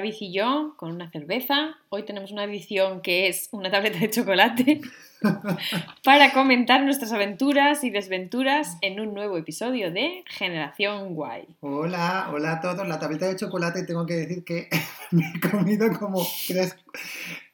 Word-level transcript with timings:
David 0.00 0.14
y 0.18 0.32
yo, 0.32 0.72
con 0.78 0.92
una 0.92 1.10
cerveza. 1.10 1.76
Hoy 1.90 2.04
tenemos 2.04 2.32
una 2.32 2.44
edición 2.44 3.02
que 3.02 3.28
es 3.28 3.50
una 3.52 3.70
tableta 3.70 3.98
de 3.98 4.08
chocolate 4.08 4.80
para 6.04 6.32
comentar 6.32 6.82
nuestras 6.82 7.12
aventuras 7.12 7.84
y 7.84 7.90
desventuras 7.90 8.78
en 8.80 8.98
un 8.98 9.12
nuevo 9.12 9.36
episodio 9.36 9.92
de 9.92 10.24
Generación 10.26 11.14
Guay. 11.14 11.48
Hola, 11.60 12.30
hola 12.32 12.52
a 12.52 12.60
todos. 12.62 12.88
La 12.88 12.98
tableta 12.98 13.28
de 13.28 13.36
chocolate 13.36 13.84
tengo 13.84 14.06
que 14.06 14.14
decir 14.14 14.42
que 14.42 14.70
me 15.10 15.34
he 15.34 15.50
comido 15.50 15.92
como 15.98 16.26
tres, 16.48 16.78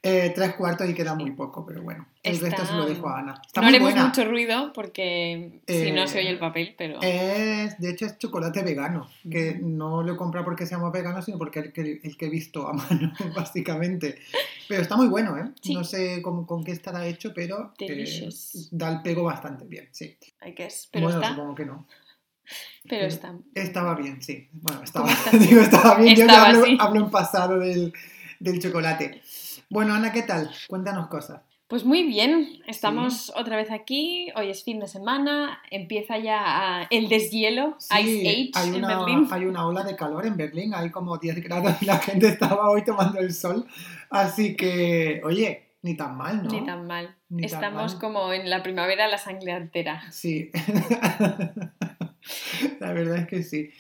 eh, 0.09 0.33
tres 0.35 0.55
cuartos 0.55 0.89
y 0.89 0.95
queda 0.95 1.15
muy 1.15 1.33
poco, 1.33 1.65
pero 1.67 1.83
bueno. 1.83 2.07
El 2.23 2.35
Está- 2.35 2.47
resto 2.49 2.67
se 2.67 2.73
lo 2.75 2.87
dejo 2.87 3.09
a 3.09 3.19
Ana. 3.21 3.41
Está 3.47 3.61
no 3.61 3.67
muy 3.67 3.75
haremos 3.75 3.93
buena. 3.93 4.07
mucho 4.09 4.25
ruido 4.25 4.73
porque 4.73 5.61
si 5.67 5.93
no 5.93 6.03
Eh, 6.05 6.09
se 6.09 6.19
oye 6.21 6.31
el 6.31 6.39
papel, 6.39 6.75
pero 6.79 6.99
Es, 7.03 7.79
de 7.79 7.91
hecho, 7.91 8.07
es 8.07 8.19
chocolate 8.19 8.63
vegano, 8.63 9.09
que 9.31 9.59
no 9.63 10.03
lo 10.03 10.15
he 10.15 10.17
comprado 10.17 10.45
porque 10.45 10.67
seamos 10.67 10.93
veganos, 10.93 11.25
sino 11.25 11.39
porque 11.39 11.59
el 11.61 11.73
que, 11.73 12.01
el 12.03 12.17
que 12.17 12.27
he 12.27 12.31
visto 12.31 12.67
a 12.69 12.73
mano, 12.75 13.13
básicamente. 13.35 14.19
Pero 14.69 14.83
está 14.83 14.97
muy 14.97 15.07
bueno, 15.09 15.37
¿eh? 15.39 15.51
Sí. 15.63 15.75
No 15.75 15.85
sé 15.85 16.21
cómo, 16.23 16.47
con 16.47 16.65
qué 16.65 16.73
estará 16.73 17.07
hecho, 17.07 17.33
pero 17.35 17.73
eh, 17.79 18.29
da 18.73 18.91
el 18.93 19.03
pego 19.03 19.23
bastante 19.25 19.65
bien, 19.65 19.89
sí. 19.93 20.17
hay 20.41 20.55
que 20.55 20.67
es. 20.67 20.89
Pero 20.93 21.07
bueno, 21.07 21.21
está, 21.21 21.35
supongo 21.35 21.55
que 21.55 21.65
no. 21.67 21.87
pero 22.89 23.07
está. 23.07 23.35
Estaba 23.55 23.95
bien, 23.95 24.23
sí. 24.23 24.49
Bueno, 24.53 24.83
estaba, 24.83 25.09
estaba 25.33 25.99
bien. 26.01 26.17
Yo 26.17 26.27
ya 26.27 26.47
hablo, 26.47 27.01
en 27.05 27.11
pasado 27.11 27.59
del, 27.59 27.93
del 28.41 28.61
chocolate. 28.61 29.21
Bueno, 29.69 29.95
Ana, 29.95 30.13
¿qué 30.13 30.23
tal? 30.23 30.49
Cuéntanos 30.69 31.09
cosas. 31.09 31.43
Pues 31.67 31.85
muy 31.85 32.05
bien, 32.05 32.63
estamos 32.69 33.33
otra 33.35 33.57
vez 33.57 33.73
aquí. 33.73 34.29
Hoy 34.37 34.51
es 34.51 34.63
fin 34.63 34.79
de 34.79 34.87
semana, 34.87 35.61
empieza 35.73 36.17
ya 36.19 36.39
ah, 36.45 36.87
el 36.91 37.09
deshielo, 37.09 37.75
Sí, 37.81 37.99
Ice 37.99 38.29
Age 38.29 38.51
hay 38.55 38.69
en 38.69 38.75
una, 38.77 38.99
Berlín. 38.99 39.27
hay 39.29 39.45
una 39.47 39.67
ola 39.67 39.83
de 39.83 39.97
calor 39.97 40.25
en 40.25 40.37
Berlín, 40.37 40.73
hay 40.73 40.91
como 40.91 41.19
10 41.19 41.43
grados 41.43 41.83
y 41.83 41.87
la 41.87 41.99
gente 41.99 42.29
estaba 42.29 42.71
hoy 42.71 42.85
tomando 42.85 43.19
el 43.19 43.35
sol. 43.35 43.67
Así 44.11 44.55
que, 44.55 45.21
oye, 45.25 45.65
ni 45.83 45.97
tan 45.97 46.17
mal, 46.17 46.45
¿no? 46.45 46.51
Ni 46.51 46.65
tan 46.65 46.87
mal. 46.87 47.17
Ni 47.29 47.43
tan 47.43 47.57
Estamos 47.57 47.95
mal. 47.95 48.01
como 48.01 48.33
en 48.33 48.49
la 48.49 48.63
primavera, 48.63 49.09
la 49.09 49.19
sangre 49.19 49.51
altera. 49.51 50.05
Sí. 50.13 50.53
la 52.79 52.93
verdad 52.93 53.17
es 53.17 53.27
que 53.27 53.43
sí. 53.43 53.71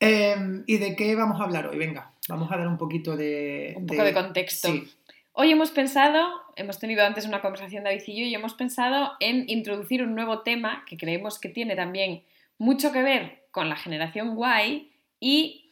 Eh, 0.00 0.34
¿Y 0.66 0.78
de 0.78 0.96
qué 0.96 1.14
vamos 1.14 1.40
a 1.40 1.44
hablar 1.44 1.68
hoy? 1.68 1.78
Venga, 1.78 2.10
vamos 2.28 2.50
a 2.50 2.56
dar 2.56 2.66
un 2.66 2.76
poquito 2.76 3.16
de... 3.16 3.74
Un 3.76 3.86
poco 3.86 4.02
de 4.02 4.12
contexto. 4.12 4.72
Sí, 4.72 4.92
Hoy 5.36 5.50
hemos 5.50 5.72
pensado, 5.72 6.30
hemos 6.54 6.78
tenido 6.78 7.04
antes 7.04 7.26
una 7.26 7.40
conversación 7.40 7.82
David 7.82 8.02
y 8.06 8.20
yo, 8.20 8.24
y 8.24 8.34
hemos 8.36 8.54
pensado 8.54 9.14
en 9.18 9.50
introducir 9.50 10.00
un 10.04 10.14
nuevo 10.14 10.42
tema 10.42 10.84
que 10.86 10.96
creemos 10.96 11.40
que 11.40 11.48
tiene 11.48 11.74
también 11.74 12.22
mucho 12.56 12.92
que 12.92 13.02
ver 13.02 13.42
con 13.50 13.68
la 13.68 13.74
generación 13.74 14.36
guay 14.36 14.92
y 15.18 15.68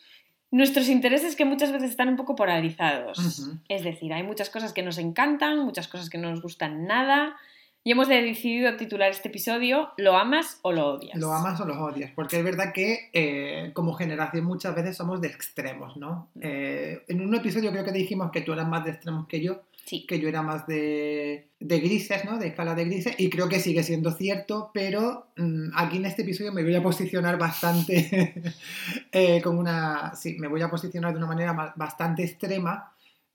nuestros 0.50 0.88
intereses 0.88 1.36
que 1.36 1.44
muchas 1.44 1.70
veces 1.70 1.90
están 1.90 2.08
un 2.08 2.16
poco 2.16 2.34
polarizados. 2.34 3.46
Es 3.68 3.84
decir, 3.84 4.12
hay 4.12 4.24
muchas 4.24 4.50
cosas 4.50 4.72
que 4.72 4.82
nos 4.82 4.98
encantan, 4.98 5.60
muchas 5.60 5.86
cosas 5.86 6.10
que 6.10 6.18
no 6.18 6.28
nos 6.30 6.42
gustan 6.42 6.88
nada, 6.88 7.36
y 7.84 7.92
hemos 7.92 8.08
decidido 8.08 8.76
titular 8.76 9.10
este 9.10 9.28
episodio 9.28 9.90
¿Lo 9.96 10.16
amas 10.16 10.58
o 10.62 10.72
lo 10.72 10.86
odias? 10.94 11.16
Lo 11.18 11.32
amas 11.32 11.60
o 11.60 11.64
los 11.66 11.76
odias, 11.76 12.10
porque 12.14 12.38
es 12.38 12.44
verdad 12.44 12.72
que 12.72 13.10
eh, 13.12 13.70
como 13.74 13.94
generación 13.94 14.44
muchas 14.44 14.74
veces 14.74 14.96
somos 14.96 15.20
de 15.20 15.28
extremos, 15.28 15.96
¿no? 15.96 16.28
Eh, 16.40 17.02
en 17.08 17.20
un 17.20 17.34
episodio 17.34 17.70
creo 17.72 17.84
que 17.84 17.92
dijimos 17.92 18.30
que 18.30 18.42
tú 18.42 18.52
eras 18.52 18.68
más 18.68 18.84
de 18.84 18.90
extremos 18.92 19.26
que 19.26 19.40
yo, 19.42 19.62
Sí, 19.84 20.06
que 20.06 20.20
yo 20.20 20.28
era 20.28 20.42
más 20.42 20.64
de, 20.68 21.48
de 21.58 21.80
grises, 21.80 22.24
¿no? 22.24 22.38
De 22.38 22.46
escala 22.46 22.76
de 22.76 22.84
grises, 22.84 23.16
y 23.18 23.28
creo 23.28 23.48
que 23.48 23.58
sigue 23.58 23.82
siendo 23.82 24.12
cierto, 24.12 24.70
pero 24.72 25.26
mm, 25.36 25.70
aquí 25.74 25.96
en 25.96 26.04
este 26.06 26.22
episodio 26.22 26.52
me 26.52 26.62
voy 26.62 26.76
a 26.76 26.82
posicionar 26.84 27.36
bastante, 27.36 28.32
eh, 29.12 29.42
con 29.42 29.58
una, 29.58 30.14
sí, 30.14 30.36
me 30.38 30.46
voy 30.46 30.62
a 30.62 30.70
posicionar 30.70 31.10
de 31.10 31.18
una 31.18 31.26
manera 31.26 31.52
ma- 31.52 31.72
bastante 31.74 32.22
extrema 32.22 32.91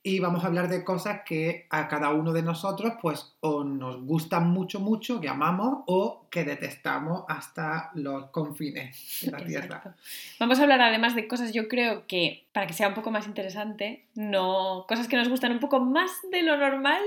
y 0.07 0.19
vamos 0.19 0.41
a 0.45 0.47
hablar 0.47 0.69
de 0.69 0.85
cosas 0.85 1.23
que 1.25 1.67
a 1.69 1.89
cada 1.89 2.13
uno 2.13 2.31
de 2.31 2.41
nosotros, 2.41 2.93
pues, 3.01 3.35
o 3.41 3.65
nos 3.65 4.01
gustan 4.05 4.47
mucho, 4.47 4.79
mucho, 4.79 5.19
que 5.19 5.27
amamos, 5.27 5.83
o 5.85 6.27
que 6.29 6.45
detestamos 6.45 7.25
hasta 7.27 7.91
los 7.93 8.27
confines 8.27 9.19
de 9.21 9.31
la 9.31 9.45
Tierra. 9.45 9.95
Vamos 10.39 10.59
a 10.59 10.63
hablar 10.63 10.79
además 10.79 11.13
de 11.13 11.27
cosas, 11.27 11.51
yo 11.51 11.67
creo 11.67 12.07
que, 12.07 12.45
para 12.53 12.67
que 12.67 12.73
sea 12.73 12.87
un 12.87 12.93
poco 12.93 13.11
más 13.11 13.27
interesante, 13.27 14.05
no 14.15 14.85
cosas 14.87 15.09
que 15.09 15.17
nos 15.17 15.27
gustan 15.27 15.51
un 15.51 15.59
poco 15.59 15.81
más 15.81 16.09
de 16.31 16.41
lo 16.41 16.55
normal, 16.55 17.01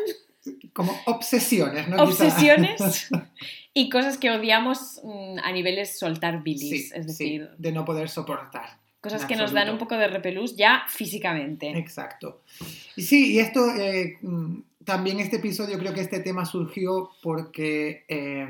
Como 0.74 0.92
obsesiones, 1.06 1.88
¿no? 1.88 2.02
Obsesiones, 2.02 3.08
y 3.72 3.88
cosas 3.88 4.18
que 4.18 4.30
odiamos 4.30 5.00
mm, 5.02 5.38
a 5.42 5.52
niveles 5.52 5.98
soltar 5.98 6.42
bilis, 6.42 6.90
Sí, 6.90 6.90
es 6.94 7.16
sí, 7.16 7.24
decir, 7.24 7.50
de 7.56 7.72
no 7.72 7.86
poder 7.86 8.10
soportar. 8.10 8.78
Cosas 9.00 9.22
en 9.22 9.28
que 9.28 9.36
nos 9.36 9.52
dan 9.52 9.70
un 9.70 9.78
poco 9.78 9.96
de 9.96 10.08
repelús 10.08 10.56
ya 10.56 10.82
físicamente. 10.88 11.70
Exacto. 11.70 12.42
Y 12.96 13.02
sí, 13.02 13.34
y 13.34 13.38
esto, 13.38 13.74
eh, 13.74 14.18
mm, 14.20 14.60
también 14.84 15.20
este 15.20 15.36
episodio, 15.36 15.78
creo 15.78 15.94
que 15.94 16.00
este 16.00 16.20
tema 16.20 16.44
surgió 16.44 17.10
porque 17.22 18.04
eh, 18.08 18.48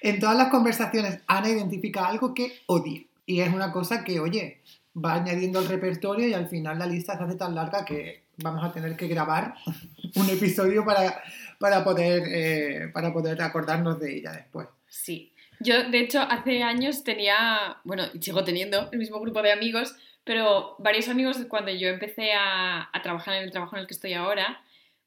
en 0.00 0.20
todas 0.20 0.36
las 0.36 0.48
conversaciones 0.48 1.20
Ana 1.26 1.50
identifica 1.50 2.06
algo 2.06 2.34
que 2.34 2.52
odia. 2.66 3.02
Y 3.26 3.40
es 3.40 3.52
una 3.52 3.72
cosa 3.72 4.04
que, 4.04 4.20
oye, 4.20 4.60
va 4.96 5.14
añadiendo 5.14 5.58
al 5.58 5.68
repertorio 5.68 6.28
y 6.28 6.34
al 6.34 6.48
final 6.48 6.78
la 6.78 6.86
lista 6.86 7.16
se 7.16 7.24
hace 7.24 7.36
tan 7.36 7.54
larga 7.54 7.84
que 7.84 8.24
vamos 8.38 8.64
a 8.64 8.72
tener 8.72 8.96
que 8.96 9.08
grabar 9.08 9.54
un 10.16 10.30
episodio 10.30 10.84
para, 10.84 11.22
para, 11.58 11.84
poder, 11.84 12.22
eh, 12.28 12.90
para 12.92 13.12
poder 13.12 13.40
acordarnos 13.42 13.98
de 13.98 14.18
ella 14.18 14.32
después. 14.32 14.68
Sí. 14.86 15.33
Yo, 15.60 15.84
de 15.84 16.00
hecho, 16.00 16.20
hace 16.20 16.62
años 16.62 17.04
tenía, 17.04 17.78
bueno, 17.84 18.04
y 18.12 18.20
sigo 18.20 18.44
teniendo 18.44 18.88
el 18.92 18.98
mismo 18.98 19.20
grupo 19.20 19.42
de 19.42 19.52
amigos, 19.52 19.96
pero 20.24 20.76
varios 20.78 21.08
amigos 21.08 21.38
cuando 21.48 21.70
yo 21.72 21.88
empecé 21.88 22.32
a, 22.32 22.88
a 22.92 23.02
trabajar 23.02 23.36
en 23.36 23.44
el 23.44 23.50
trabajo 23.50 23.76
en 23.76 23.82
el 23.82 23.86
que 23.86 23.94
estoy 23.94 24.14
ahora, 24.14 24.62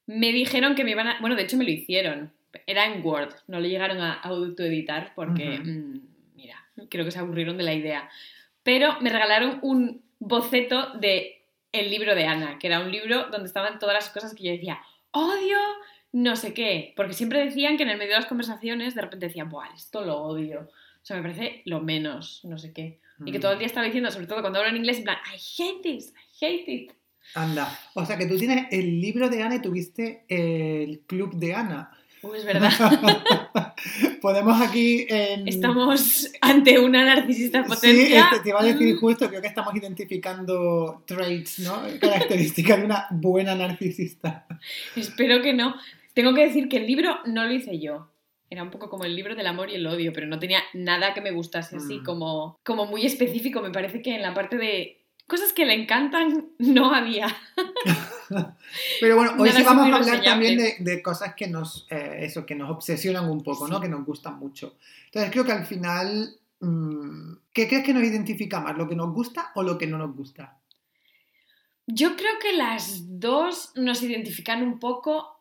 me 0.06 0.32
dijeron 0.32 0.74
que 0.74 0.84
me 0.84 0.92
iban 0.92 1.06
a... 1.06 1.20
Bueno, 1.20 1.36
de 1.36 1.42
hecho 1.42 1.56
me 1.56 1.64
lo 1.64 1.70
hicieron. 1.70 2.32
Era 2.66 2.86
en 2.86 3.04
Word, 3.04 3.34
no 3.46 3.60
lo 3.60 3.68
llegaron 3.68 4.00
a 4.00 4.14
autoeditar 4.14 5.12
porque, 5.14 5.58
mm, 5.58 6.00
mira, 6.34 6.64
creo 6.88 7.04
que 7.04 7.10
se 7.10 7.18
aburrieron 7.18 7.58
de 7.58 7.64
la 7.64 7.74
idea. 7.74 8.08
Pero 8.62 9.00
me 9.00 9.10
regalaron 9.10 9.58
un 9.62 10.02
boceto 10.18 10.94
de 10.94 11.42
el 11.72 11.90
libro 11.90 12.14
de 12.14 12.24
Ana, 12.24 12.58
que 12.58 12.66
era 12.66 12.80
un 12.80 12.90
libro 12.90 13.26
donde 13.30 13.46
estaban 13.46 13.78
todas 13.78 13.94
las 13.94 14.08
cosas 14.08 14.34
que 14.34 14.44
yo 14.44 14.52
decía, 14.52 14.80
odio, 15.10 15.58
no 16.22 16.36
sé 16.36 16.52
qué, 16.54 16.92
porque 16.96 17.12
siempre 17.14 17.44
decían 17.44 17.76
que 17.76 17.82
en 17.84 17.90
el 17.90 17.98
medio 17.98 18.12
de 18.12 18.18
las 18.20 18.26
conversaciones 18.28 18.94
de 18.94 19.02
repente 19.02 19.26
decían, 19.26 19.48
Buah, 19.48 19.74
esto 19.74 20.04
lo 20.04 20.16
odio. 20.18 20.60
O 20.62 21.04
sea, 21.08 21.16
me 21.16 21.22
parece 21.22 21.62
lo 21.64 21.80
menos, 21.80 22.40
no 22.44 22.58
sé 22.58 22.72
qué. 22.72 22.98
Y 23.24 23.32
que 23.32 23.38
Mm. 23.38 23.40
todo 23.42 23.52
el 23.52 23.58
día 23.58 23.66
estaba 23.66 23.86
diciendo, 23.86 24.10
sobre 24.10 24.26
todo 24.26 24.40
cuando 24.40 24.58
hablo 24.58 24.70
en 24.70 24.76
inglés, 24.76 24.98
en 24.98 25.04
plan, 25.04 25.16
I 25.34 25.38
hate 25.62 25.82
this, 25.82 26.12
I 26.40 26.44
hate 26.44 26.68
it. 26.68 26.92
Anda. 27.34 27.78
O 27.94 28.04
sea 28.06 28.16
que 28.16 28.26
tú 28.26 28.36
tienes 28.38 28.66
el 28.70 29.00
libro 29.00 29.28
de 29.28 29.42
Ana 29.42 29.56
y 29.56 29.62
tuviste 29.62 30.24
el 30.28 31.00
club 31.06 31.34
de 31.34 31.54
Ana. 31.54 31.90
Uy, 32.22 32.38
es 32.38 32.44
verdad. 32.44 32.70
Podemos 34.20 34.60
aquí. 34.60 35.06
en- 35.08 35.46
Estamos 35.46 36.30
ante 36.40 36.78
una 36.78 37.04
narcisista 37.04 37.62
Sí, 37.62 37.68
potencia. 37.68 38.24
este, 38.24 38.40
te 38.42 38.48
iba 38.48 38.60
a 38.60 38.64
decir 38.64 38.96
justo, 38.96 39.28
creo 39.28 39.40
que 39.40 39.46
estamos 39.48 39.74
identificando 39.76 41.02
traits, 41.06 41.60
¿no? 41.60 41.82
Características 42.00 42.78
de 42.78 42.84
una 42.86 43.06
buena 43.10 43.54
narcisista. 43.54 44.46
Espero 44.96 45.42
que 45.42 45.52
no. 45.54 45.74
Tengo 46.18 46.34
que 46.34 46.44
decir 46.46 46.68
que 46.68 46.78
el 46.78 46.86
libro 46.88 47.20
no 47.26 47.44
lo 47.44 47.52
hice 47.52 47.78
yo. 47.78 48.10
Era 48.50 48.64
un 48.64 48.72
poco 48.72 48.90
como 48.90 49.04
el 49.04 49.14
libro 49.14 49.36
del 49.36 49.46
amor 49.46 49.70
y 49.70 49.76
el 49.76 49.86
odio, 49.86 50.12
pero 50.12 50.26
no 50.26 50.40
tenía 50.40 50.60
nada 50.74 51.14
que 51.14 51.20
me 51.20 51.30
gustase 51.30 51.76
así 51.76 51.98
Mm. 52.00 52.04
como, 52.04 52.58
como 52.64 52.86
muy 52.86 53.06
específico. 53.06 53.60
Me 53.62 53.70
parece 53.70 54.02
que 54.02 54.16
en 54.16 54.22
la 54.22 54.34
parte 54.34 54.56
de 54.56 55.00
cosas 55.28 55.52
que 55.52 55.64
le 55.64 55.74
encantan 55.74 56.48
no 56.58 56.92
había. 56.92 57.28
Pero 59.00 59.14
bueno, 59.14 59.34
hoy 59.38 59.50
Nada 59.50 59.60
sí 59.60 59.64
vamos 59.64 59.92
a 59.92 59.96
hablar 59.96 60.22
también 60.24 60.58
de, 60.58 60.74
de 60.80 61.02
cosas 61.02 61.34
que 61.36 61.46
nos, 61.46 61.86
eh, 61.88 62.16
eso, 62.22 62.44
que 62.44 62.56
nos 62.56 62.68
obsesionan 62.68 63.30
un 63.30 63.44
poco, 63.44 63.68
¿no? 63.68 63.80
Que 63.80 63.88
nos 63.88 64.04
gustan 64.04 64.40
mucho. 64.40 64.74
Entonces 65.04 65.30
creo 65.30 65.44
que 65.44 65.52
al 65.52 65.66
final, 65.66 66.36
mm, 66.58 67.32
¿qué 67.52 67.68
crees 67.68 67.84
que 67.84 67.94
nos 67.94 68.02
identifica 68.02 68.58
más? 68.58 68.76
¿Lo 68.76 68.88
que 68.88 68.96
nos 68.96 69.14
gusta 69.14 69.52
o 69.54 69.62
lo 69.62 69.78
que 69.78 69.86
no 69.86 69.98
nos 69.98 70.16
gusta? 70.16 70.58
Yo 71.86 72.16
creo 72.16 72.40
que 72.42 72.54
las 72.54 73.20
dos 73.20 73.70
nos 73.76 74.02
identifican 74.02 74.64
un 74.64 74.80
poco 74.80 75.37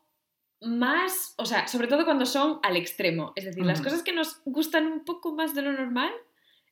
más, 0.62 1.34
o 1.38 1.46
sea, 1.46 1.68
sobre 1.68 1.88
todo 1.88 2.04
cuando 2.06 2.26
son 2.26 2.60
al 2.64 2.76
extremo. 2.78 3.34
Es 3.36 3.46
decir, 3.46 3.64
las 3.66 3.82
cosas 3.82 4.04
que 4.04 4.14
nos 4.14 4.42
gustan 4.46 4.88
un 4.88 5.06
poco 5.06 5.34
más 5.36 5.54
de 5.54 5.62
lo 5.62 5.72
normal, 5.72 6.12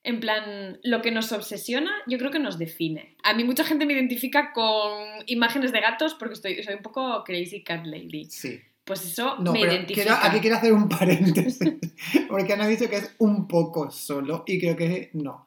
en 0.03 0.19
plan, 0.19 0.79
lo 0.83 1.01
que 1.01 1.11
nos 1.11 1.31
obsesiona, 1.31 1.91
yo 2.07 2.17
creo 2.17 2.31
que 2.31 2.39
nos 2.39 2.57
define. 2.59 3.15
A 3.23 3.33
mí 3.33 3.43
mucha 3.43 3.63
gente 3.63 3.85
me 3.85 3.93
identifica 3.93 4.53
con 4.53 5.03
imágenes 5.27 5.71
de 5.71 5.81
gatos 5.81 6.13
porque 6.15 6.33
estoy, 6.35 6.63
soy 6.63 6.75
un 6.75 6.81
poco 6.83 7.23
crazy 7.23 7.63
cat 7.63 7.85
lady. 7.85 8.25
Sí. 8.25 8.59
Pues 8.83 9.03
eso 9.03 9.37
No, 9.39 9.51
me 9.51 9.61
pero 9.61 9.71
identifica. 9.73 10.03
quiero- 10.03 10.19
aquí 10.21 10.39
quiero 10.41 10.57
hacer 10.57 10.73
un 10.73 10.87
paréntesis, 10.89 11.57
porque 12.29 12.53
han 12.53 12.67
dicho 12.69 12.87
que 12.87 12.97
es 12.97 13.15
un 13.17 13.47
poco 13.47 13.89
solo 13.89 14.43
y 14.45 14.59
creo 14.59 14.75
que 14.75 15.09
no. 15.13 15.43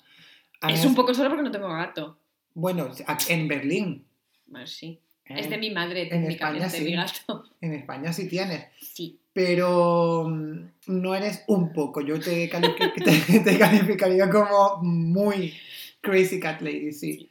Es 0.69 0.85
un 0.85 0.97
poco 0.97 1.15
solo 1.15 1.29
porque 1.29 1.45
no 1.45 1.53
tengo 1.53 1.69
gato. 1.69 2.19
Bueno, 2.55 2.91
en 3.29 3.47
Berlín. 3.47 4.05
Bueno, 4.47 4.67
sí. 4.67 5.01
¿Eh? 5.31 5.35
Es 5.41 5.51
de 5.51 5.59
mi 5.59 5.71
madre, 5.71 6.03
En 6.03 6.09
técnicamente, 6.11 6.67
España, 6.67 6.85
mi 6.85 6.91
sí. 6.91 6.95
gato. 7.27 7.45
En 7.61 7.73
España 7.75 8.13
sí 8.13 8.29
tienes. 8.29 8.67
Sí. 8.81 9.21
pero 9.33 10.25
mm, 10.29 10.69
no 10.89 11.15
eres 11.15 11.45
un 11.47 11.73
poco. 11.73 12.01
Yo 12.01 12.19
te, 12.19 12.49
cali- 12.51 12.75
te- 13.27 13.41
te 13.41 13.59
calificaría 13.59 14.29
como 14.29 14.79
muy 14.83 15.55
crazy 16.01 16.41
cat 16.41 16.61
lady, 16.61 16.93
sí. 16.93 17.31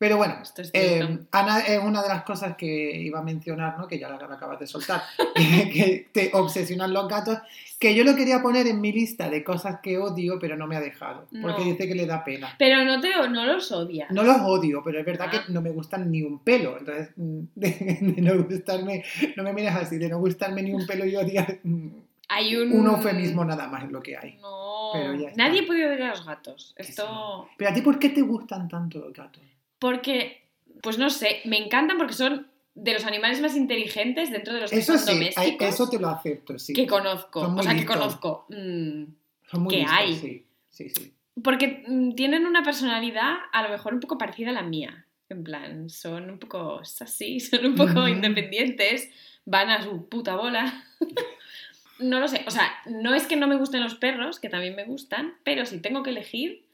Pero 0.00 0.16
bueno, 0.16 0.36
es 0.42 0.70
eh, 0.72 1.18
Ana 1.30 1.58
es 1.60 1.78
una 1.78 2.02
de 2.02 2.08
las 2.08 2.22
cosas 2.22 2.56
que 2.56 2.66
iba 3.02 3.18
a 3.18 3.22
mencionar, 3.22 3.76
¿no? 3.78 3.86
que 3.86 3.98
ya 3.98 4.08
la, 4.08 4.16
la 4.16 4.34
acabas 4.34 4.58
de 4.58 4.66
soltar, 4.66 5.02
que, 5.34 5.70
que 5.74 6.08
te 6.10 6.30
obsesionan 6.32 6.94
los 6.94 7.06
gatos, 7.06 7.36
que 7.78 7.94
yo 7.94 8.02
lo 8.02 8.16
quería 8.16 8.40
poner 8.40 8.66
en 8.66 8.80
mi 8.80 8.92
lista 8.92 9.28
de 9.28 9.44
cosas 9.44 9.80
que 9.82 9.98
odio, 9.98 10.38
pero 10.40 10.56
no 10.56 10.66
me 10.66 10.76
ha 10.76 10.80
dejado, 10.80 11.26
porque 11.42 11.62
No. 11.64 11.70
dice 11.70 11.86
que 11.86 11.94
le 11.94 12.06
da 12.06 12.24
pena. 12.24 12.54
Pero 12.58 12.82
no, 12.82 12.98
te, 12.98 13.10
no 13.28 13.44
los 13.44 13.70
odias. 13.72 14.10
No 14.10 14.22
los 14.22 14.38
odio, 14.40 14.80
pero 14.82 15.00
es 15.00 15.04
verdad 15.04 15.28
Ah. 15.30 15.44
que 15.46 15.52
no 15.52 15.60
me 15.60 15.68
gustan 15.70 16.10
ni 16.10 16.22
un 16.22 16.38
pelo. 16.38 16.78
Entonces, 16.78 17.10
mm, 17.16 17.40
de, 17.56 17.98
de 18.00 18.22
no 18.22 18.42
gustarme, 18.42 19.04
no 19.36 19.42
me 19.42 19.52
mires 19.52 19.74
así, 19.74 19.98
de 19.98 20.08
no 20.08 20.18
gustarme 20.18 20.62
ni 20.62 20.72
un 20.72 20.86
pelo 20.86 21.04
y 21.04 21.14
odiar 21.14 21.58
mm, 21.62 21.88
Hay 22.30 22.56
un... 22.56 22.72
un 22.72 22.86
eufemismo 22.86 23.44
nada 23.44 23.66
más 23.68 23.84
es 23.84 23.90
lo 23.90 24.00
que 24.02 24.16
hay. 24.16 24.38
No. 24.40 24.92
Pero 24.94 25.14
ya 25.14 25.28
está. 25.28 25.42
Nadie 25.46 25.62
puede 25.64 25.86
odiar 25.86 26.02
a 26.02 26.10
los 26.14 26.24
gatos. 26.24 26.74
Esto... 26.78 27.48
Pero 27.58 27.70
a 27.70 27.74
ti, 27.74 27.82
¿por 27.82 27.98
qué 27.98 28.08
te 28.08 28.22
gustan 28.22 28.66
tanto 28.66 28.98
los 29.00 29.12
gatos? 29.12 29.42
Porque, 29.80 30.42
pues 30.82 30.96
no 30.98 31.10
sé, 31.10 31.40
me 31.44 31.58
encantan 31.58 31.98
porque 31.98 32.12
son 32.12 32.46
de 32.76 32.92
los 32.94 33.04
animales 33.04 33.40
más 33.40 33.56
inteligentes 33.56 34.30
dentro 34.30 34.54
de 34.54 34.60
los 34.60 34.70
que 34.70 34.78
Eso 34.78 34.96
son 34.96 35.06
sí, 35.06 35.12
domésticos 35.14 35.42
hay- 35.44 35.68
eso 35.68 35.88
te 35.90 35.98
lo 35.98 36.08
acepto, 36.08 36.56
sí. 36.58 36.72
que 36.72 36.86
conozco. 36.86 37.40
O 37.40 37.62
sea, 37.62 37.74
que 37.74 37.84
conozco. 37.84 38.46
Mm, 38.50 39.04
Son 39.50 39.62
muy 39.62 39.74
que 39.74 39.80
listos, 39.80 39.98
hay. 39.98 40.14
Sí, 40.14 40.46
sí, 40.70 40.88
sí. 40.90 41.12
Porque 41.42 41.82
mm, 41.88 42.12
tienen 42.14 42.46
una 42.46 42.62
personalidad 42.62 43.34
a 43.52 43.62
lo 43.62 43.70
mejor 43.70 43.94
un 43.94 44.00
poco 44.00 44.16
parecida 44.18 44.50
a 44.50 44.52
la 44.52 44.62
mía. 44.62 45.06
En 45.28 45.44
plan, 45.44 45.88
son 45.90 46.28
un 46.30 46.38
poco 46.38 46.80
así, 47.00 47.40
son 47.40 47.64
un 47.66 47.74
poco 47.74 48.06
independientes, 48.08 49.10
van 49.44 49.70
a 49.70 49.82
su 49.82 50.08
puta 50.08 50.36
bola. 50.36 50.84
no 51.98 52.18
lo 52.20 52.28
sé, 52.28 52.44
o 52.46 52.50
sea, 52.50 52.70
no 52.86 53.14
es 53.14 53.26
que 53.26 53.36
no 53.36 53.46
me 53.46 53.56
gusten 53.56 53.82
los 53.82 53.94
perros, 53.94 54.38
que 54.40 54.48
también 54.48 54.74
me 54.76 54.84
gustan, 54.84 55.34
pero 55.44 55.66
si 55.66 55.80
tengo 55.80 56.02
que 56.02 56.10
elegir, 56.10 56.66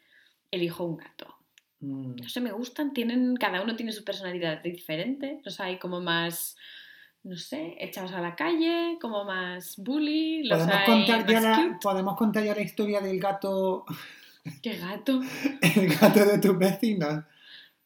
elijo 0.51 0.85
un 0.85 0.97
gato. 0.99 1.36
Mm. 1.81 2.17
No 2.23 2.29
sé, 2.29 2.41
me 2.41 2.53
gustan, 2.53 2.93
tienen, 2.93 3.37
cada 3.37 3.63
uno 3.63 3.77
tiene 3.77 3.93
su 3.93 4.05
personalidad 4.05 4.63
diferente. 4.63 5.41
Los 5.45 5.61
hay 5.61 5.79
como 5.79 6.01
más, 6.01 6.57
no 7.23 7.37
sé, 7.37 7.77
echados 7.81 8.13
a 8.13 8.21
la 8.21 8.35
calle, 8.35 8.99
como 9.01 9.25
más 9.25 9.77
bully, 9.77 10.45
los 10.45 10.59
¿Podemos 10.59 10.77
hay 10.81 10.87
contar, 10.87 11.27
ya 11.27 11.35
más 11.35 11.43
la, 11.43 11.57
cute. 11.57 11.79
podemos 11.83 12.17
contar 12.17 12.45
ya 12.45 12.55
la 12.55 12.63
historia 12.63 13.01
del 13.01 13.19
gato, 13.21 13.85
¡Qué 14.63 14.77
gato! 14.77 15.21
el 15.61 15.89
gato 15.97 16.25
de 16.25 16.39
tus 16.39 16.57
vecinos. 16.59 17.25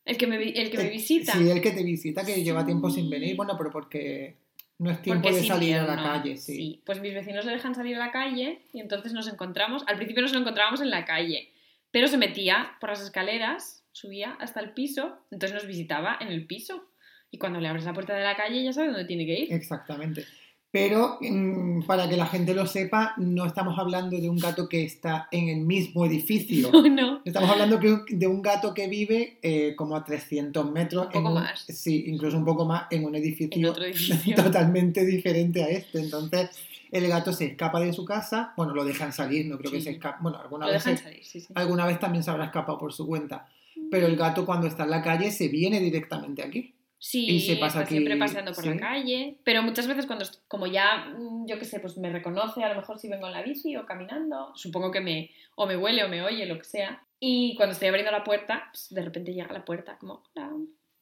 El 0.05 0.17
que 0.17 0.27
me, 0.27 0.37
el 0.37 0.71
que 0.71 0.77
me 0.79 0.85
Eh, 0.87 0.91
visita. 0.91 1.33
Sí, 1.33 1.49
el 1.51 1.61
que 1.61 1.71
te 1.73 1.83
visita, 1.83 2.25
que 2.25 2.43
lleva 2.43 2.65
tiempo 2.65 2.91
sin 2.91 3.05
Sí. 3.05 3.11
venir. 3.11 3.37
Bueno, 3.37 3.55
pero 3.57 3.71
porque 3.71 4.37
no 4.79 4.91
es 4.91 5.01
tiempo 5.03 5.23
Porque 5.23 5.41
de 5.41 5.47
salir 5.47 5.77
a 5.77 5.85
la 5.85 5.97
calle, 6.03 6.37
sí. 6.37 6.81
Pues 6.87 7.01
mis 7.01 7.15
vecinos 7.15 7.45
le 7.45 7.53
dejan 7.53 7.75
salir 7.75 7.97
a 7.97 7.99
la 7.99 8.11
calle 8.11 8.63
y 8.73 8.81
entonces 8.81 9.13
nos 9.13 9.29
encontramos. 9.29 9.85
Al 9.87 9.97
principio 9.97 10.23
nos 10.23 10.33
lo 10.33 10.39
encontrábamos 10.41 10.81
en 10.81 10.91
la 10.91 11.05
calle, 11.05 11.51
pero 11.91 12.09
se 12.09 12.17
metía 12.17 12.73
por 12.81 12.91
las 12.91 13.01
escaleras, 13.03 13.80
subía 14.01 14.33
hasta 14.41 14.61
el 14.61 14.73
piso, 14.73 15.19
entonces 15.31 15.55
nos 15.55 15.67
visitaba 15.67 16.17
en 16.21 16.29
el 16.29 16.47
piso. 16.47 16.85
Y 17.31 17.39
cuando 17.39 17.61
le 17.61 17.69
abres 17.69 17.85
la 17.85 17.93
puerta 17.95 18.15
de 18.15 18.25
la 18.25 18.37
calle 18.37 18.63
ya 18.65 18.73
sabe 18.73 18.89
dónde 18.89 19.05
tiene 19.05 19.25
que 19.27 19.39
ir. 19.41 19.53
Exactamente. 19.53 20.25
Pero 20.73 21.19
mm, 21.21 21.83
para 21.85 22.09
que 22.09 22.17
la 22.17 22.27
gente 22.27 22.55
lo 22.55 22.65
sepa, 22.65 23.15
no 23.17 23.45
estamos 23.45 23.77
hablando 23.77 24.17
de 24.21 24.29
un 24.29 24.39
gato 24.39 24.69
que 24.69 24.85
está 24.85 25.27
en 25.33 25.49
el 25.49 25.61
mismo 25.63 26.07
edificio. 26.07 26.71
No, 26.71 26.83
no. 26.89 27.23
Estamos 27.25 27.51
hablando 27.51 27.81
que- 27.81 27.99
de 28.09 28.27
un 28.29 28.41
gato 28.41 28.73
que 28.73 28.87
vive 28.87 29.39
eh, 29.43 29.75
como 29.77 29.97
a 29.97 30.05
300 30.05 30.71
metros. 30.71 31.07
Un 31.07 31.13
poco 31.13 31.29
en 31.29 31.35
más. 31.35 31.65
Sí, 31.69 32.05
incluso 32.07 32.37
un 32.37 32.45
poco 32.45 32.65
más 32.65 32.85
en 32.91 33.05
un 33.05 33.15
En 33.17 33.23
edificio, 33.23 33.71
otro 33.71 33.85
edificio. 33.85 34.37
totalmente 34.43 35.05
diferente 35.05 35.63
a 35.65 35.69
este. 35.71 35.99
Entonces, 36.01 36.51
el 36.93 37.09
gato 37.09 37.33
se 37.33 37.47
escapa 37.47 37.81
de 37.81 37.93
su 37.93 38.05
casa. 38.05 38.53
Bueno, 38.57 38.73
lo 38.73 38.85
dejan 38.85 39.13
salir, 39.13 39.47
no 39.47 39.59
creo 39.59 39.73
que 39.73 39.79
Sí. 39.79 39.85
se 39.87 39.91
escape. 39.91 40.19
Bueno, 40.21 40.39
alguna 40.39 40.67
Lo 40.67 40.73
vez, 40.73 40.85
dejan 40.85 41.03
salir, 41.03 41.25
sí, 41.25 41.41
sí. 41.41 41.53
alguna 41.57 41.85
vez 41.87 41.99
también 41.99 42.23
se 42.23 42.31
habrá 42.31 42.45
escapado 42.45 42.79
por 42.79 42.93
su 42.93 43.07
cuenta. 43.09 43.49
Pero 43.91 44.07
el 44.07 44.17
gato 44.17 44.47
cuando 44.47 44.67
está 44.67 44.85
en 44.85 44.91
la 44.91 45.03
calle 45.03 45.31
se 45.31 45.49
viene 45.49 45.81
directamente 45.81 46.43
aquí. 46.43 46.75
Sí, 47.03 47.27
y 47.31 47.41
se 47.41 47.55
pasa 47.57 47.67
está 47.67 47.81
aquí, 47.81 47.95
siempre 47.95 48.17
paseando 48.19 48.53
por 48.53 48.63
sí. 48.63 48.69
la 48.71 48.77
calle. 48.77 49.39
Pero 49.43 49.63
muchas 49.63 49.87
veces 49.87 50.05
cuando, 50.07 50.27
como 50.49 50.67
ya, 50.67 51.07
mm, 51.19 51.47
yo 51.47 51.59
qué 51.59 51.65
sé, 51.65 51.81
pues 51.81 51.97
me 51.97 52.11
reconoce 52.11 52.63
a 52.63 52.69
lo 52.69 52.75
mejor 52.75 52.99
si 52.99 53.09
vengo 53.09 53.27
en 53.27 53.33
la 53.33 53.43
bici 53.43 53.75
o 53.77 53.87
caminando, 53.87 54.53
supongo 54.55 54.91
que 54.91 55.01
me, 55.01 55.31
o 55.57 55.67
me 55.67 55.79
huele 55.79 56.05
o 56.05 56.09
me 56.11 56.23
oye, 56.23 56.45
lo 56.45 56.59
que 56.59 56.65
sea. 56.65 57.03
Y 57.19 57.55
cuando 57.57 57.73
estoy 57.73 57.89
abriendo 57.89 58.13
la 58.13 58.23
puerta, 58.23 58.69
pues 58.71 58.89
de 58.91 59.03
repente 59.03 59.33
llega 59.33 59.49
a 59.49 59.55
la 59.55 59.65
puerta 59.65 59.97
como, 59.99 60.23
hola, 60.35 60.51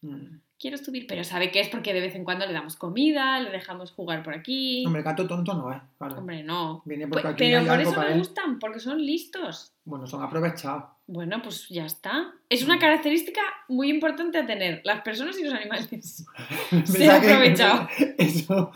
Mm. 0.01 0.41
quiero 0.61 0.79
subir. 0.79 1.09
Pero 1.09 1.25
sabe 1.25 1.51
que 1.51 1.59
es 1.59 1.69
porque 1.69 1.93
de 1.93 2.01
vez 2.01 2.15
en 2.15 2.23
cuando 2.23 2.47
le 2.47 2.53
damos 2.53 2.77
comida, 2.77 3.41
le 3.41 3.51
dejamos 3.51 3.91
jugar 3.91 4.23
por 4.23 4.33
aquí. 4.33 4.85
Hombre, 4.87 5.03
gato 5.03 5.27
tonto 5.27 5.55
no 5.55 5.73
es. 5.73 5.83
Hombre, 6.17 6.45
no. 6.45 6.83
Viene 6.85 7.09
Pues- 7.09 7.25
porque 7.25 7.35
aquí 7.45 7.53
pero 7.53 7.67
por 7.67 7.81
eso 7.81 8.01
me 8.01 8.13
él. 8.13 8.19
gustan, 8.19 8.61
porque 8.61 8.79
son 8.79 9.05
listos. 9.05 9.73
Bueno, 9.85 10.07
son 10.07 10.23
aprovechados. 10.23 10.85
Bueno, 11.11 11.41
pues 11.43 11.69
ya 11.71 11.87
está. 11.87 12.35
Es 12.51 12.63
una 12.65 12.77
Mm. 12.77 12.81
característica 12.81 13.41
muy 13.69 13.89
importante 13.91 14.37
a 14.39 14.47
tener, 14.47 14.83
las 14.85 15.01
personas 15.01 15.39
y 15.39 15.43
los 15.45 15.55
animales. 15.55 15.89
Ser 16.71 16.85
Pensaba 16.85 17.21
que- 17.21 17.33
aprovechado. 17.33 17.89
Eso. 18.19 18.71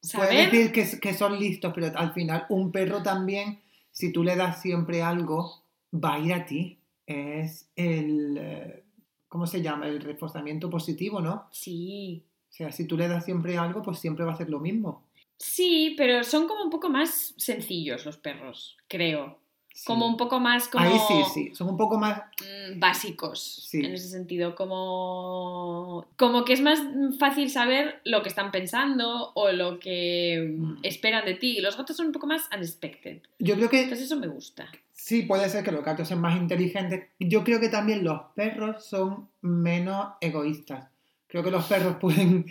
Saber 0.00 0.50
decir 0.50 0.72
que, 0.72 1.00
que 1.00 1.14
son 1.14 1.38
listos, 1.38 1.72
pero 1.74 1.96
al 1.96 2.12
final 2.12 2.44
un 2.50 2.70
perro 2.72 3.02
también, 3.02 3.60
si 3.90 4.12
tú 4.12 4.22
le 4.22 4.36
das 4.36 4.60
siempre 4.60 5.00
algo, 5.02 5.62
va 5.92 6.14
a 6.14 6.18
ir 6.18 6.32
a 6.34 6.44
ti. 6.44 6.78
Es 7.06 7.68
el, 7.76 8.36
eh, 8.38 8.84
¿cómo 9.28 9.46
se 9.46 9.62
llama? 9.62 9.86
El 9.88 10.00
reforzamiento 10.00 10.68
positivo, 10.70 11.20
¿no? 11.20 11.48
Sí, 11.52 12.22
O 12.50 12.52
sea, 12.52 12.70
si 12.70 12.86
tú 12.86 12.96
le 12.98 13.08
das 13.08 13.24
siempre 13.24 13.56
algo, 13.56 13.80
pues 13.82 13.98
siempre 13.98 14.24
va 14.26 14.32
a 14.32 14.34
hacer 14.34 14.50
lo 14.50 14.60
mismo. 14.60 15.04
sí, 15.38 15.94
pero 15.96 16.22
son 16.22 16.46
como 16.46 16.62
un 16.64 16.70
poco 16.70 16.88
más 16.90 17.32
sencillos 17.38 18.04
los 18.06 18.16
perros, 18.18 18.76
creo. 18.88 19.40
Sí. 19.74 19.84
Como 19.86 20.06
un 20.06 20.16
poco 20.18 20.38
más 20.38 20.68
como 20.68 20.84
Ahí 20.84 20.98
sí, 21.08 21.14
sí. 21.32 21.54
Son 21.54 21.68
un 21.68 21.76
poco 21.76 21.98
más... 21.98 22.18
mm, 22.40 22.78
básicos 22.78 23.66
Sí. 23.68 23.78
en 23.84 23.94
ese 23.94 24.08
sentido, 24.08 24.54
como 24.54 26.06
como 26.16 26.44
que 26.44 26.52
es 26.52 26.60
más 26.60 26.80
fácil 27.18 27.50
saber 27.50 28.00
lo 28.04 28.22
que 28.22 28.28
están 28.28 28.50
pensando 28.50 29.32
o 29.34 29.50
lo 29.52 29.78
que 29.78 30.56
Mm. 30.58 30.76
esperan 30.82 31.24
de 31.24 31.34
ti. 31.34 31.60
Los 31.60 31.76
gatos 31.76 31.96
son 31.96 32.06
un 32.06 32.12
poco 32.12 32.26
más 32.26 32.48
unexpected. 32.54 33.22
Yo 33.38 33.54
creo 33.56 33.68
que 33.70 33.82
Entonces 33.82 34.06
eso 34.06 34.16
me 34.16 34.28
gusta. 34.28 34.68
sí, 34.92 35.22
puede 35.22 35.48
ser 35.48 35.64
que 35.64 35.72
los 35.72 35.84
gatos 35.84 36.08
sean 36.08 36.20
más 36.20 36.36
inteligentes. 36.36 37.08
Yo 37.18 37.42
creo 37.44 37.58
que 37.60 37.68
también 37.68 38.04
los 38.04 38.20
perros 38.34 38.84
son 38.84 39.28
menos 39.40 40.14
egoístas. 40.20 40.88
Creo 41.28 41.42
que 41.42 41.50
los 41.50 41.64
perros 41.64 41.96
pueden 42.00 42.46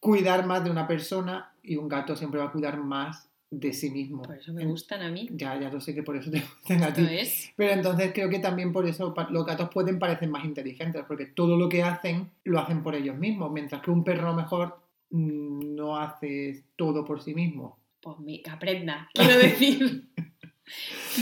cuidar 0.00 0.46
más 0.46 0.62
de 0.64 0.70
una 0.70 0.86
persona 0.86 1.52
y 1.62 1.76
un 1.76 1.88
gato 1.88 2.14
siempre 2.16 2.40
va 2.40 2.46
a 2.46 2.52
cuidar 2.52 2.76
más 2.78 3.28
de 3.50 3.72
sí 3.72 3.90
mismo. 3.90 4.22
Por 4.22 4.36
eso 4.36 4.52
me 4.52 4.64
gustan 4.64 5.02
a 5.02 5.10
mí. 5.10 5.28
Ya, 5.32 5.58
ya 5.58 5.70
lo 5.70 5.80
sé 5.80 5.94
que 5.94 6.02
por 6.02 6.16
eso 6.16 6.30
te 6.30 6.40
gustan 6.62 6.82
a 6.82 6.92
ti. 6.92 7.06
Es. 7.10 7.52
Pero 7.56 7.72
entonces 7.72 8.12
creo 8.12 8.28
que 8.28 8.38
también 8.40 8.72
por 8.72 8.86
eso 8.86 9.14
los 9.30 9.46
gatos 9.46 9.70
pueden 9.72 9.98
parecer 9.98 10.28
más 10.28 10.44
inteligentes, 10.44 11.04
porque 11.06 11.26
todo 11.26 11.56
lo 11.56 11.68
que 11.68 11.82
hacen 11.82 12.30
lo 12.44 12.58
hacen 12.58 12.82
por 12.82 12.94
ellos 12.94 13.16
mismos, 13.16 13.50
mientras 13.52 13.82
que 13.82 13.90
un 13.90 14.04
perro 14.04 14.34
mejor 14.34 14.78
mm, 15.10 15.74
no 15.76 15.96
hace 15.98 16.64
todo 16.76 17.04
por 17.04 17.22
sí 17.22 17.34
mismo. 17.34 17.78
Pues 18.00 18.18
mi- 18.18 18.42
que 18.42 18.50
aprenda, 18.50 19.08
quiero 19.14 19.38
decir. 19.38 20.08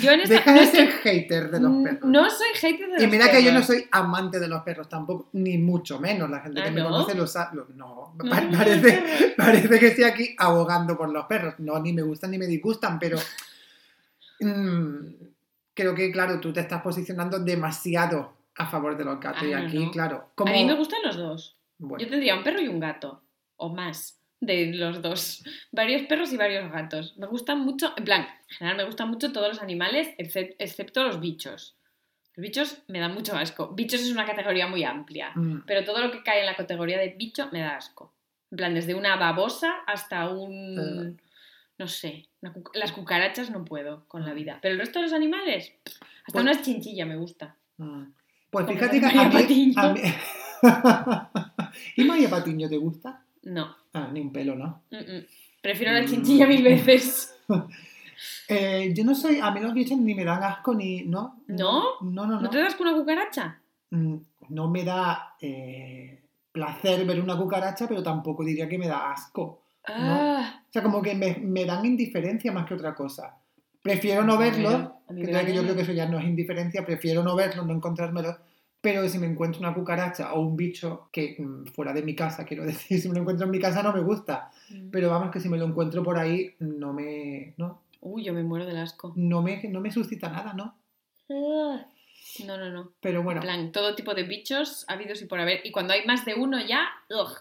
Yo 0.01 0.11
en 0.13 0.21
esta. 0.21 0.35
Deja 0.35 0.53
no 0.55 0.61
de 0.61 0.67
que- 0.71 0.77
ser 0.77 0.89
hater 0.91 1.51
de 1.51 1.61
los 1.61 1.83
perros. 1.85 2.11
No 2.11 2.31
soy 2.31 2.49
hater 2.55 2.89
de 2.91 2.97
y 2.99 3.03
los 3.03 3.11
mira 3.11 3.31
que 3.31 3.43
yo 3.45 3.51
no 3.53 3.61
perros. 3.61 3.67
soy 3.67 3.87
amante 3.93 4.41
de 4.41 4.49
los 4.49 4.63
perros 4.63 4.89
tampoco, 4.89 5.29
ni 5.35 5.59
mucho 5.59 6.01
menos. 6.01 6.31
La 6.31 6.41
gente 6.41 6.63
que 6.63 6.69
Ah, 6.69 6.73
me 6.73 6.81
¿no? 6.81 6.91
conoce 6.91 7.15
lo 7.15 7.27
sabe. 7.27 7.63
No, 7.75 8.15
No 8.23 8.31
parece, 8.31 8.81
perros. 8.81 9.33
parece 9.37 9.79
que 9.79 9.87
estoy 9.89 10.05
aquí 10.05 10.35
abogando 10.39 10.97
por 10.97 11.11
los 11.11 11.27
perros. 11.27 11.55
No, 11.59 11.79
ni 11.79 11.93
me 11.93 12.03
gustan 12.03 12.31
ni 12.31 12.39
me 12.39 12.47
disgustan, 12.47 12.99
pero 12.99 13.19
mm, 14.41 14.97
creo 15.75 15.95
que, 15.95 16.11
claro, 16.11 16.41
tú 16.41 16.53
te 16.53 16.61
estás 16.61 16.83
posicionando 16.83 17.39
demasiado 17.39 18.35
a 18.57 18.67
favor 18.67 18.97
de 18.97 19.05
los 19.05 19.21
gatos. 19.21 19.43
Ah, 19.43 19.47
y 19.47 19.53
aquí, 19.53 19.85
no. 19.87 19.91
claro, 19.91 20.31
como... 20.35 20.51
A 20.51 20.55
mí 20.55 20.65
me 20.65 20.75
gustan 20.75 21.01
los 21.05 21.17
dos. 21.17 21.57
Bueno, 21.79 22.03
Yo 22.05 22.09
tendría 22.11 22.37
un 22.37 22.45
perro 22.45 22.61
y 22.61 22.69
un 22.69 22.81
gato. 22.81 23.23
O 23.57 23.69
más 23.75 24.19
de 24.47 24.73
los 24.75 25.03
dos. 25.03 25.45
Varios 25.73 26.03
perros 26.03 26.33
y 26.33 26.37
varios 26.37 26.71
gatos. 26.73 27.17
Me 27.17 27.27
gustan 27.27 27.61
mucho. 27.61 27.93
En 27.97 28.05
plan, 28.05 28.23
en 28.23 28.57
general 28.57 28.77
me 28.79 28.85
gustan 28.85 29.09
mucho 29.11 29.33
todos 29.33 29.49
los 29.49 29.63
animales, 29.63 30.09
excep- 30.19 30.57
excepto 30.59 31.03
los 31.05 31.21
bichos. 31.21 31.77
Los 32.37 32.43
bichos 32.43 32.79
me 32.89 32.99
dan 33.01 33.15
mucho 33.15 33.37
asco. 33.37 33.69
Bichos 33.75 34.01
es 34.03 34.11
una 34.11 34.25
categoría 34.27 34.67
muy 34.67 34.83
amplia. 34.85 35.31
mm, 35.35 35.63
Pero 35.67 35.85
todo 35.85 36.01
lo 36.03 36.11
que 36.11 36.23
cae 36.23 36.41
en 36.41 36.47
la 36.47 36.57
categoría 36.57 36.99
de 36.99 37.15
bicho 37.17 37.49
me 37.53 37.61
da 37.61 37.77
asco. 37.77 38.13
En 38.51 38.57
plan, 38.57 38.75
desde 38.75 38.95
una 38.95 39.17
babosa 39.17 39.73
hasta 39.87 40.29
un. 40.31 41.19
No 41.77 41.89
sé. 41.89 42.29
cu- 42.41 42.71
las 42.75 42.93
cucarachas 42.93 43.51
no 43.51 43.65
puedo 43.65 44.05
con 44.07 44.25
la 44.25 44.33
vida. 44.33 44.59
Pero 44.63 44.75
el 44.75 44.81
resto 44.81 44.99
de 45.01 45.05
los 45.07 45.13
animales, 45.13 45.73
hasta 46.27 46.33
Pues- 46.33 46.43
una 46.45 46.61
chinchilla 46.63 47.05
me 47.07 47.17
gusta. 47.17 47.57
mm. 47.79 48.03
Pues 48.51 48.67
Como 48.67 48.79
fíjate 48.79 49.01
que 49.01 49.07
mí, 49.07 49.75
a 49.77 49.89
mí- 49.93 50.01
¿Y 51.97 52.05
María 52.05 52.31
Patiño 52.31 52.69
te 52.69 52.77
gusta? 52.77 53.23
No. 53.43 53.77
Ah, 53.95 54.09
ni 54.13 54.21
un 54.21 54.33
pelo, 54.33 54.55
¿no? 54.57 54.83
mm, 54.91 54.97
mm. 54.97 55.27
Prefiero 55.63 55.93
la 55.95 56.03
Mm. 56.03 56.07
chinchilla 56.07 56.47
mil 56.47 56.63
veces. 56.63 57.35
Eh, 58.49 58.93
yo 58.95 59.05
no 59.05 59.15
soy, 59.15 59.39
a 59.41 59.51
mí 59.51 59.61
los 59.61 59.75
bichos 59.75 59.99
ni 59.99 60.15
me 60.15 60.25
dan 60.25 60.43
asco 60.43 60.73
ni, 60.75 61.03
¿no? 61.03 61.43
¿No? 61.49 61.83
No, 62.01 62.27
no, 62.27 62.27
no. 62.27 62.41
¿No 62.43 62.51
te 62.51 62.59
das 62.59 62.75
con 62.75 62.87
una 62.87 62.97
cucaracha? 62.97 63.59
Mm, 63.91 64.17
No 64.51 64.71
me 64.71 64.85
da 64.85 65.35
eh, 65.41 66.23
placer 66.53 67.05
ver 67.07 67.21
una 67.21 67.37
cucaracha, 67.37 67.89
pero 67.89 68.03
tampoco 68.03 68.45
diría 68.45 68.69
que 68.69 68.79
me 68.79 68.87
da 68.87 69.11
asco. 69.13 69.63
Ah, 69.87 70.61
O 70.69 70.73
sea, 70.73 70.83
como 70.83 71.03
que 71.03 71.15
me, 71.15 71.37
me 71.43 71.65
dan 71.67 71.85
indiferencia 71.85 72.53
más 72.53 72.67
que 72.67 72.75
otra 72.75 72.95
cosa. 72.95 73.37
Prefiero 73.83 74.23
no 74.25 74.39
verlos, 74.39 74.91
que, 75.09 75.53
yo 75.55 75.63
creo 75.63 75.75
que 75.75 75.83
eso 75.83 75.93
ya 75.93 76.07
no 76.09 76.19
es 76.19 76.25
indiferencia, 76.25 76.87
prefiero 76.87 77.23
no 77.23 77.35
verlos, 77.37 77.67
no 77.67 77.75
encontrármelos, 77.75 78.37
Pero 78.85 79.09
si 79.09 79.19
me 79.19 79.27
encuentro 79.27 79.61
una 79.61 79.73
cucaracha 79.73 80.35
o 80.35 80.41
un 80.41 80.59
bicho 80.59 81.09
que 81.11 81.37
mm, 81.39 81.69
fuera 81.69 81.95
de 81.95 82.03
mi 82.03 82.15
casa, 82.15 82.45
quiero 82.45 82.67
decir, 82.67 83.01
si 83.01 83.09
me 83.09 83.15
lo 83.15 83.23
encuentro 83.23 83.47
en 83.47 83.51
mi 83.51 83.59
casa 83.59 83.83
no 83.83 83.95
me 83.95 84.01
gusta. 84.01 84.51
Mm. 84.69 84.91
Pero 84.91 85.09
vamos, 85.09 85.31
que 85.31 85.41
si 85.41 85.49
me 85.49 85.57
lo 85.57 85.65
encuentro 85.65 86.03
por 86.03 86.19
ahí, 86.19 86.55
no 86.59 86.93
me. 86.93 87.55
No, 87.57 87.81
Uy, 88.03 88.23
yo 88.23 88.35
me 88.35 88.43
muero 88.43 88.67
del 88.67 88.77
asco. 88.77 89.15
no 89.17 89.41
me, 89.41 89.63
no 89.71 89.81
me 89.81 89.91
suscita 89.91 90.29
nada, 90.29 90.53
¿no? 90.53 90.77
No, 91.31 92.59
no, 92.59 92.71
no. 92.71 92.93
Pero 93.01 93.23
bueno. 93.23 93.41
En 93.41 93.47
plan, 93.47 93.73
todo 93.73 93.95
tipo 93.95 94.13
de 94.13 94.25
bichos 94.25 94.85
habidos 94.87 95.23
y 95.23 95.25
por 95.25 95.41
haber. 95.41 95.63
Y 95.65 95.71
cuando 95.71 95.95
hay 95.95 96.05
más 96.05 96.27
de 96.27 96.35
uno 96.35 96.61
ya, 96.61 96.87
ugh, 97.09 97.39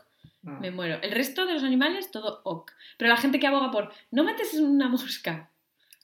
ah. 0.47 0.59
me 0.62 0.71
muero. 0.71 1.01
El 1.01 1.12
resto 1.12 1.45
de 1.45 1.55
los 1.55 1.63
animales, 1.63 2.09
todo 2.09 2.39
ok. 2.45 2.71
Pero 2.97 3.09
la 3.09 3.17
gente 3.17 3.39
que 3.41 3.47
aboga 3.47 3.69
por, 3.69 3.91
no 4.12 4.23
mates 4.23 4.53
una 4.53 4.88
mosca. 4.88 5.50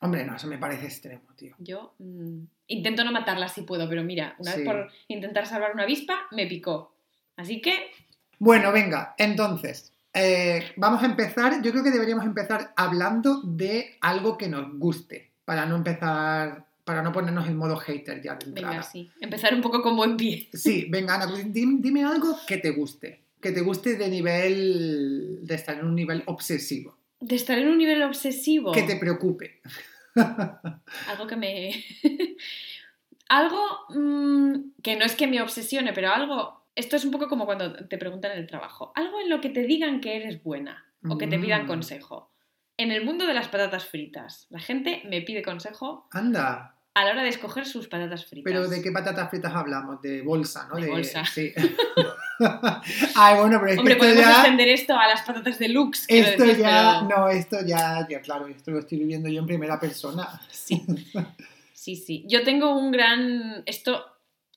Hombre, 0.01 0.25
no, 0.25 0.35
eso 0.35 0.47
me 0.47 0.57
parece 0.57 0.85
extremo, 0.85 1.23
tío. 1.35 1.55
Yo 1.59 1.93
mm, 1.99 2.39
intento 2.67 3.03
no 3.03 3.11
matarla 3.11 3.47
si 3.49 3.63
puedo, 3.63 3.87
pero 3.89 4.03
mira, 4.03 4.35
una 4.39 4.51
Sí. 4.53 4.59
vez 4.59 4.67
por 4.67 4.91
intentar 5.09 5.45
salvar 5.45 5.73
una 5.73 5.83
avispa, 5.83 6.19
me 6.31 6.47
picó. 6.47 6.93
Así 7.35 7.61
que, 7.61 7.91
Bueno, 8.39 8.71
venga, 8.71 9.15
entonces, 9.17 9.91
eh, 10.13 10.71
vamos 10.77 11.03
a 11.03 11.07
empezar. 11.07 11.61
Yo 11.61 11.71
creo 11.71 11.83
que 11.83 11.91
deberíamos 11.91 12.25
empezar 12.25 12.71
hablando 12.77 13.41
de 13.41 13.97
algo 13.99 14.37
que 14.37 14.47
nos 14.47 14.77
guste, 14.79 15.29
para 15.43 15.65
no 15.65 15.75
empezar, 15.75 16.65
para 16.85 17.01
no 17.03 17.11
ponernos 17.11 17.47
en 17.47 17.57
modo 17.57 17.75
hater 17.75 18.21
ya 18.21 18.35
de 18.35 18.45
entrada. 18.45 18.69
venga, 18.69 18.83
sí. 18.83 19.11
Empezar 19.19 19.53
un 19.53 19.61
poco 19.61 19.81
con 19.81 19.97
buen 19.97 20.15
pie. 20.15 20.47
Sí, 20.53 20.87
venga, 20.89 21.15
Ana, 21.15 21.27
pues 21.27 21.45
dim- 21.53 21.81
dime 21.81 22.03
algo 22.05 22.37
que 22.47 22.57
te 22.57 22.71
guste. 22.71 23.19
Que 23.41 23.51
te 23.51 23.61
guste 23.61 23.95
de 23.95 24.09
nivel. 24.09 25.39
de 25.43 25.55
estar 25.55 25.77
en 25.77 25.85
un 25.85 25.95
nivel 25.95 26.23
obsesivo. 26.25 26.97
De 27.21 27.35
estar 27.35 27.57
en 27.57 27.67
un 27.67 27.77
nivel 27.77 28.01
obsesivo. 28.03 28.71
Que 28.71 28.83
te 28.83 28.95
preocupe. 28.95 29.59
Algo 31.07 31.27
que 31.27 31.35
me. 31.35 31.85
algo 33.29 33.61
mm, 33.89 34.71
que 34.81 34.95
no 34.95 35.05
es 35.05 35.15
que 35.15 35.27
me 35.27 35.41
obsesione, 35.41 35.93
pero 35.93 36.11
algo. 36.11 36.65
Esto 36.75 36.95
es 36.95 37.03
un 37.03 37.11
poco 37.11 37.27
como 37.27 37.45
cuando 37.45 37.73
te 37.87 37.97
preguntan 37.97 38.31
en 38.31 38.37
el 38.39 38.47
trabajo. 38.47 38.93
Algo 38.95 39.19
en 39.19 39.29
lo 39.29 39.41
que 39.41 39.49
te 39.49 39.63
digan 39.63 39.99
que 39.99 40.15
eres 40.15 40.41
buena 40.43 40.85
o 41.09 41.17
que 41.17 41.27
te 41.27 41.37
pidan 41.39 41.65
Mm. 41.65 41.67
consejo. 41.67 42.31
En 42.77 42.91
el 42.91 43.03
mundo 43.03 43.25
de 43.25 43.33
las 43.33 43.49
patatas 43.49 43.85
fritas, 43.85 44.47
la 44.49 44.59
gente 44.59 45.01
me 45.05 45.21
pide 45.21 45.41
consejo 45.41 46.07
Anda, 46.11 46.75
a 46.93 47.03
la 47.05 47.11
hora 47.11 47.23
de 47.23 47.29
escoger 47.29 47.65
sus 47.65 47.89
patatas 47.89 48.25
fritas. 48.25 48.49
pero 48.49 48.67
¿de 48.69 48.81
qué 48.81 48.91
patatas 48.93 49.29
fritas 49.29 49.53
hablamos? 49.53 50.01
De 50.01 50.21
bolsa, 50.21 50.69
¿no? 50.69 50.79
De 50.79 50.87
bolsa. 50.87 51.25
Sí. 51.25 51.51
Ay, 53.15 53.37
bueno, 53.39 53.59
pero 53.59 53.71
es 53.73 53.77
Hombre, 53.79 53.93
que 53.95 53.99
podemos 53.99 54.23
ya. 54.23 54.31
extender 54.31 54.67
esto 54.69 54.97
a 54.97 55.07
las 55.07 55.21
patatas 55.21 55.59
deluxe. 55.59 56.05
Esto 56.07 56.45
ya, 56.45 57.05
pero- 57.07 57.17
no, 57.17 57.29
esto 57.29 57.57
ya, 57.65 58.07
ya, 58.09 58.21
claro, 58.21 58.47
esto 58.47 58.71
lo 58.71 58.79
estoy 58.79 58.99
viviendo 58.99 59.29
yo 59.29 59.39
en 59.41 59.47
primera 59.47 59.79
persona. 59.79 60.41
Sí. 60.51 60.81
Sí, 61.73 61.95
sí. 61.95 62.25
Yo 62.27 62.43
tengo 62.43 62.77
un 62.77 62.91
gran. 62.91 63.63
Esto. 63.65 64.05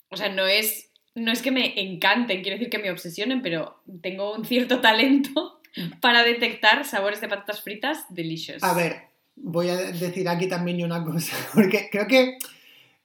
O 0.08 0.16
sea, 0.16 0.28
no 0.28 0.44
es. 0.44 0.90
No 1.14 1.30
es 1.30 1.40
que 1.40 1.52
me 1.52 1.80
encanten, 1.80 2.42
quiero 2.42 2.58
decir 2.58 2.68
que 2.68 2.80
me 2.80 2.90
obsesionen, 2.90 3.42
pero 3.42 3.80
tengo 4.02 4.34
un 4.34 4.44
cierto 4.44 4.80
talento 4.80 5.60
para 6.00 6.24
detectar 6.24 6.84
sabores 6.84 7.20
de 7.20 7.28
patatas 7.28 7.62
fritas 7.62 8.06
delicious. 8.10 8.62
A 8.64 8.74
ver, 8.74 9.08
voy 9.36 9.68
a 9.68 9.76
decir 9.76 10.28
aquí 10.28 10.48
también 10.48 10.82
una 10.82 11.04
cosa, 11.04 11.36
porque 11.54 11.88
creo 11.92 12.08
que 12.08 12.38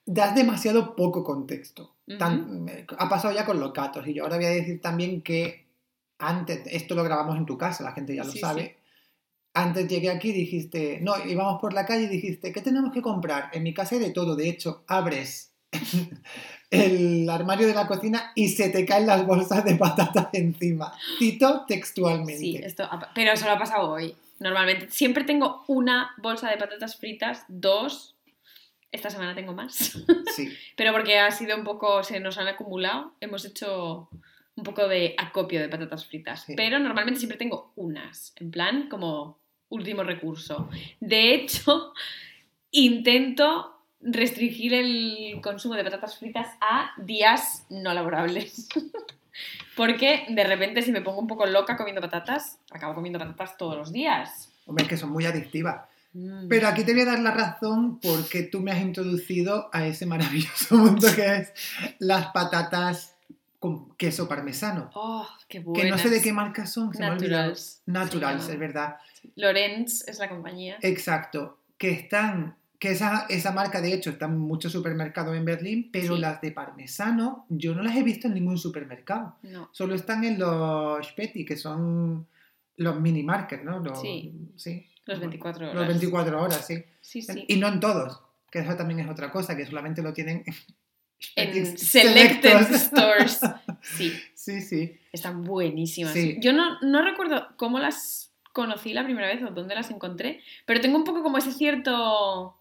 das 0.07 0.33
demasiado 0.33 0.95
poco 0.95 1.23
contexto. 1.23 1.93
Tan- 2.17 2.65
ha 2.97 3.09
pasado 3.09 3.33
ya 3.35 3.45
con 3.45 3.59
los 3.59 3.71
gatos 3.73 4.07
y 4.07 4.13
yo 4.13 4.23
ahora 4.23 4.37
voy 4.37 4.45
a 4.45 4.49
decir 4.49 4.81
también 4.81 5.21
que 5.21 5.67
antes, 6.19 6.61
esto 6.71 6.95
lo 6.95 7.03
grabamos 7.03 7.37
en 7.37 7.45
tu 7.45 7.57
casa, 7.57 7.83
la 7.83 7.91
gente 7.91 8.15
ya 8.15 8.23
lo 8.23 8.31
Sí, 8.31 8.39
sabe. 8.39 8.77
Antes 9.53 9.87
llegué 9.87 10.09
aquí 10.09 10.29
y 10.29 10.33
dijiste, 10.33 10.99
no, 11.01 11.13
íbamos 11.25 11.59
por 11.59 11.73
la 11.73 11.85
calle 11.85 12.03
y 12.03 12.07
dijiste, 12.07 12.51
¿qué 12.53 12.61
tenemos 12.61 12.91
que 12.93 13.01
comprar? 13.01 13.49
En 13.53 13.63
mi 13.63 13.73
casa 13.73 13.95
hay 13.95 14.01
de 14.01 14.11
todo, 14.11 14.35
de 14.35 14.49
hecho, 14.49 14.83
abres 14.87 15.51
el 16.71 17.29
armario 17.29 17.67
de 17.67 17.73
la 17.73 17.87
cocina 17.87 18.31
y 18.35 18.49
se 18.49 18.69
te 18.69 18.85
caen 18.85 19.07
las 19.07 19.25
bolsas 19.25 19.63
de 19.63 19.75
patatas 19.75 20.27
encima. 20.33 20.93
Cito 21.19 21.65
textualmente. 21.67 22.37
Sí, 22.39 22.55
esto, 22.63 22.83
ha- 22.83 23.11
pero 23.13 23.31
eso 23.33 23.45
lo 23.45 23.51
ha 23.53 23.59
pasado 23.59 23.89
hoy. 23.91 24.15
Normalmente 24.39 24.89
siempre 24.91 25.23
tengo 25.23 25.63
una 25.67 26.11
bolsa 26.21 26.49
de 26.49 26.57
patatas 26.57 26.95
fritas, 26.97 27.43
dos. 27.47 28.15
Esta 28.91 29.09
semana 29.09 29.35
tengo 29.35 29.53
más. 29.53 29.97
Sí. 30.35 30.49
Pero 30.77 30.93
porque 30.93 31.19
ha 31.19 31.31
sido 31.31 31.57
un 31.57 31.63
poco, 31.63 32.03
se 32.03 32.19
nos 32.19 32.37
han 32.37 32.47
acumulado, 32.47 33.13
hemos 33.19 33.45
hecho 33.45 34.09
un 34.55 34.63
poco 34.63 34.87
de 34.87 35.13
acopio 35.17 35.59
de 35.59 35.69
patatas 35.69 36.05
fritas. 36.05 36.43
Sí. 36.43 36.53
Pero 36.55 36.79
normalmente 36.79 37.19
siempre 37.19 37.37
tengo 37.37 37.73
unas, 37.75 38.33
en 38.37 38.51
plan 38.51 38.89
como 38.89 39.39
último 39.69 40.03
recurso. 40.03 40.69
De 40.99 41.33
hecho, 41.33 41.93
intento 42.71 43.73
restringir 43.99 44.73
el 44.73 45.39
consumo 45.41 45.75
de 45.75 45.83
patatas 45.83 46.17
fritas 46.17 46.47
a 46.61 46.91
días 46.97 47.65
no 47.69 47.93
laborables. 47.93 48.69
Porque 49.75 50.25
de 50.29 50.43
repente 50.43 50.81
si 50.81 50.91
me 50.91 51.01
pongo 51.01 51.19
un 51.19 51.27
poco 51.27 51.45
loca 51.45 51.77
comiendo 51.77 52.01
patatas, 52.01 52.59
acabo 52.71 52.95
comiendo 52.95 53.19
patatas 53.19 53.57
todos 53.57 53.77
los 53.77 53.91
días. 53.91 54.51
Hombre, 54.65 54.83
es 54.83 54.89
que 54.89 54.97
son 54.97 55.11
muy 55.11 55.25
adictivas. 55.25 55.87
Mm. 56.17 56.47
Pero 56.47 56.67
aquí 56.67 56.83
te 56.83 56.93
voy 56.93 57.01
a 57.03 57.05
dar 57.05 57.19
la 57.19 57.31
razón 57.31 57.99
porque 57.99 58.43
tú 58.43 58.61
me 58.61 58.71
has 58.71 58.81
introducido 58.81 59.69
a 59.71 59.85
ese 59.85 60.05
maravilloso 60.05 60.75
mundo 60.77 61.07
que 61.15 61.35
es 61.37 61.53
las 61.99 62.27
patatas 62.27 63.15
con 63.59 63.95
queso 63.97 64.27
parmesano. 64.27 64.89
Oh, 64.93 65.27
qué 65.47 65.63
Que 65.75 65.89
no 65.89 65.97
sé 65.97 66.09
de 66.09 66.21
qué 66.21 66.33
marca 66.33 66.65
son, 66.65 66.93
se 66.93 67.01
me. 67.01 67.09
Naturals. 67.09 67.81
Naturals, 67.85 68.43
Se 68.45 68.53
es 68.53 68.59
verdad. 68.59 68.97
Lorenz 69.35 70.07
es 70.07 70.19
la 70.19 70.29
compañía. 70.29 70.77
Exacto. 70.81 71.57
Que 71.77 71.91
están, 71.91 72.55
que 72.79 72.91
esa, 72.91 73.25
esa 73.29 73.51
marca 73.51 73.81
de 73.81 73.93
hecho 73.93 74.09
está 74.11 74.25
en 74.25 74.37
muchos 74.37 74.71
supermercados 74.71 75.35
en 75.35 75.45
Berlín, 75.45 75.89
pero 75.91 76.15
Sí. 76.15 76.21
las 76.21 76.41
de 76.41 76.51
parmesano 76.51 77.45
yo 77.49 77.75
no 77.75 77.83
las 77.83 77.95
he 77.95 78.03
visto 78.03 78.27
en 78.27 78.33
ningún 78.35 78.57
supermercado. 78.57 79.35
No. 79.43 79.69
Solo 79.71 79.93
están 79.95 80.23
en 80.23 80.39
los 80.39 81.05
Speti, 81.07 81.45
que 81.45 81.57
son 81.57 82.25
los 82.77 82.99
mini 83.01 83.23
markets, 83.23 83.63
¿no? 83.63 83.79
Los, 83.79 83.99
Sí. 84.01 84.33
sí. 84.55 84.85
Los 85.07 85.19
24 85.19 85.65
horas. 85.65 85.75
Los 85.75 85.87
24 85.87 86.41
horas, 86.41 86.65
sí. 86.67 86.83
Sí, 87.01 87.21
sí. 87.21 87.45
Y 87.47 87.57
no 87.57 87.67
en 87.67 87.79
todos, 87.79 88.21
que 88.51 88.59
eso 88.59 88.75
también 88.75 88.99
es 88.99 89.09
otra 89.09 89.31
cosa, 89.31 89.55
que 89.55 89.65
solamente 89.65 90.01
lo 90.01 90.13
tienen 90.13 90.43
En 91.35 91.77
selected 91.77 92.61
stores. 92.75 93.39
Sí, 93.81 94.13
Sí, 94.35 94.61
sí. 94.61 94.99
están 95.11 95.43
buenísimas. 95.43 96.13
Sí. 96.13 96.37
Yo 96.39 96.53
no, 96.53 96.79
no 96.81 97.01
recuerdo 97.03 97.47
cómo 97.57 97.79
las 97.79 98.31
conocí 98.53 98.93
la 98.93 99.03
primera 99.03 99.27
vez 99.27 99.43
o 99.43 99.51
dónde 99.51 99.75
las 99.75 99.91
encontré, 99.91 100.41
pero 100.65 100.81
tengo 100.81 100.97
un 100.97 101.03
poco 101.03 101.21
como 101.21 101.37
ese 101.37 101.51
cierto, 101.51 102.57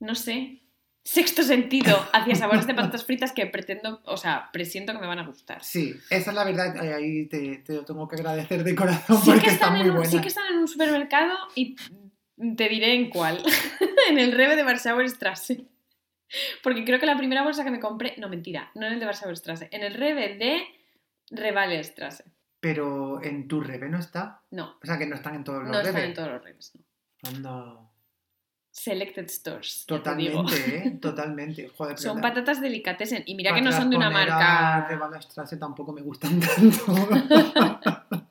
no 0.00 0.14
sé, 0.14 0.62
sexto 1.06 1.44
sentido 1.44 1.96
hacia 2.12 2.34
sabores 2.34 2.66
de 2.66 2.74
patatas 2.74 3.04
fritas 3.04 3.30
que 3.32 3.46
pretendo, 3.46 4.02
o 4.04 4.16
sea, 4.16 4.50
presiento 4.52 4.92
que 4.92 4.98
me 4.98 5.06
van 5.06 5.20
a 5.20 5.26
gustar. 5.26 5.62
Sí, 5.62 5.94
esa 6.10 6.30
es 6.30 6.36
la 6.36 6.42
verdad, 6.44 6.76
ahí- 6.94 7.26
te, 7.28 7.58
te 7.58 7.74
lo 7.74 7.84
tengo 7.84 8.08
que 8.08 8.16
agradecer 8.16 8.64
de 8.64 8.74
corazón 8.74 9.16
Sí 9.18 9.30
porque 9.30 9.40
que, 9.42 9.50
está 9.50 9.66
están 9.66 9.72
muy 9.78 9.82
en 9.82 9.90
un, 9.90 9.96
buena. 9.96 10.10
sí 10.10 10.20
que 10.20 10.28
están 10.28 10.46
en 10.52 10.58
un 10.58 10.66
supermercado 10.68 11.36
y 11.54 11.76
te 12.56 12.68
diré 12.68 12.94
en 12.94 13.08
cuál. 13.08 13.40
en 14.10 14.18
el 14.18 14.32
Rebe 14.32 14.56
de 14.56 14.64
Warschauer 14.64 15.08
Strasse. 15.08 15.64
Porque 16.62 16.84
creo 16.84 16.98
que 16.98 17.06
la 17.06 17.16
primera 17.16 17.44
bolsa 17.44 17.62
que 17.64 17.70
me 17.70 17.78
compré, 17.78 18.14
no 18.18 18.28
mentira, 18.28 18.72
no 18.74 18.86
en 18.86 18.94
el 18.94 18.98
de 19.00 19.06
Warschauer 19.06 19.36
Strasse, 19.36 19.68
en 19.70 19.84
el 19.84 19.94
Rebe 19.94 20.36
de 20.36 20.60
Revale 21.30 21.82
Strasse. 21.84 22.24
Pero 22.58 23.22
en 23.22 23.46
tu 23.46 23.60
rebe 23.60 23.88
no 23.88 23.98
está. 24.00 24.42
No, 24.50 24.76
O 24.82 24.86
sea, 24.86 24.98
que 24.98 25.06
no 25.06 25.14
están 25.14 25.36
en 25.36 25.44
todos 25.44 25.62
los 25.62 25.70
no 25.70 25.80
están 25.80 26.02
en 26.02 26.14
todos 26.14 26.30
los 26.32 26.42
Rebes. 26.42 26.72
No. 26.74 27.28
Anda. 27.30 27.90
Selected 28.78 29.28
Stores. 29.28 29.84
Totalmente, 29.86 30.54
¿eh? 30.76 30.98
Totalmente. 31.00 31.68
Joder, 31.76 31.98
Son 31.98 32.20
patatas 32.20 32.60
delicatessen. 32.60 33.22
Y 33.26 33.34
mira 33.34 33.54
que 33.54 33.62
no 33.62 33.72
son 33.72 33.88
de 33.88 33.96
una 33.96 34.10
marca. 34.10 34.86
Rebalo 34.88 35.20
Strasse 35.22 35.56
tampoco 35.56 35.92
me 35.92 36.02
gustan 36.02 36.38
tanto. 36.40 36.84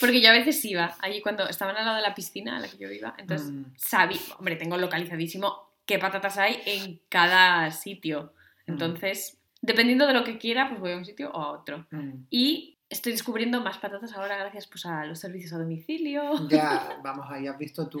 Porque 0.00 0.20
yo 0.20 0.28
a 0.28 0.32
veces 0.32 0.62
iba, 0.64 0.94
allí 1.00 1.20
cuando 1.22 1.48
estaban 1.48 1.76
al 1.76 1.84
lado 1.84 1.96
de 1.96 2.02
la 2.02 2.14
piscina 2.14 2.58
a 2.58 2.60
la 2.60 2.68
que 2.68 2.76
yo 2.78 2.90
iba, 2.90 3.14
entonces 3.18 3.50
Mm. 3.50 3.64
sabía, 3.76 4.20
hombre, 4.38 4.56
tengo 4.56 4.76
localizadísimo 4.76 5.70
qué 5.86 5.98
patatas 5.98 6.36
hay 6.38 6.60
en 6.66 7.00
cada 7.08 7.70
sitio. 7.70 8.32
Mm. 8.66 8.72
Entonces, 8.72 9.38
dependiendo 9.62 10.06
de 10.06 10.12
lo 10.14 10.22
que 10.22 10.38
quiera, 10.38 10.68
pues 10.68 10.80
voy 10.80 10.92
a 10.92 10.96
un 10.98 11.04
sitio 11.04 11.30
o 11.32 11.40
a 11.40 11.50
otro. 11.52 11.86
Mm. 11.90 12.26
Y 12.30 12.77
estoy 12.90 13.12
descubriendo 13.12 13.60
más 13.60 13.78
patatas 13.78 14.12
ahora 14.14 14.36
gracias 14.38 14.66
pues, 14.66 14.86
a 14.86 15.04
los 15.04 15.18
servicios 15.18 15.52
a 15.52 15.58
domicilio. 15.58 16.48
Ya, 16.48 16.98
vamos, 17.04 17.26
ahí 17.30 17.46
has 17.46 17.58
visto 17.58 17.88
tú 17.88 18.00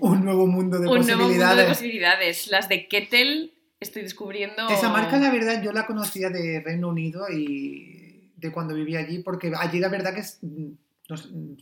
un 0.00 0.24
nuevo 0.24 0.46
mundo 0.46 0.78
de 0.78 0.86
Un 0.88 1.06
nuevo 1.06 1.22
mundo 1.22 1.24
de 1.24 1.24
posibilidades. 1.28 1.68
posibilidades. 1.68 2.46
Las 2.48 2.68
de 2.68 2.88
Kettle 2.88 3.50
estoy 3.80 4.02
descubriendo... 4.02 4.68
Esa 4.68 4.90
marca, 4.90 5.18
la 5.18 5.30
verdad, 5.30 5.62
yo 5.62 5.72
la 5.72 5.86
conocía 5.86 6.30
de 6.30 6.60
Reino 6.60 6.88
Unido 6.88 7.26
y 7.30 8.30
de 8.36 8.52
cuando 8.52 8.74
vivía 8.74 9.00
allí, 9.00 9.20
porque 9.20 9.52
allí 9.58 9.78
la 9.80 9.88
verdad 9.88 10.14
que 10.14 10.20
es- 10.20 10.38
no 10.42 11.16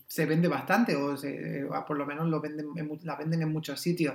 se 0.07 0.25
vende 0.27 0.49
bastante, 0.49 0.97
o 0.97 1.17
se- 1.17 1.67
por 1.87 1.99
lo 1.99 2.07
menos 2.07 2.29
lo 2.29 2.41
venden, 2.41 2.67
la 3.03 3.15
venden 3.17 3.43
en 3.43 3.53
muchos 3.53 3.79
sitios. 3.81 4.15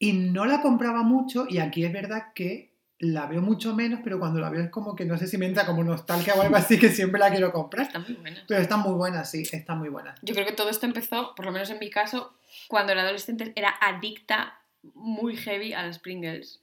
Y 0.00 0.12
no 0.12 0.46
la 0.46 0.60
compraba 0.62 1.02
mucho, 1.02 1.46
y 1.48 1.58
aquí 1.58 1.84
es 1.84 1.92
verdad 1.92 2.32
que 2.34 2.67
la 3.00 3.26
veo 3.26 3.40
mucho 3.40 3.74
menos, 3.74 4.00
pero 4.02 4.18
cuando 4.18 4.40
la 4.40 4.50
veo 4.50 4.62
es 4.62 4.70
como 4.70 4.96
que 4.96 5.04
no 5.04 5.16
sé 5.16 5.26
si 5.26 5.38
me 5.38 5.46
entra 5.46 5.64
como 5.66 5.84
nostalgia 5.84 6.34
o 6.34 6.42
algo 6.42 6.56
así, 6.56 6.78
que 6.78 6.90
siempre 6.90 7.20
la 7.20 7.30
quiero 7.30 7.52
comprar. 7.52 7.86
Están 7.86 8.02
muy 8.02 8.14
buenas. 8.14 8.44
Pero 8.48 8.60
están 8.60 8.80
muy 8.80 8.94
buenas, 8.94 9.30
sí, 9.30 9.42
están 9.50 9.78
muy 9.78 9.88
buenas. 9.88 10.18
Yo 10.22 10.34
creo 10.34 10.46
que 10.46 10.52
todo 10.52 10.68
esto 10.68 10.86
empezó, 10.86 11.34
por 11.34 11.46
lo 11.46 11.52
menos 11.52 11.70
en 11.70 11.78
mi 11.78 11.90
caso, 11.90 12.34
cuando 12.66 12.92
era 12.92 13.02
adolescente, 13.02 13.52
era 13.54 13.74
adicta 13.80 14.58
muy 14.94 15.36
heavy 15.36 15.72
a 15.72 15.82
las 15.84 15.98
Pringles. 15.98 16.60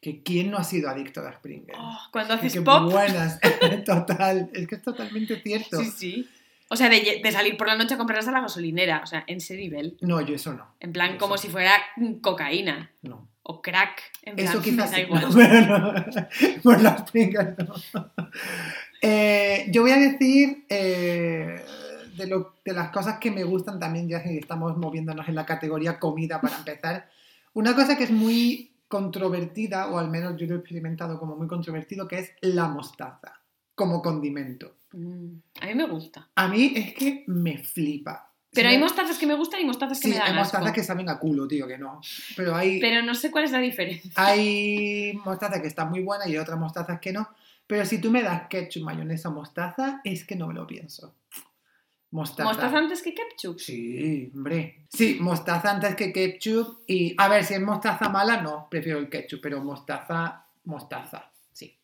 Que 0.00 0.22
quién 0.22 0.50
no 0.50 0.58
ha 0.58 0.64
sido 0.64 0.90
adicto 0.90 1.20
a 1.20 1.24
las 1.24 1.36
Pringles. 1.40 1.78
Oh, 1.80 1.98
cuando 2.12 2.34
Que 2.34 2.40
haces 2.40 2.52
qué 2.54 2.60
pop. 2.60 2.90
buenas. 2.90 3.40
Total, 3.86 4.50
es 4.52 4.66
que 4.68 4.74
es 4.74 4.82
totalmente 4.82 5.40
cierto. 5.40 5.78
Sí, 5.78 5.90
sí. 5.90 6.28
O 6.68 6.76
sea, 6.76 6.88
de, 6.88 7.20
de 7.22 7.32
salir 7.32 7.56
por 7.56 7.68
la 7.68 7.76
noche 7.76 7.94
a 7.94 7.96
comprarlas 7.96 8.28
a 8.28 8.32
la 8.32 8.40
gasolinera. 8.40 9.00
O 9.02 9.06
sea, 9.06 9.24
en 9.26 9.38
ese 9.38 9.56
nivel. 9.56 9.96
No, 10.00 10.20
yo 10.20 10.34
eso 10.34 10.52
no. 10.52 10.74
En 10.80 10.92
plan, 10.92 11.16
como 11.16 11.34
no. 11.34 11.38
si 11.38 11.48
fuera 11.48 11.72
cocaína. 12.20 12.90
No. 13.02 13.28
O 13.46 13.60
crack. 13.60 14.00
En 14.22 14.36
plan, 14.36 14.48
Eso 14.48 14.60
quizás 14.62 14.90
da 14.90 14.96
sí. 14.96 15.02
igual. 15.06 15.26
Pero 15.34 15.78
no, 15.78 15.94
por 16.62 16.80
las 16.82 17.10
Pringles 17.10 17.54
no. 17.58 17.74
Eh, 19.02 19.66
yo 19.70 19.82
voy 19.82 19.90
a 19.90 19.98
decir 19.98 20.64
eh, 20.68 21.62
de, 22.16 22.26
lo- 22.26 22.54
de 22.64 22.72
las 22.72 22.90
cosas 22.90 23.18
que 23.18 23.30
me 23.30 23.44
gustan 23.44 23.78
también, 23.78 24.08
ya 24.08 24.22
que 24.22 24.38
estamos 24.38 24.76
moviéndonos 24.78 25.28
en 25.28 25.34
la 25.34 25.44
categoría 25.44 25.98
comida 25.98 26.40
para 26.40 26.56
empezar. 26.56 27.10
Una 27.52 27.74
cosa 27.74 27.96
que 27.96 28.04
es 28.04 28.10
muy 28.10 28.72
controvertida, 28.88 29.88
o 29.88 29.98
al 29.98 30.08
menos 30.10 30.36
yo 30.38 30.46
lo 30.46 30.54
he 30.54 30.58
experimentado 30.58 31.18
como 31.18 31.36
muy 31.36 31.46
controvertido, 31.46 32.08
que 32.08 32.18
es 32.20 32.30
la 32.40 32.68
mostaza 32.68 33.40
como 33.74 34.00
condimento. 34.00 34.76
Mm, 34.92 35.36
A 35.60 35.66
mí 35.66 35.74
me 35.74 35.86
gusta. 35.86 36.28
A 36.36 36.48
mí 36.48 36.72
es 36.74 36.94
que 36.94 37.24
me 37.26 37.58
flipa. 37.58 38.30
Pero 38.54 38.68
hay 38.68 38.78
mostazas 38.78 39.18
que 39.18 39.26
me 39.26 39.34
gustan 39.34 39.60
y 39.60 39.64
mostazas 39.64 39.98
que 40.00 40.08
Sí, 40.08 40.14
me 40.14 40.20
hay 40.20 40.28
dan 40.28 40.36
mostazas 40.36 40.66
asco. 40.66 40.74
que 40.74 40.82
saben 40.84 41.08
a 41.08 41.18
culo, 41.18 41.46
tío, 41.48 41.66
que 41.66 41.76
no. 41.78 42.00
Pero 42.36 42.54
hay, 42.54 42.80
Pero 42.80 43.02
no 43.02 43.14
sé 43.14 43.30
cuál 43.30 43.44
es 43.44 43.50
la 43.52 43.58
diferencia. 43.58 44.10
hay 44.16 45.12
mostazas 45.24 45.60
que 45.60 45.68
están 45.68 45.90
muy 45.90 46.00
buenas 46.02 46.26
y 46.28 46.32
hay 46.32 46.38
otras 46.38 46.58
mostazas 46.58 47.00
que 47.00 47.12
no. 47.12 47.28
Pero 47.66 47.84
si 47.86 48.00
tú 48.00 48.10
me 48.10 48.22
das 48.22 48.46
ketchup, 48.48 48.82
mayonesa, 48.84 49.30
mostaza, 49.30 50.00
es 50.04 50.24
que 50.24 50.36
no 50.36 50.46
me 50.48 50.54
lo 50.54 50.66
pienso. 50.66 51.14
Mostaza. 52.10 52.44
¿Mostaza 52.44 52.78
antes 52.78 53.02
que 53.02 53.12
ketchup? 53.14 53.58
Sí, 53.58 54.30
hombre. 54.34 54.84
Sí, 54.88 55.16
mostaza 55.20 55.72
antes 55.72 55.96
que 55.96 56.12
ketchup. 56.12 56.82
Y 56.86 57.14
a 57.18 57.26
ver, 57.28 57.42
si 57.44 57.54
es 57.54 57.60
mostaza 57.60 58.08
mala, 58.08 58.40
no, 58.40 58.68
prefiero 58.70 58.98
el 59.00 59.08
ketchup, 59.08 59.40
pero 59.42 59.60
mostaza, 59.64 60.44
mostaza, 60.64 61.30
sí. 61.52 61.76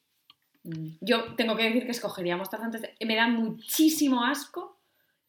Mm. 0.63 0.89
Yo 1.01 1.35
tengo 1.35 1.57
que 1.57 1.65
decir 1.65 1.85
que 1.85 1.91
escogería 1.91 2.37
mostaza 2.37 2.65
antes 2.67 2.83
de... 2.83 2.95
Me 3.05 3.17
da 3.17 3.27
muchísimo 3.27 4.23
asco 4.25 4.79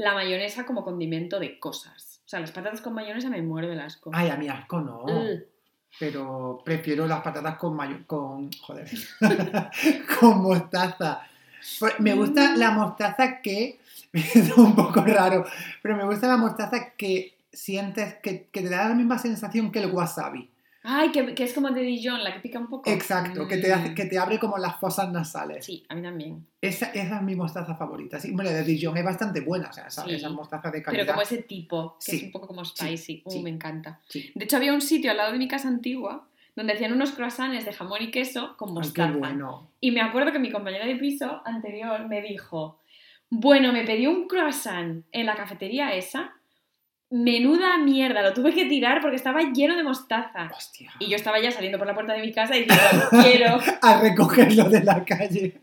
la 0.01 0.13
mayonesa 0.15 0.65
como 0.65 0.83
condimento 0.83 1.39
de 1.39 1.59
cosas. 1.59 2.21
O 2.25 2.29
sea, 2.31 2.39
las 2.39 2.51
patatas 2.51 2.81
con 2.81 2.93
mayonesa 2.93 3.29
me 3.29 3.41
muero 3.41 3.67
del 3.67 3.79
asco. 3.79 4.09
Ay, 4.13 4.29
a 4.29 4.35
mí 4.35 4.47
asco 4.47 4.81
no. 4.81 5.03
Ugh. 5.03 5.43
Pero 5.99 6.61
prefiero 6.63 7.05
las 7.07 7.21
patatas 7.21 7.57
con 7.57 7.75
mayo... 7.75 7.97
con. 8.07 8.49
joder. 8.61 8.89
con 10.19 10.41
mostaza. 10.41 11.21
Pues 11.79 11.99
me 11.99 12.13
gusta 12.15 12.51
Mm. 12.51 12.57
la 12.57 12.71
mostaza 12.71 13.41
que. 13.41 13.79
es 14.13 14.57
un 14.57 14.75
poco 14.75 15.01
raro. 15.01 15.45
Pero 15.81 15.95
me 15.97 16.05
gusta 16.05 16.27
la 16.27 16.37
mostaza 16.37 16.91
que 16.97 17.35
sientes 17.51 18.15
que, 18.23 18.47
que 18.51 18.61
te 18.61 18.69
da 18.69 18.89
la 18.89 18.95
misma 18.95 19.19
sensación 19.19 19.71
que 19.71 19.79
el 19.79 19.91
wasabi. 19.91 20.49
Ay, 20.83 21.11
que, 21.11 21.35
que 21.35 21.43
es 21.43 21.53
como 21.53 21.69
de 21.69 21.81
Dijon, 21.81 22.23
la 22.23 22.33
que 22.33 22.39
pica 22.39 22.57
un 22.57 22.67
poco. 22.67 22.89
Exacto, 22.89 23.47
que 23.47 23.57
te, 23.57 23.71
hace- 23.71 23.89
Mm. 23.91 23.95
que 23.95 24.05
te 24.05 24.17
abre 24.17 24.39
como 24.39 24.57
las 24.57 24.77
fosas 24.79 25.11
nasales. 25.11 25.63
Sí, 25.65 25.85
a 25.89 25.93
mí 25.95 26.01
también. 26.01 26.45
Esa, 26.59 26.87
esa 26.87 27.17
es 27.17 27.21
mi 27.21 27.35
mostaza 27.35 27.75
favorita. 27.75 28.19
Sí, 28.19 28.31
hombre, 28.31 28.51
de 28.51 28.63
Dijon 28.63 28.97
es 28.97 29.03
bastante 29.05 29.41
buena, 29.41 29.69
o 29.69 29.73
sea, 29.73 29.85
esa, 29.87 30.03
Sí. 30.05 30.11
esa 30.15 30.29
mostaza 30.29 30.69
de 30.71 30.79
Pero 30.81 30.85
calidad. 30.85 31.07
como 31.07 31.21
ese 31.21 31.43
tipo, 31.43 31.97
que 32.03 32.15
es 32.15 32.23
un 32.23 32.31
poco 32.31 32.47
como 32.47 32.65
spicy. 32.65 33.21
Uh, 33.25 33.31
sí. 33.31 33.43
me 33.43 33.51
encanta. 33.51 33.99
De 34.13 34.43
hecho, 34.43 34.57
había 34.57 34.73
un 34.73 34.81
sitio 34.81 35.11
al 35.11 35.17
lado 35.17 35.31
de 35.33 35.37
mi 35.37 35.47
casa 35.47 35.67
antigua 35.67 36.27
donde 36.55 36.73
hacían 36.73 36.91
unos 36.93 37.11
croissants 37.11 37.63
de 37.63 37.71
jamón 37.73 38.01
y 38.01 38.11
queso 38.11 38.57
con 38.57 38.69
Ay, 38.69 38.73
mostaza. 38.75 39.11
qué 39.13 39.17
bueno. 39.19 39.69
Y 39.79 39.91
me 39.91 40.01
acuerdo 40.01 40.31
que 40.31 40.39
mi 40.39 40.51
compañera 40.51 40.85
de 40.85 40.95
piso 40.95 41.41
anterior 41.45 42.07
me 42.07 42.21
dijo, 42.21 42.79
bueno, 43.29 43.71
me 43.71 43.83
pedí 43.85 44.07
un 44.07 44.27
croissant 44.27 45.05
en 45.11 45.25
la 45.27 45.35
cafetería 45.35 45.93
esa, 45.93 46.33
menuda 47.11 47.77
mierda, 47.77 48.21
lo 48.21 48.33
tuve 48.33 48.53
que 48.53 48.65
tirar 48.65 49.01
porque 49.01 49.17
estaba 49.17 49.41
lleno 49.53 49.75
de 49.75 49.83
mostaza. 49.83 50.49
Hostia. 50.57 50.91
Y 50.99 51.09
yo 51.09 51.15
estaba 51.17 51.39
ya 51.39 51.51
saliendo 51.51 51.77
por 51.77 51.85
la 51.85 51.93
puerta 51.93 52.13
de 52.13 52.21
mi 52.21 52.31
casa 52.31 52.55
y 52.57 52.63
diciendo, 52.65 53.05
quiero. 53.21 53.59
A 53.81 54.01
recogerlo 54.01 54.69
de 54.69 54.83
la 54.83 55.03
calle. 55.05 55.59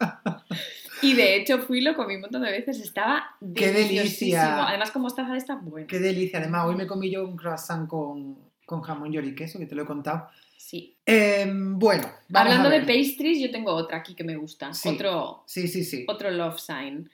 Y 1.02 1.14
de 1.14 1.36
hecho 1.36 1.60
fui 1.60 1.80
lo 1.80 1.94
comí 1.94 2.16
un 2.16 2.22
montón 2.22 2.42
de 2.42 2.50
veces, 2.50 2.80
estaba 2.80 3.36
¡Qué 3.54 3.72
delicia! 3.72 4.66
Además 4.68 4.90
con 4.90 5.02
mostaza 5.02 5.36
está 5.36 5.54
bueno. 5.56 5.86
Qué 5.88 5.98
delicia. 5.98 6.38
Además, 6.38 6.66
hoy 6.66 6.76
me 6.76 6.86
comí 6.86 7.10
yo 7.10 7.24
un 7.24 7.36
croissant 7.36 7.88
con, 7.88 8.36
con 8.66 8.82
jamón 8.82 9.14
y 9.14 9.34
queso, 9.34 9.58
que 9.58 9.66
te 9.66 9.74
lo 9.74 9.82
he 9.84 9.86
contado. 9.86 10.28
Sí. 10.56 10.96
Em, 11.06 11.78
bueno, 11.78 12.02
vamos 12.28 12.52
Hablando 12.52 12.68
a 12.68 12.72
de 12.72 12.80
ver. 12.80 12.86
pastries, 13.02 13.40
yo 13.40 13.50
tengo 13.50 13.72
otra 13.72 13.98
aquí 13.98 14.14
que 14.14 14.24
me 14.24 14.36
gusta. 14.36 14.74
Sí. 14.74 14.88
Otro, 14.88 15.44
Sí, 15.46 15.68
sí, 15.68 15.84
sí. 15.84 16.04
otro 16.08 16.30
love 16.30 16.58
sign. 16.58 17.08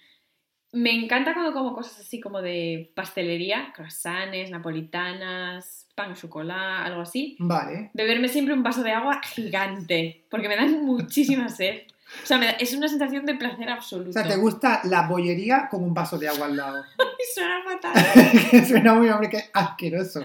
Me 0.75 0.91
encanta 0.93 1.35
cuando 1.35 1.53
como 1.53 1.73
cosas 1.75 2.01
así 2.01 2.21
como 2.21 2.43
de 2.43 2.91
pastelería, 2.95 3.73
croissants, 3.75 4.51
napolitanas, 4.51 5.87
pan 5.95 6.15
chocolate, 6.15 6.89
algo 6.89 7.03
así. 7.03 7.37
Vale. 7.39 7.91
Beberme 7.95 8.29
siempre 8.29 8.55
un 8.55 8.63
vaso 8.63 8.83
de 8.83 8.93
agua 8.93 9.21
gigante, 9.23 10.25
porque 10.31 10.49
me 10.49 10.57
dan 10.57 10.85
muchísima 10.85 11.49
sed. 11.49 11.83
O 12.23 12.27
sea, 12.27 12.39
me 12.39 12.47
da- 12.47 12.53
es 12.53 12.73
una 12.75 12.89
sensación 12.89 13.25
de 13.27 13.35
placer 13.35 13.69
absoluto. 13.71 14.11
O 14.11 14.13
sea, 14.13 14.27
¿te 14.29 14.37
gusta 14.37 14.81
la 14.85 15.07
bollería 15.09 15.69
con 15.71 15.83
un 15.83 15.95
vaso 15.95 16.19
de 16.19 16.29
agua 16.29 16.47
al 16.47 16.57
lado? 16.57 16.85
Suena 17.35 17.63
fatal. 17.65 18.65
suena 18.67 18.95
muy, 18.95 19.09
hombre, 19.09 19.31
que 19.31 19.45
asqueroso. 19.53 20.25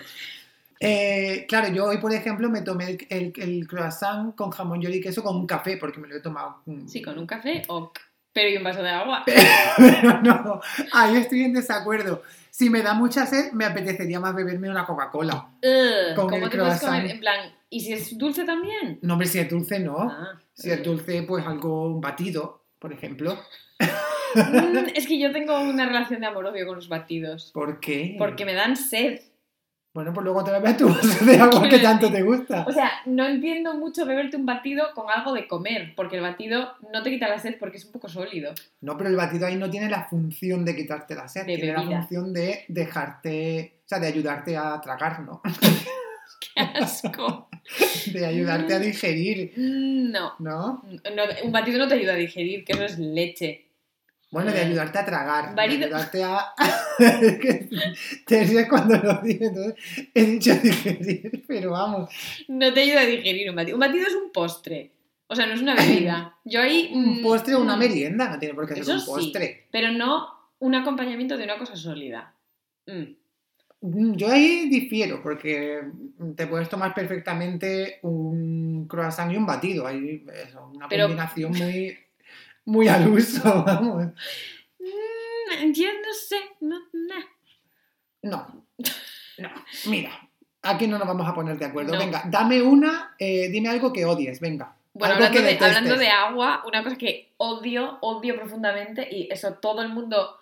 Eh, 0.80 1.46
claro, 1.48 1.68
yo 1.74 1.86
hoy, 1.86 1.98
por 1.98 2.14
ejemplo, 2.14 2.50
me 2.50 2.62
tomé 2.62 2.90
el, 2.92 3.08
el- 3.10 3.34
el 3.38 3.68
croissant 3.68 4.36
con 4.36 4.50
jamón 4.50 4.82
y 4.82 5.02
queso 5.02 5.22
con 5.24 5.36
un 5.36 5.46
café, 5.48 5.78
porque 5.78 6.00
me 6.00 6.08
lo 6.08 6.16
he 6.16 6.22
tomado. 6.22 6.62
Sí, 6.88 7.02
con 7.02 7.18
un 7.20 7.26
café, 7.28 7.64
ok. 7.68 8.00
Pero 8.34 8.50
y 8.50 8.58
un 8.58 8.64
vaso 8.64 8.84
de 8.84 8.90
agua. 8.90 9.24
Pero 9.78 10.22
no, 10.22 10.62
ahí 10.94 11.18
estoy 11.18 11.44
en 11.44 11.54
desacuerdo. 11.54 12.22
Si 12.52 12.70
me 12.70 12.82
da 12.82 12.94
mucha 12.94 13.26
sed, 13.26 13.52
me 13.54 13.66
apetecería 13.66 14.20
más 14.20 14.36
beberme 14.36 14.70
una 14.70 14.86
Coca-Cola. 14.86 15.50
Ugh, 15.64 16.16
Con 16.16 16.30
¿Cómo 16.30 16.46
el 16.46 16.52
te 16.52 16.58
puedes 16.58 16.82
comer? 16.82 17.06
En 17.10 17.20
plan, 17.20 17.54
¿y 17.70 17.80
si 17.82 17.94
es 17.94 18.18
dulce 18.18 18.44
también? 18.44 19.00
No, 19.02 19.14
hombre, 19.14 19.28
si 19.28 19.40
es 19.40 19.50
dulce, 19.50 19.80
no. 19.80 19.98
Ah, 20.00 20.40
Si 20.54 20.70
es 20.70 20.84
dulce, 20.84 21.24
pues 21.24 21.46
algo, 21.46 21.88
un 21.88 22.02
batido, 22.02 22.66
por 22.80 22.94
ejemplo. 22.94 23.38
Mm, 24.36 24.78
es 24.96 25.08
que 25.08 25.20
yo 25.20 25.32
tengo 25.32 25.60
una 25.60 25.88
relación 25.88 26.22
de 26.22 26.28
amor-odio 26.28 26.68
con 26.68 26.76
los 26.76 26.88
batidos. 26.88 27.52
¿Por 27.52 27.80
qué? 27.80 28.16
Porque 28.20 28.46
me 28.46 28.54
dan 28.54 28.76
sed. 28.78 29.22
Bueno, 29.92 30.14
pues 30.14 30.24
luego 30.24 30.44
te 30.44 30.52
bebes 30.52 30.78
tu 30.78 30.88
vaso 30.88 31.26
de 31.26 31.38
agua 31.38 31.68
que 31.68 31.80
tanto 31.80 32.12
te 32.12 32.22
gusta. 32.22 32.64
O 32.68 32.72
sea, 32.72 32.92
no 33.08 33.26
entiendo 33.28 33.74
mucho 33.74 34.06
beberte 34.06 34.38
un 34.38 34.46
batido 34.46 34.86
con 34.94 35.10
algo 35.10 35.34
de 35.34 35.48
comer, 35.48 35.94
porque 35.96 36.18
el 36.18 36.22
batido 36.22 36.74
no 36.94 37.02
te 37.02 37.10
quita 37.10 37.28
la 37.28 37.40
sed 37.40 37.56
porque 37.60 37.78
es 37.78 37.86
un 37.86 37.92
poco 37.94 38.08
sólido. 38.08 38.54
No, 38.82 38.96
pero 38.98 39.10
el 39.10 39.16
batido 39.16 39.48
ahí 39.48 39.56
no 39.56 39.70
tiene 39.70 39.90
la 39.90 40.04
función 40.08 40.64
de 40.64 40.76
quitarte 40.76 41.16
la 41.16 41.28
sed, 41.28 41.46
De 41.46 41.58
tiene 41.58 41.74
la 41.74 41.82
función 41.84 42.32
de 42.34 42.66
dejarte, 42.68 43.80
o 43.84 43.88
sea, 43.90 44.00
de 44.00 44.08
ayudarte 44.08 44.56
a 44.56 44.80
tragar, 44.80 45.22
¿no? 45.22 45.42
¡Qué 46.40 46.62
asco! 46.62 47.50
De 48.14 48.26
ayudarte 48.26 48.74
a 48.74 48.80
digerir, 48.80 49.54
Mm, 49.56 50.12
No. 50.12 50.34
¿no? 50.40 50.84
No, 51.16 51.24
un 51.44 51.52
batido 51.52 51.78
no 51.78 51.88
te 51.88 51.96
ayuda 51.96 52.14
a 52.14 52.16
digerir, 52.16 52.64
que 52.64 52.74
eso 52.74 52.84
es 52.84 52.98
leche. 52.98 53.66
Bueno, 54.32 54.52
de 54.52 54.60
Eh, 54.62 54.66
ayudarte 54.66 55.00
a 55.00 55.06
tragar, 55.06 55.56
batido- 55.56 55.80
de 55.80 55.86
ayudarte 55.86 56.24
a... 56.24 56.54
Es 57.00 57.38
que 57.40 57.70
te 58.28 58.44
ríes 58.44 58.70
cuando 58.70 58.96
lo 58.98 59.22
digo, 59.22 59.46
entonces 59.48 59.76
he 60.14 60.24
dicho 60.26 60.54
digerir, 60.56 61.44
pero 61.48 61.72
vamos, 61.72 62.10
No 62.48 62.72
te 62.74 62.82
ayuda 62.82 63.02
a 63.02 63.06
digerir 63.06 63.50
un 63.50 63.56
batido. 63.56 63.76
Un 63.78 63.82
batido 63.82 64.06
es 64.08 64.14
un 64.14 64.32
postre. 64.32 64.92
O 65.28 65.36
sea, 65.36 65.46
no 65.46 65.54
es 65.54 65.62
una 65.62 65.76
bebida. 65.76 66.36
Yo 66.46 66.62
ahí. 66.62 66.92
un 66.94 67.20
mm, 67.20 67.22
postre 67.24 67.56
o 67.56 67.62
una 67.62 67.76
mm, 67.76 67.80
merienda, 67.80 68.30
no 68.30 68.40
tiene 68.40 68.54
por 68.56 68.68
qué 68.68 68.84
ser 68.84 68.96
un 68.96 69.00
sí. 69.02 69.06
postre. 69.08 69.68
Pero 69.72 69.92
no 69.92 70.28
un 70.60 70.76
acompañamiento 70.76 71.38
de 71.38 71.44
una 71.46 71.58
cosa 71.58 71.76
sólida. 71.76 72.34
Mm. 72.86 73.14
Mm, 73.82 74.16
Yo 74.16 74.30
ahí 74.30 74.68
difiero, 74.70 75.22
porque 75.24 75.82
te 76.36 76.48
puedes 76.48 76.68
tomar 76.70 76.94
perfectamente 76.94 78.00
un 78.04 78.88
croissant 78.88 79.32
y 79.32 79.38
un 79.38 79.46
batido. 79.46 79.88
Ahí 79.88 80.24
es 80.34 80.54
una 80.56 80.88
Pero- 80.90 81.06
combinación 81.06 81.52
muy, 81.58 81.98
muy 82.70 82.88
al 82.88 83.08
uso, 83.08 83.64
vamos. 83.66 84.08
Mm, 84.80 85.72
Yo 85.74 85.88
no 85.88 86.14
sé. 86.14 86.38
No, 86.62 86.80
nah. 86.94 87.26
No, 88.22 88.66
no. 89.38 89.50
Mira, 89.88 90.12
aquí 90.62 90.88
no 90.88 90.98
nos 90.98 91.08
vamos 91.08 91.28
a 91.28 91.34
poner 91.34 91.58
de 91.58 91.66
acuerdo. 91.66 91.94
No. 91.94 92.00
Venga, 92.00 92.24
dame 92.28 92.62
una, 92.62 93.16
eh, 93.18 93.50
dime 93.50 93.70
algo 93.70 93.92
que 93.92 94.06
odies, 94.06 94.40
venga. 94.40 94.76
Bueno, 94.94 95.16
hablando 95.16 95.42
de, 95.42 95.58
hablando 95.60 95.96
de 95.96 96.10
agua, 96.10 96.64
una 96.66 96.84
cosa 96.84 96.98
que 96.98 97.34
odio, 97.38 98.00
odio 98.02 98.36
profundamente, 98.36 99.08
y 99.10 99.30
eso 99.32 99.54
todo 99.54 99.82
el 99.82 99.90
mundo. 99.90 100.36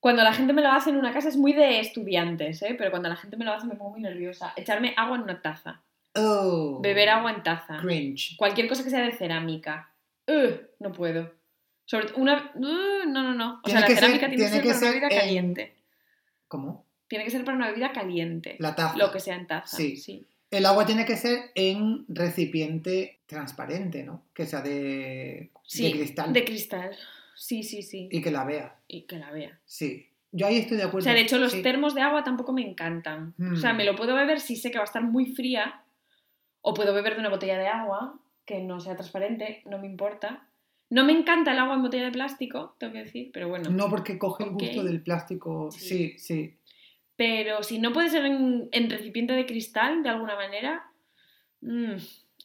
Cuando 0.00 0.22
la 0.22 0.32
gente 0.32 0.52
me 0.52 0.62
lo 0.62 0.70
hace 0.70 0.90
en 0.90 0.96
una 0.96 1.12
casa 1.12 1.28
es 1.28 1.36
muy 1.36 1.52
de 1.52 1.80
estudiantes, 1.80 2.62
¿eh? 2.62 2.76
pero 2.78 2.90
cuando 2.90 3.08
la 3.08 3.16
gente 3.16 3.36
me 3.36 3.44
lo 3.44 3.52
hace 3.52 3.66
me 3.66 3.74
pongo 3.74 3.90
muy 3.90 4.00
nerviosa. 4.00 4.52
Echarme 4.54 4.94
agua 4.96 5.16
en 5.16 5.22
una 5.22 5.42
taza. 5.42 5.82
Oh, 6.14 6.78
Beber 6.80 7.08
agua 7.08 7.32
en 7.32 7.42
taza. 7.42 7.78
Cringe. 7.80 8.36
Cualquier 8.36 8.68
cosa 8.68 8.84
que 8.84 8.90
sea 8.90 9.00
de 9.00 9.12
cerámica. 9.12 9.92
Ugh, 10.28 10.60
no 10.78 10.92
puedo. 10.92 11.37
Sobre 11.90 12.12
una. 12.16 12.52
uh, 12.54 12.58
no, 13.08 13.22
no, 13.22 13.34
no. 13.34 13.60
O 13.64 13.68
sea, 13.68 13.76
Tiene 13.76 13.80
la 13.80 13.86
ser- 13.86 13.96
cerámica 13.96 14.28
tiene, 14.28 14.44
tiene 14.44 14.62
que 14.62 14.68
que 14.68 14.74
ser 14.74 14.80
para 14.80 14.90
una 14.90 15.00
bebida 15.00 15.08
en- 15.14 15.20
caliente. 15.20 15.74
¿Cómo? 16.46 16.84
Tiene 17.08 17.24
que 17.24 17.30
ser 17.30 17.44
para 17.44 17.56
una 17.56 17.68
bebida 17.68 17.92
caliente. 17.92 18.56
La 18.58 18.74
taza. 18.74 18.96
Lo 18.98 19.10
que 19.10 19.20
sea 19.20 19.36
en 19.36 19.46
taza. 19.46 19.74
Sí. 19.76 19.96
sí. 19.96 20.26
El 20.50 20.66
agua 20.66 20.84
tiene 20.84 21.04
que 21.06 21.16
ser 21.16 21.50
en 21.54 22.04
recipiente 22.08 23.20
transparente, 23.26 24.02
¿no? 24.02 24.22
Que 24.34 24.46
sea 24.46 24.60
de, 24.60 25.50
Sí, 25.62 25.84
de 25.84 25.92
cristal. 25.92 26.32
De 26.32 26.44
cristal. 26.44 26.96
Sí, 27.34 27.62
sí, 27.62 27.82
sí. 27.82 28.08
Y 28.10 28.20
que 28.22 28.30
la 28.30 28.44
vea. 28.44 28.76
Y 28.86 29.02
que 29.02 29.16
la 29.18 29.30
vea. 29.30 29.58
Sí. 29.64 30.08
Yo 30.32 30.46
ahí 30.46 30.58
estoy 30.58 30.76
de 30.76 30.84
O 30.84 30.88
acuerdo. 30.88 31.04
sea, 31.04 31.14
de 31.14 31.20
hecho, 31.22 31.38
los 31.38 31.52
sí. 31.52 31.62
termos 31.62 31.94
de 31.94 32.02
agua 32.02 32.22
tampoco 32.24 32.52
me 32.52 32.62
encantan. 32.62 33.34
O 33.52 33.56
sea, 33.56 33.72
Mm. 33.72 33.76
me 33.78 33.84
lo 33.84 33.96
puedo 33.96 34.14
beber 34.14 34.40
si 34.40 34.56
sé 34.56 34.70
que 34.70 34.76
va 34.78 34.84
a 34.84 34.86
estar 34.86 35.02
muy 35.02 35.26
fría. 35.34 35.82
O 36.60 36.74
puedo 36.74 36.92
beber 36.92 37.14
de 37.14 37.20
una 37.20 37.30
botella 37.30 37.56
de 37.58 37.68
agua. 37.68 38.18
que 38.44 38.60
no 38.60 38.80
sea 38.80 38.96
transparente, 38.96 39.60
no 39.66 39.78
me 39.78 39.86
importa. 39.86 40.47
No 40.90 41.04
me 41.04 41.12
encanta 41.12 41.52
el 41.52 41.58
agua 41.58 41.74
en 41.74 41.82
botella 41.82 42.04
de 42.06 42.12
plástico, 42.12 42.74
tengo 42.78 42.94
que 42.94 43.00
decir, 43.04 43.30
pero 43.32 43.48
bueno. 43.48 43.68
No, 43.70 43.88
porque 43.90 44.18
coge 44.18 44.44
el 44.44 44.50
gusto 44.50 44.82
del 44.84 45.02
plástico. 45.02 45.70
Sí. 45.70 45.80
Sí, 45.88 46.18
sí. 46.18 46.54
Pero 47.16 47.62
si 47.62 47.78
no 47.78 47.92
puede 47.92 48.08
ser 48.08 48.24
en, 48.24 48.68
en 48.72 48.88
recipiente 48.90 49.32
de 49.34 49.44
cristal, 49.46 50.02
de 50.02 50.08
alguna 50.08 50.34
manera. 50.36 50.84
mm, 51.60 51.92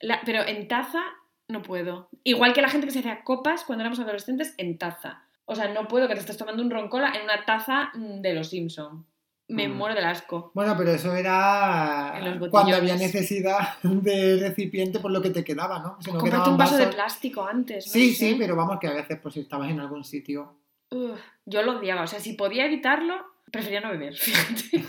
la- 0.01 0.21
pero 0.25 0.45
en 0.45 0.67
taza, 0.67 1.01
no 1.47 1.62
puedo. 1.62 2.10
Igual 2.23 2.53
que 2.53 2.62
la 2.62 2.69
gente 2.69 2.88
que 2.88 2.91
se 2.93 2.99
hacía 2.99 3.23
copas 3.23 3.63
cuando 3.63 3.84
éramos 3.84 3.99
adolescentes, 3.99 4.56
en 4.58 4.77
taza. 4.77 5.23
O 5.45 5.56
sea, 5.56 5.71
no 5.73 5.88
puedo 5.88 6.08
que 6.08 6.13
te 6.15 6.21
estés 6.21 6.38
tomando 6.38 6.63
un 6.63 6.71
roncola 6.71 7.12
en 7.15 7.23
una 7.23 7.45
taza 7.45 7.91
mm, 7.93 8.21
de 8.21 8.34
los 8.34 8.49
Simpson. 8.49 9.06
Me 9.49 9.67
Mm. 9.67 9.73
muero 9.75 9.93
del 9.95 10.06
asco. 10.06 10.51
Bueno, 10.53 10.73
pero 10.77 10.91
eso 10.91 11.13
era 11.15 12.13
cuando 12.49 12.75
había 12.75 12.95
necesidad 12.95 13.60
de 13.84 14.38
recipiente 14.39 14.99
por 14.99 15.12
lo 15.12 15.21
que 15.21 15.29
te 15.32 15.43
quedaba, 15.43 15.79
¿no? 15.79 15.97
Si 16.01 16.12
no 16.12 16.19
Comprate 16.19 16.49
un 16.49 16.58
vaso 16.58 16.77
de 16.77 16.88
plástico 16.88 17.45
antes. 17.45 17.86
no 17.88 17.91
Sí, 17.91 18.13
sé. 18.13 18.29
sí, 18.29 18.36
pero 18.39 18.56
vamos, 18.56 18.79
que 18.79 18.88
a 18.88 18.93
veces 18.93 19.19
pues 19.21 19.34
si 19.34 19.41
estabas 19.41 19.69
en 19.69 19.79
algún 19.79 20.03
sitio. 20.03 20.56
Uf, 20.91 21.19
yo 21.45 21.62
lo 21.62 21.79
odiaba. 21.79 22.03
O 22.03 22.08
sea, 22.08 22.19
si 22.19 22.34
podía 22.34 22.65
evitarlo, 22.65 23.15
prefería 23.51 23.82
no 23.82 23.89
beber. 23.89 24.15
Fíjate. 24.17 24.86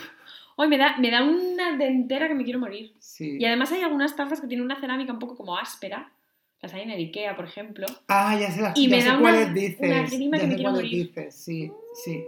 Hoy 0.57 0.69
me 0.69 0.79
da, 0.79 0.97
me 0.99 1.11
da 1.11 1.25
una 1.25 1.77
dentera 1.77 2.29
que 2.29 2.35
me 2.35 2.45
quiero 2.45 2.61
morir. 2.61 2.95
Sí. 3.01 3.39
Y 3.41 3.45
además 3.45 3.73
hay 3.73 3.83
algunas 3.83 4.15
tazas 4.15 4.41
que 4.41 4.47
tienen 4.47 4.65
una 4.65 4.79
cerámica 4.81 5.13
un 5.13 5.19
poco 5.19 5.37
como 5.37 5.59
áspera. 5.59 6.13
Las 6.63 6.73
hay 6.73 6.83
en 6.83 6.91
el 6.93 6.99
Ikea, 7.01 7.35
por 7.37 7.45
ejemplo. 7.47 7.87
Ah, 8.09 8.39
ya 8.39 8.51
sé, 8.53 8.63
las, 8.63 8.79
Y 8.79 8.89
ya 8.89 8.97
me 8.97 9.03
sé 9.03 9.09
da 9.09 9.19
cuáles 9.19 9.45
una- 9.47 9.55
dices. 9.55 9.81
una 9.81 9.89
ya 10.05 10.09
que 10.09 10.19
me 10.29 10.39
sé 10.39 10.55
quiero 10.55 10.71
morir. 10.71 10.91
dices, 11.09 11.35
sí, 11.35 11.73
sí. 12.05 12.25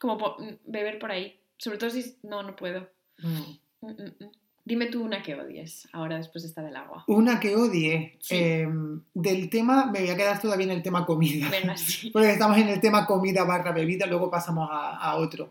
Como 0.00 0.16
po- 0.16 0.36
beber 0.64 0.98
por 0.98 1.10
ahí. 1.12 1.36
Sobre 1.60 1.78
todo 1.78 1.90
si... 1.90 2.16
No, 2.22 2.42
no 2.42 2.56
puedo. 2.56 2.88
Mm. 3.18 3.86
Mm, 3.86 3.90
mm. 3.90 4.30
Dime 4.64 4.86
tú 4.86 5.02
una 5.02 5.22
que 5.22 5.34
odies, 5.34 5.88
ahora 5.92 6.16
después 6.18 6.44
está 6.44 6.62
del 6.62 6.76
agua. 6.76 7.04
Una 7.08 7.40
que 7.40 7.56
odie. 7.56 8.16
Sí. 8.20 8.34
eh, 8.36 8.68
del 9.14 9.48
tema, 9.50 9.86
me 9.86 10.00
voy 10.00 10.10
a 10.10 10.16
quedar 10.16 10.40
todavía 10.40 10.66
en 10.66 10.72
el 10.72 10.82
tema 10.82 11.04
comida. 11.06 11.48
Venga, 11.50 11.76
sí. 11.78 12.10
Porque 12.10 12.30
estamos 12.32 12.56
en 12.58 12.68
el 12.68 12.80
tema 12.80 13.06
comida 13.06 13.44
barra 13.44 13.72
bebida, 13.72 14.06
luego 14.06 14.30
pasamos 14.30 14.68
a, 14.70 14.96
a 14.96 15.16
otro. 15.16 15.50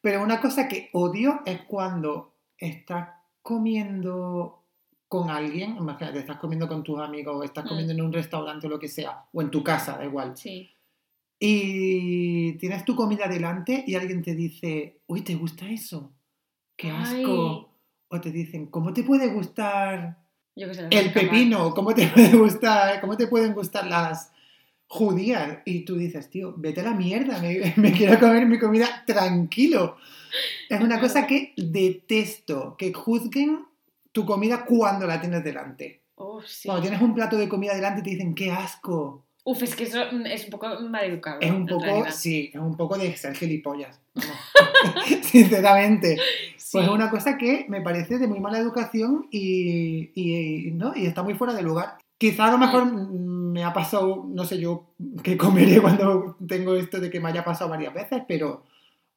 Pero 0.00 0.22
una 0.22 0.40
cosa 0.40 0.66
que 0.68 0.88
odio 0.92 1.40
es 1.44 1.62
cuando 1.62 2.32
estás 2.58 3.08
comiendo 3.42 4.62
con 5.08 5.30
alguien, 5.30 5.76
imagínate, 5.76 6.18
estás 6.20 6.38
comiendo 6.38 6.66
con 6.68 6.82
tus 6.82 6.98
amigos, 7.00 7.36
o 7.36 7.42
estás 7.44 7.64
Mm. 7.64 7.68
comiendo 7.68 7.92
en 7.92 8.00
un 8.02 8.12
restaurante 8.12 8.66
o 8.66 8.70
lo 8.70 8.78
que 8.78 8.88
sea, 8.88 9.24
o 9.32 9.42
en 9.42 9.50
tu 9.50 9.62
casa, 9.62 9.96
da 9.98 10.04
igual. 10.04 10.36
Sí. 10.36 10.70
Y 11.46 12.52
tienes 12.54 12.86
tu 12.86 12.96
comida 12.96 13.28
delante 13.28 13.84
y 13.86 13.94
alguien 13.96 14.22
te 14.22 14.34
dice, 14.34 15.00
uy, 15.06 15.20
¿te 15.20 15.34
gusta 15.34 15.68
eso? 15.68 16.10
¡Qué 16.74 16.90
asco! 16.90 17.68
O 18.08 18.20
te 18.20 18.30
dicen, 18.30 18.66
¿cómo 18.68 18.94
te 18.94 19.02
puede 19.02 19.28
gustar 19.28 20.16
Yo 20.56 20.68
que 20.68 20.74
sé. 20.74 20.82
las 20.82 20.92
el 20.92 21.12
pepino? 21.12 21.74
¿Cómo 21.74 21.94
te 21.94 22.06
puede 22.14 22.34
gustar? 22.34 22.98
¿Cómo 23.02 23.18
te 23.18 23.26
pueden 23.26 23.52
gustar 23.52 23.86
las 23.86 24.32
judías? 24.86 25.58
Y 25.66 25.80
tú 25.84 25.96
dices, 25.96 26.30
tío, 26.30 26.54
vete 26.56 26.80
a 26.80 26.84
la 26.84 26.94
mierda, 26.94 27.38
me, 27.40 27.74
me 27.76 27.92
quiero 27.92 28.18
comer 28.18 28.46
mi 28.46 28.58
comida 28.58 29.04
tranquilo. 29.06 29.98
Es 30.70 30.80
una 30.80 30.98
cosa 30.98 31.26
que 31.26 31.52
detesto, 31.58 32.74
que 32.78 32.92
juzguen 32.94 33.66
tu 34.12 34.24
comida 34.24 34.64
cuando 34.64 35.06
la 35.06 35.20
tienes 35.20 35.44
delante. 35.44 36.00
Sí. 36.46 36.68
Cuando 36.68 36.82
tienes 36.82 37.02
un 37.02 37.14
plato 37.14 37.36
de 37.36 37.48
comida 37.48 37.74
delante 37.74 38.02
te 38.02 38.10
dicen, 38.10 38.34
qué 38.34 38.50
asco. 38.50 39.23
Uf, 39.46 39.62
es 39.62 39.76
que 39.76 39.84
eso 39.84 39.98
mm, 40.10 40.26
es 40.26 40.44
un 40.44 40.50
poco 40.50 40.68
maleducado. 40.80 41.40
Es 41.40 41.50
un 41.50 41.66
poco, 41.66 41.84
realidad. 41.84 42.10
sí, 42.12 42.50
es 42.52 42.60
un 42.60 42.76
poco 42.76 42.96
de 42.96 43.14
ser 43.16 43.34
gilipollas. 43.36 44.00
Sinceramente. 45.22 46.16
Sí. 46.56 46.70
Pues 46.78 46.86
es 46.86 46.90
una 46.92 47.10
cosa 47.10 47.36
que 47.38 47.66
me 47.68 47.80
parece 47.80 48.18
de 48.18 48.26
muy 48.26 48.40
mala 48.40 48.58
educación 48.58 49.26
y, 49.30 50.10
y- 50.14 50.70
¿no? 50.72 50.92
y 50.96 51.06
está 51.06 51.22
muy 51.22 51.34
fuera 51.34 51.52
de 51.54 51.62
lugar. 51.62 51.98
Quizá 52.18 52.46
a 52.46 52.52
lo 52.52 52.58
mejor 52.58 52.86
me 52.90 53.64
ha 53.64 53.72
pasado, 53.72 54.24
no 54.28 54.44
sé 54.44 54.58
yo 54.58 54.86
qué 55.22 55.36
comeré 55.36 55.80
cuando 55.82 56.36
tengo 56.46 56.74
esto 56.74 56.98
de 57.00 57.10
que 57.10 57.20
me 57.20 57.28
haya 57.28 57.44
pasado 57.44 57.70
varias 57.70 57.92
veces, 57.94 58.22
pero 58.26 58.64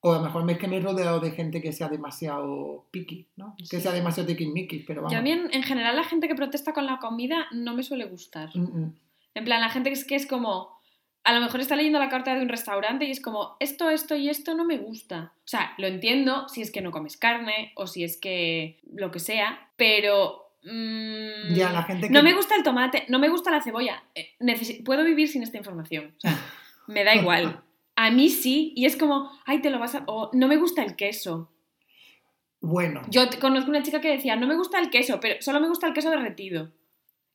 o 0.02 0.14
a 0.14 0.18
lo 0.18 0.24
mejor 0.26 0.50
es 0.52 0.58
que 0.60 0.68
me 0.68 0.78
he 0.78 0.82
rodeado 0.82 1.20
de 1.20 1.32
gente 1.32 1.62
que 1.62 1.74
sea 1.74 1.88
demasiado 1.90 2.86
picky, 2.92 3.28
¿no? 3.36 3.56
Que 3.58 3.78
Sí. 3.78 3.82
sea 3.82 3.92
demasiado 3.94 4.28
tiquismiquis, 4.28 4.84
pero 4.86 5.02
vamos. 5.02 5.14
Yo 5.14 5.20
a 5.20 5.22
mí, 5.24 5.32
en, 5.32 5.52
en 5.52 5.64
general, 5.64 5.96
la 5.96 6.04
gente 6.04 6.28
que 6.28 6.36
protesta 6.36 6.74
con 6.74 6.86
la 6.86 7.00
comida 7.00 7.48
no 7.52 7.74
me 7.74 7.82
suele 7.84 8.06
gustar. 8.06 8.50
Mm, 8.56 8.62
mm. 8.80 8.94
En 9.38 9.46
plan, 9.46 9.62
la 9.62 9.70
gente 9.70 9.90
que 9.90 9.96
es, 9.96 10.06
que 10.06 10.16
es 10.16 10.26
como... 10.28 10.76
A 11.24 11.34
lo 11.34 11.42
mejor 11.42 11.60
está 11.60 11.76
leyendo 11.76 12.00
la 12.00 12.08
carta 12.10 12.34
de 12.34 12.42
un 12.42 12.48
restaurante 12.48 13.04
y 13.06 13.12
es 13.12 13.20
como, 13.22 13.58
esto, 13.60 13.90
esto 13.90 14.16
y 14.16 14.30
esto 14.30 14.56
no 14.56 14.64
me 14.64 14.78
gusta. 14.78 15.34
O 15.40 15.48
sea, 15.48 15.74
lo 15.78 15.86
entiendo 15.88 16.48
si 16.48 16.62
es 16.62 16.72
que 16.72 16.80
no 16.82 16.92
comes 16.92 17.18
carne 17.18 17.74
o 17.76 17.86
si 17.86 18.06
es 18.06 18.18
que 18.18 18.80
lo 18.94 19.12
que 19.12 19.20
sea, 19.20 19.70
pero... 19.76 20.54
mm, 20.64 21.54
Ya, 21.54 21.74
la 21.74 21.84
gente 21.84 22.08
que... 22.08 22.14
No 22.14 22.24
me 22.24 22.34
gusta 22.34 22.56
el 22.56 22.64
tomate, 22.64 23.06
no 23.10 23.20
me 23.20 23.28
gusta 23.28 23.52
la 23.52 23.62
cebolla. 23.62 24.04
Eh, 24.16 24.36
puedo 24.86 25.04
vivir 25.04 25.28
sin 25.28 25.44
esta 25.44 25.58
información. 25.58 26.14
O 26.18 26.20
sea, 26.22 26.38
me 26.88 27.04
da 27.04 27.14
igual. 27.14 27.62
A 27.98 28.10
mí 28.10 28.30
sí, 28.30 28.72
y 28.78 28.86
es 28.86 28.96
como, 28.96 29.30
ay, 29.46 29.60
te 29.62 29.70
lo 29.70 29.80
vas 29.80 29.96
a... 29.96 30.04
O 30.08 30.30
no 30.34 30.48
me 30.48 30.56
gusta 30.56 30.82
el 30.84 30.96
queso. 30.96 31.52
Bueno, 32.62 33.02
Yo 33.10 33.24
conozco 33.42 33.70
una 33.70 33.84
chica 33.84 34.00
que 34.02 34.12
decía, 34.12 34.36
no 34.38 34.48
me 34.48 34.56
gusta 34.56 34.80
el 34.80 34.90
queso, 34.90 35.20
pero 35.20 35.42
solo 35.42 35.60
me 35.60 35.68
gusta 35.68 35.88
el 35.88 35.94
queso 35.94 36.10
derretido. 36.10 36.72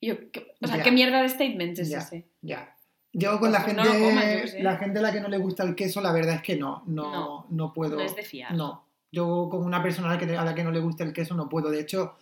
Yo, 0.03 0.17
¿qué- 0.33 0.55
o 0.61 0.67
sea, 0.67 0.79
Ya. 0.79 0.83
¿qué 0.83 0.91
mierda 0.93 1.23
de 1.23 1.29
statement 1.29 1.79
es 1.79 1.89
Ya. 1.89 1.99
ese? 1.99 2.27
ya. 2.43 2.77
Yo 3.15 3.39
con 3.39 3.53
la 3.53 3.61
gente, 3.61 3.83
no 3.83 3.93
lo 3.93 4.01
comas, 4.07 4.25
yo 4.41 4.47
sé. 4.49 4.63
la 4.63 4.77
gente 4.79 4.99
a 4.99 5.03
la 5.03 5.13
que 5.13 5.21
no 5.21 5.29
le 5.29 5.37
gusta 5.39 5.65
el 5.65 5.75
queso, 5.75 6.01
la 6.01 6.13
verdad 6.13 6.37
es 6.37 6.43
que 6.43 6.57
no, 6.57 6.83
no, 6.87 7.11
No, 7.13 7.47
no, 7.51 7.73
puedo. 7.75 7.97
No 7.97 8.03
es 8.03 8.17
de 8.17 8.23
fiar. 8.23 8.55
No, 8.55 8.85
yo 9.13 9.49
con 9.51 9.65
una 9.65 9.83
persona 9.83 10.09
a 10.11 10.15
la, 10.15 10.19
que, 10.19 10.35
a 10.37 10.45
la 10.45 10.55
que 10.55 10.65
no 10.65 10.71
le 10.71 10.81
gusta 10.81 11.05
el 11.05 11.13
queso 11.13 11.35
no 11.35 11.47
puedo. 11.49 11.71
De 11.71 11.81
hecho, 11.81 12.15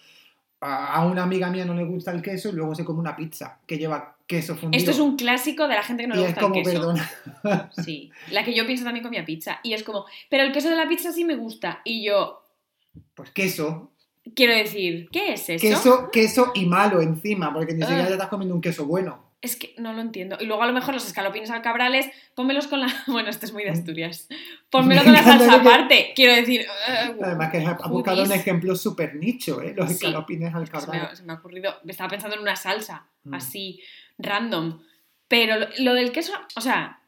a 0.61 1.07
una 1.07 1.23
amiga 1.23 1.49
mía 1.49 1.65
no 1.65 1.75
le 1.75 1.85
gusta 1.85 2.11
el 2.11 2.21
queso 2.23 2.49
y 2.49 2.53
luego 2.53 2.75
se 2.75 2.85
come 2.85 2.99
una 2.99 3.15
pizza 3.17 3.61
que 3.67 3.79
lleva 3.79 4.17
queso 4.27 4.57
fundido. 4.57 4.79
Esto 4.79 4.91
es 4.91 4.99
un 4.99 5.17
clásico 5.17 5.67
de 5.69 5.75
la 5.77 5.83
gente 5.85 6.03
que 6.03 6.09
no 6.09 6.15
y 6.17 6.19
le 6.19 6.25
es 6.25 6.29
gusta 6.31 6.41
como, 6.43 6.55
el 6.57 6.65
queso. 6.65 6.73
perdona. 6.81 7.71
Sí, 7.85 8.11
la 8.33 8.45
que 8.45 8.53
yo 8.53 8.67
pienso 8.67 8.85
también 8.85 9.05
comía 9.05 9.25
pizza. 9.25 9.61
Y 9.63 9.73
es 9.75 9.83
como, 9.85 10.05
pero 10.29 10.43
el 10.43 10.53
queso 10.53 10.69
de 10.71 10.77
la 10.77 10.89
pizza 10.89 11.13
sí 11.13 11.25
me 11.25 11.37
gusta. 11.37 11.81
Y 11.85 12.05
yo, 12.05 12.43
Pues 13.15 13.31
queso, 13.31 13.93
quiero 14.35 14.55
decir, 14.55 15.09
¿qué 15.13 15.33
es 15.35 15.49
eso? 15.49 15.61
queso, 15.67 16.11
queso 16.13 16.53
y 16.55 16.67
malo 16.67 17.01
encima, 17.01 17.53
porque 17.53 17.75
ni 17.75 17.81
siquiera 17.83 18.05
Ah. 18.05 18.07
te 18.07 18.13
estás 18.15 18.29
comiendo 18.29 18.55
un 18.55 18.61
queso 18.61 18.85
bueno. 18.87 19.29
Es 19.43 19.57
que 19.57 19.75
no 19.79 19.95
lo 19.95 20.03
entiendo. 20.03 20.37
Y 20.39 20.45
luego 20.45 20.63
a 20.63 20.67
lo 20.67 20.75
mejor 20.75 20.93
los 20.93 21.07
escalopines 21.07 21.51
alcabrales, 21.51 22.07
pónmelos 22.35 22.67
con 22.67 22.81
la... 22.81 22.89
Bueno, 23.07 23.31
esto 23.31 23.47
es 23.47 23.55
muy 23.55 23.65
de 23.65 23.71
Asturias. 23.71 24.29
Pónmelo 24.69 25.01
Me 25.01 25.05
con 25.07 25.13
la 25.15 25.23
salsa 25.25 25.49
que- 25.63 25.69
aparte. 25.69 26.13
Quiero 26.15 26.35
decir... 26.35 26.67
Además 27.23 27.51
que 27.51 27.59
ha 27.65 27.71
ha 27.71 27.89
buscado 27.89 28.23
un 28.23 28.33
ejemplo 28.33 28.77
súper 28.77 29.15
nicho, 29.17 29.63
¿eh? 29.63 29.73
Los 29.75 29.89
Sí. 29.89 29.95
escalopines 29.95 30.55
al 30.55 30.65
Es 30.65 30.71
que 30.71 30.81
se, 30.81 30.91
me, 30.91 31.17
se 31.17 31.23
me 31.23 31.33
ha 31.33 31.37
ocurrido, 31.37 31.75
estaba 31.89 32.11
pensando 32.11 32.37
en 32.37 32.43
una 32.43 32.55
salsa, 32.57 33.07
Mm. 33.25 33.35
así, 33.35 33.81
random. 34.19 34.83
Pero 35.29 35.59
lo, 35.59 35.67
lo 35.79 35.95
del 35.95 36.13
queso, 36.13 36.33
o 36.57 36.61
sea, 36.61 37.00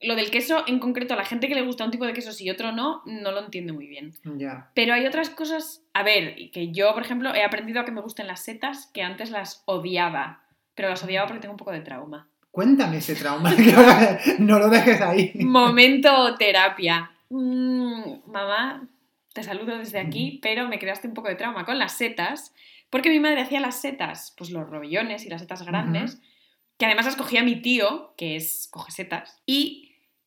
lo 0.00 0.14
del 0.14 0.30
queso 0.30 0.64
en 0.66 0.78
concreto, 0.78 1.14
a 1.14 1.16
la 1.16 1.24
gente 1.24 1.48
que 1.48 1.54
le 1.54 1.62
gusta 1.62 1.84
un 1.84 1.90
tipo 1.90 2.06
de 2.06 2.12
queso 2.12 2.30
y 2.38 2.50
otro 2.50 2.72
no, 2.72 3.02
no 3.06 3.32
lo 3.32 3.40
entiende 3.40 3.72
muy 3.72 3.86
bien. 3.86 4.14
Ya. 4.36 4.70
Pero 4.74 4.94
hay 4.94 5.06
otras 5.06 5.30
cosas, 5.30 5.82
a 5.94 6.02
ver, 6.02 6.50
que 6.52 6.72
yo, 6.72 6.92
por 6.94 7.02
ejemplo, 7.02 7.34
he 7.34 7.42
aprendido 7.42 7.80
a 7.80 7.84
que 7.84 7.92
me 7.92 8.02
gusten 8.02 8.26
las 8.26 8.44
setas, 8.44 8.90
que 8.92 9.02
antes 9.02 9.30
las 9.30 9.62
odiaba. 9.66 10.42
Pero 10.74 10.90
las 10.90 11.02
odiaba 11.02 11.26
porque 11.26 11.40
tengo 11.40 11.54
un 11.54 11.58
poco 11.58 11.72
de 11.72 11.80
trauma. 11.80 12.28
Cuéntame 12.50 12.98
ese 12.98 13.14
trauma, 13.14 13.54
no 14.38 14.58
lo 14.58 14.68
dejes 14.68 15.00
ahí. 15.00 15.32
Momento 15.34 16.36
terapia. 16.36 17.10
Mm, 17.28 18.30
mamá, 18.30 18.88
te 19.32 19.42
saludo 19.42 19.76
desde 19.78 19.98
aquí, 19.98 20.38
pero 20.42 20.68
me 20.68 20.78
creaste 20.78 21.08
un 21.08 21.14
poco 21.14 21.28
de 21.28 21.34
trauma 21.34 21.66
con 21.66 21.78
las 21.78 21.96
setas, 21.96 22.54
porque 22.88 23.10
mi 23.10 23.20
madre 23.20 23.42
hacía 23.42 23.60
las 23.60 23.80
setas, 23.80 24.34
pues 24.38 24.50
los 24.50 24.68
robillones 24.68 25.26
y 25.26 25.28
las 25.28 25.42
setas 25.42 25.66
grandes, 25.66 26.20
que 26.78 26.86
además 26.86 27.06
las 27.06 27.16
cogía 27.16 27.42
mi 27.42 27.60
tío, 27.60 28.14
que 28.16 28.36
es 28.36 28.68
coge 28.70 28.92
setas, 28.92 29.42
y 29.44 29.85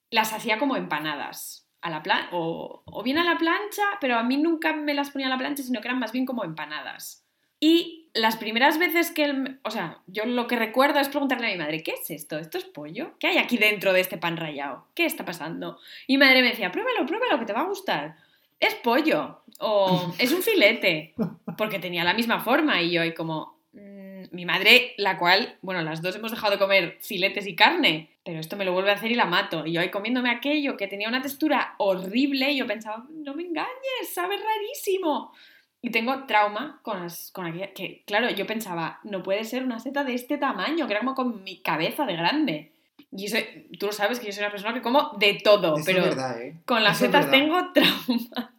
las 0.10 0.34
hacía 0.34 0.58
como 0.58 0.76
empanadas. 0.76 1.66
A 1.82 1.90
la 1.90 2.04
plan 2.04 2.28
o, 2.32 2.84
bien 3.06 3.18
a 3.18 3.24
la 3.24 3.38
plancha, 3.38 3.84
pero 4.02 4.18
a 4.18 4.24
mí 4.24 4.36
nunca 4.36 4.74
me 4.74 4.94
las 4.94 5.12
ponía 5.12 5.28
a 5.28 5.30
la 5.30 5.38
plancha, 5.38 5.64
sino 5.64 5.80
que 5.80 5.88
eran 5.88 6.00
más 6.00 6.12
bien 6.12 6.26
como 6.26 6.44
empanadas. 6.44 7.26
Y 7.62 8.10
las 8.14 8.36
primeras 8.36 8.78
veces 8.78 9.12
que 9.12 9.26
él, 9.26 9.60
o 9.64 9.72
sea, 9.72 10.00
yo 10.08 10.26
lo 10.26 10.48
que 10.48 10.58
recuerdo 10.58 11.00
es 11.00 11.08
preguntarle 11.08 11.48
a 11.48 11.52
mi 11.52 11.58
madre, 11.58 11.84
¿qué 11.84 11.92
es 11.92 12.10
esto? 12.10 12.38
¿Esto 12.38 12.58
es 12.58 12.66
pollo? 12.66 13.14
¿Qué 13.18 13.28
hay 13.28 13.38
aquí 13.38 13.58
dentro 13.58 13.94
de 13.94 14.02
este 14.02 14.18
pan 14.18 14.36
rallado? 14.36 14.88
¿Qué 14.94 15.06
está 15.06 15.24
pasando? 15.24 15.80
Y 16.06 16.18
mi 16.18 16.26
madre 16.26 16.42
me 16.42 16.50
decía, 16.50 16.72
pruébalo, 16.72 17.06
pruébalo, 17.06 17.40
que 17.40 17.46
te 17.46 17.54
va 17.54 17.62
a 17.62 17.68
gustar. 17.68 18.18
Es 18.60 18.76
pollo 18.76 19.42
o 19.60 20.14
es 20.18 20.34
un 20.34 20.42
filete, 20.42 21.14
porque 21.58 21.80
tenía 21.80 22.04
la 22.04 22.14
misma 22.14 22.42
forma 22.42 22.82
y 22.82 22.92
yo 22.92 23.02
ahí 23.02 23.14
como, 23.14 23.58
mm, 23.72 24.24
mi 24.32 24.46
madre, 24.46 24.94
la 24.98 25.18
cual, 25.18 25.58
bueno, 25.62 25.82
las 25.82 26.02
dos 26.02 26.16
hemos 26.16 26.32
dejado 26.32 26.54
de 26.54 26.60
comer 26.60 26.98
filetes 27.02 27.48
y 27.48 27.56
carne, 27.56 28.10
pero 28.30 28.42
esto 28.42 28.58
me 28.58 28.64
lo 28.64 28.74
vuelve 28.74 28.92
a 28.92 28.94
hacer 28.94 29.12
y 29.12 29.16
la 29.16 29.26
mato. 29.26 29.66
Y 29.66 29.72
yo 29.72 29.82
ahí 29.82 29.90
comiéndome 29.90 30.30
aquello 30.30 30.78
que 30.78 30.88
tenía 30.88 31.10
una 31.10 31.24
textura 31.24 31.74
horrible 31.80 32.52
y 32.52 32.58
yo 32.60 32.68
pensaba, 32.68 33.08
no 33.10 33.34
me 33.34 33.42
engañes, 33.42 34.14
sabe 34.14 34.36
rarísimo. 34.38 35.34
Y 35.82 35.90
tengo 35.90 36.28
trauma 36.28 36.80
con, 36.84 37.00
las, 37.02 37.32
con 37.32 37.48
aquella, 37.48 37.74
que 37.74 38.04
claro, 38.06 38.30
yo 38.30 38.46
pensaba, 38.46 39.00
no 39.04 39.24
puede 39.24 39.46
ser 39.46 39.64
una 39.64 39.80
seta 39.80 40.04
de 40.04 40.14
este 40.14 40.38
tamaño, 40.38 40.86
que 40.86 40.94
era 40.94 41.00
como 41.00 41.16
con 41.16 41.44
mi 41.44 41.60
cabeza 41.62 42.06
de 42.06 42.18
grande. 42.18 42.72
Y 43.12 43.26
eso, 43.26 43.38
tú 43.80 43.88
lo 43.88 43.94
sabes 43.94 44.20
que 44.20 44.28
yo 44.28 44.32
soy 44.32 44.44
una 44.44 44.52
persona 44.52 44.76
que 44.76 44.84
como 44.84 45.18
de 45.18 45.42
todo, 45.44 45.78
Eso 45.78 45.86
pero 45.88 46.02
es 46.02 46.10
verdad, 46.10 46.40
¿eh? 46.40 46.62
con 46.66 46.84
las 46.84 46.98
Eso 46.98 47.06
es 47.06 47.12
setas 47.12 47.32
tengo 47.32 47.72
trauma. 47.74 48.54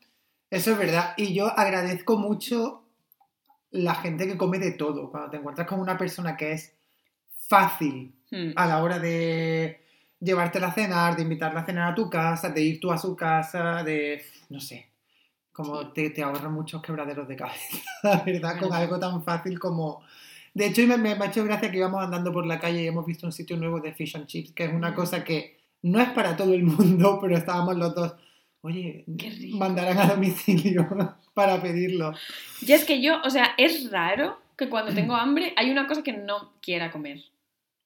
Eso 0.50 0.72
es 0.72 0.78
verdad. 0.78 1.14
Y 1.16 1.32
yo 1.32 1.46
agradezco 1.46 2.16
mucho 2.16 2.88
la 3.70 3.94
gente 3.94 4.26
que 4.26 4.36
come 4.36 4.58
de 4.58 4.72
todo. 4.72 5.12
Cuando 5.12 5.30
te 5.30 5.36
encuentras 5.36 5.68
con 5.68 5.78
una 5.78 5.96
persona 5.96 6.36
que 6.36 6.54
es 6.54 6.74
fácil 7.46 8.16
Hmm. 8.30 8.52
a 8.56 8.66
la 8.66 8.82
hora 8.82 8.98
de 8.98 9.80
llevártela 10.20 10.68
a 10.68 10.72
cenar, 10.72 11.16
de 11.16 11.22
invitarla 11.22 11.60
a 11.60 11.64
cenar 11.66 11.92
a 11.92 11.94
tu 11.94 12.08
casa, 12.10 12.50
de 12.50 12.62
ir 12.62 12.78
tú 12.80 12.92
a 12.92 12.98
su 12.98 13.16
casa, 13.16 13.82
de, 13.82 14.22
no 14.50 14.60
sé, 14.60 14.88
como 15.52 15.80
Sí. 15.82 15.88
te, 15.94 16.10
te 16.10 16.22
ahorra 16.22 16.48
muchos 16.48 16.80
quebraderos 16.82 17.26
de 17.26 17.36
cabeza, 17.36 17.78
la 18.02 18.22
verdad, 18.24 18.58
con 18.58 18.72
algo 18.72 18.98
tan 18.98 19.22
fácil 19.24 19.58
como... 19.58 20.02
De 20.52 20.66
hecho, 20.66 20.82
me, 20.86 20.96
me 20.96 21.10
ha 21.12 21.24
hecho 21.26 21.44
gracia 21.44 21.70
que 21.70 21.76
íbamos 21.78 22.02
andando 22.02 22.32
por 22.32 22.44
la 22.44 22.58
calle 22.58 22.82
y 22.82 22.86
hemos 22.88 23.06
visto 23.06 23.24
un 23.26 23.32
sitio 23.32 23.56
nuevo 23.56 23.78
de 23.80 23.94
fish 23.94 24.16
and 24.16 24.26
chips, 24.26 24.52
que 24.52 24.64
es 24.64 24.72
una 24.72 24.90
Mm. 24.90 24.94
cosa 24.94 25.22
que 25.24 25.58
no 25.82 26.00
es 26.00 26.10
para 26.10 26.36
todo 26.36 26.52
el 26.54 26.64
mundo, 26.64 27.18
pero 27.22 27.36
estábamos 27.36 27.76
los 27.76 27.94
dos, 27.94 28.14
oye, 28.60 29.04
mandarán 29.52 29.98
a 29.98 30.06
domicilio 30.06 30.88
para 31.34 31.62
pedirlo. 31.62 32.12
Y 32.60 32.72
es 32.72 32.84
que 32.84 33.00
yo, 33.00 33.20
o 33.24 33.30
sea, 33.30 33.54
es 33.58 33.90
raro 33.90 34.38
que 34.58 34.68
cuando 34.68 34.92
tengo 34.92 35.14
hambre 35.16 35.54
hay 35.56 35.70
una 35.70 35.86
cosa 35.86 36.02
que 36.02 36.12
no 36.12 36.52
quiera 36.60 36.90
comer. 36.90 37.22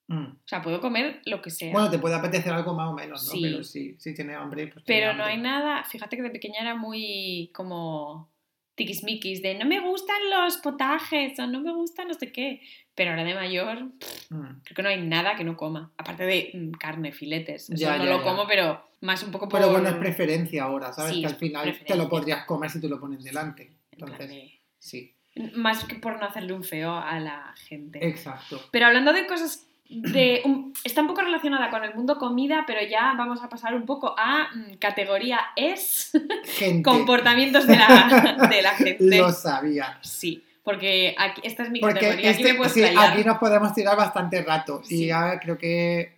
Mm. 0.07 0.25
O 0.27 0.37
sea, 0.47 0.61
puedo 0.63 0.81
comer 0.81 1.23
lo 1.25 1.41
que 1.41 1.51
sea. 1.51 1.73
Bueno, 1.73 1.91
te 1.91 1.99
puede 1.99 2.15
apetecer 2.15 2.53
algo 2.53 2.75
más 2.75 2.89
o 2.91 2.93
menos, 2.93 3.25
¿no? 3.25 3.31
Sí. 3.33 3.41
Pero 3.43 3.65
sí, 3.65 3.97
si 3.99 4.15
tienes 4.15 4.37
hambre, 4.37 4.67
pues 4.69 4.85
tiene 4.85 5.01
pero 5.03 5.15
no 5.17 5.25
hay 5.25 5.39
nada. 5.39 5.83
Fíjate 5.85 6.17
que 6.17 6.23
de 6.23 6.31
pequeña 6.31 6.61
era 6.61 6.75
muy 6.75 7.51
como 7.55 8.31
tiquismiquis 8.75 9.41
de 9.41 9.55
no 9.55 9.65
me 9.67 9.79
gustan 9.81 10.17
los 10.31 10.57
potajes 10.59 11.39
o 11.39 11.47
no 11.47 11.61
me 11.61 11.73
gusta 11.73 12.05
no 12.05 12.15
sé 12.15 12.33
qué. 12.33 12.61
Pero 12.95 13.11
ahora 13.11 13.25
de 13.25 13.35
mayor, 13.35 13.83
Mm. 14.31 14.61
creo 14.63 14.77
que 14.77 14.83
no 14.83 14.89
hay 14.89 15.01
nada 15.01 15.35
que 15.37 15.45
no 15.45 15.57
coma. 15.57 15.93
Aparte 15.97 16.25
de 16.25 16.51
mm, 16.55 16.71
carne, 16.73 17.13
filetes. 17.13 17.71
Eso 17.71 17.75
Ya, 17.81 17.97
no 17.99 18.05
ya, 18.05 18.11
lo 18.11 18.19
ya. 18.19 18.23
como, 18.25 18.47
pero 18.47 18.89
más 19.01 19.23
un 19.23 19.31
poco 19.33 19.49
por. 19.49 19.59
Pero 19.61 19.73
bueno, 19.73 19.89
es 19.89 19.95
preferencia 19.97 20.65
ahora, 20.65 20.93
¿sabes? 20.93 21.15
Sí, 21.15 21.21
que 21.23 21.27
al 21.27 21.35
final 21.37 21.79
te 21.87 21.97
lo 21.97 22.09
podrías 22.09 22.45
comer 22.45 22.71
si 22.71 22.81
te 22.81 22.89
lo 22.89 23.01
ponen 23.01 23.21
delante. 23.23 23.63
en 23.65 23.75
Entonces, 23.93 24.29
de- 24.29 24.61
sí, 24.79 25.15
Más 25.55 25.85
que 25.85 25.97
por 25.97 26.19
no 26.21 26.27
hacerle 26.27 26.53
un 26.53 26.63
feo 26.65 26.93
a 26.97 27.19
la 27.21 27.53
gente. 27.57 28.07
exacto. 28.07 28.61
Pero 28.71 28.87
hablando 28.87 29.13
de 29.13 29.27
cosas 29.27 29.67
de... 30.03 30.43
un- 30.45 30.73
está 30.85 31.01
un 31.03 31.07
poco 31.09 31.23
relacionada 31.23 31.71
con 31.71 31.83
el 31.85 31.95
mundo 31.95 32.19
comida, 32.19 32.65
pero 32.67 32.81
ya 32.89 33.15
vamos 33.17 33.43
a 33.43 33.49
pasar 33.49 33.75
un 33.75 33.85
poco 33.87 34.15
a 34.19 34.49
mm, 34.55 34.75
categoría 34.79 35.41
es 35.57 36.13
Gente, 36.57 36.83
comportamientos 36.83 37.67
de 37.67 37.77
la, 37.77 38.47
de 38.51 38.63
la 38.63 38.71
gente. 38.75 39.19
lo 39.19 39.33
sabía. 39.33 39.99
Sí, 40.03 40.43
porque 40.63 41.15
aquí, 41.19 41.41
esta 41.45 41.63
es 41.65 41.71
mi 41.71 41.81
Porque 41.81 42.01
categoría, 42.01 42.31
aquí 42.31 42.43
me 42.43 42.51
este- 42.51 42.69
sí, 42.71 42.83
aquí 42.97 43.25
nos 43.25 43.39
podemos 43.39 43.75
tirar 43.75 43.97
bastante 43.97 44.43
rato. 44.43 44.83
Sí. 44.85 45.05
Y 45.05 45.07
ya 45.09 45.39
creo 45.41 45.59
que 45.59 46.15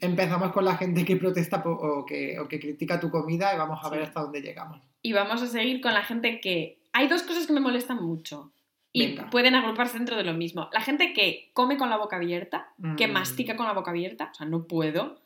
empezamos 0.00 0.52
con 0.52 0.64
la 0.64 0.76
gente 0.76 1.04
que 1.04 1.16
protesta 1.16 1.62
o 1.64 2.04
que, 2.06 2.38
o 2.38 2.48
que 2.48 2.58
critica 2.58 2.98
tu 2.98 3.10
comida 3.10 3.54
y 3.54 3.58
vamos 3.58 3.78
a 3.84 3.88
ver 3.90 4.02
hasta 4.02 4.20
dónde 4.20 4.40
llegamos. 4.40 4.80
Y 5.02 5.12
vamos 5.12 5.42
a 5.42 5.46
seguir 5.46 5.80
con 5.80 5.94
la 5.94 6.02
gente 6.02 6.40
que... 6.40 6.78
Hay 6.92 7.06
dos 7.08 7.22
cosas 7.22 7.46
que 7.46 7.52
me 7.52 7.60
molestan 7.60 8.02
mucho 8.02 8.52
y 8.92 9.06
Venga. 9.06 9.30
pueden 9.30 9.54
agruparse 9.54 9.96
dentro 9.98 10.16
de 10.16 10.24
lo 10.24 10.32
mismo. 10.34 10.68
La 10.72 10.80
gente 10.80 11.12
que 11.12 11.50
come 11.52 11.76
con 11.76 11.90
la 11.90 11.96
boca 11.96 12.16
abierta, 12.16 12.68
que 12.96 13.06
Mm. 13.06 13.12
mastica 13.12 13.56
con 13.56 13.66
la 13.66 13.72
boca 13.72 13.90
abierta, 13.90 14.30
o 14.32 14.34
sea, 14.34 14.46
no 14.46 14.64
puedo. 14.66 15.20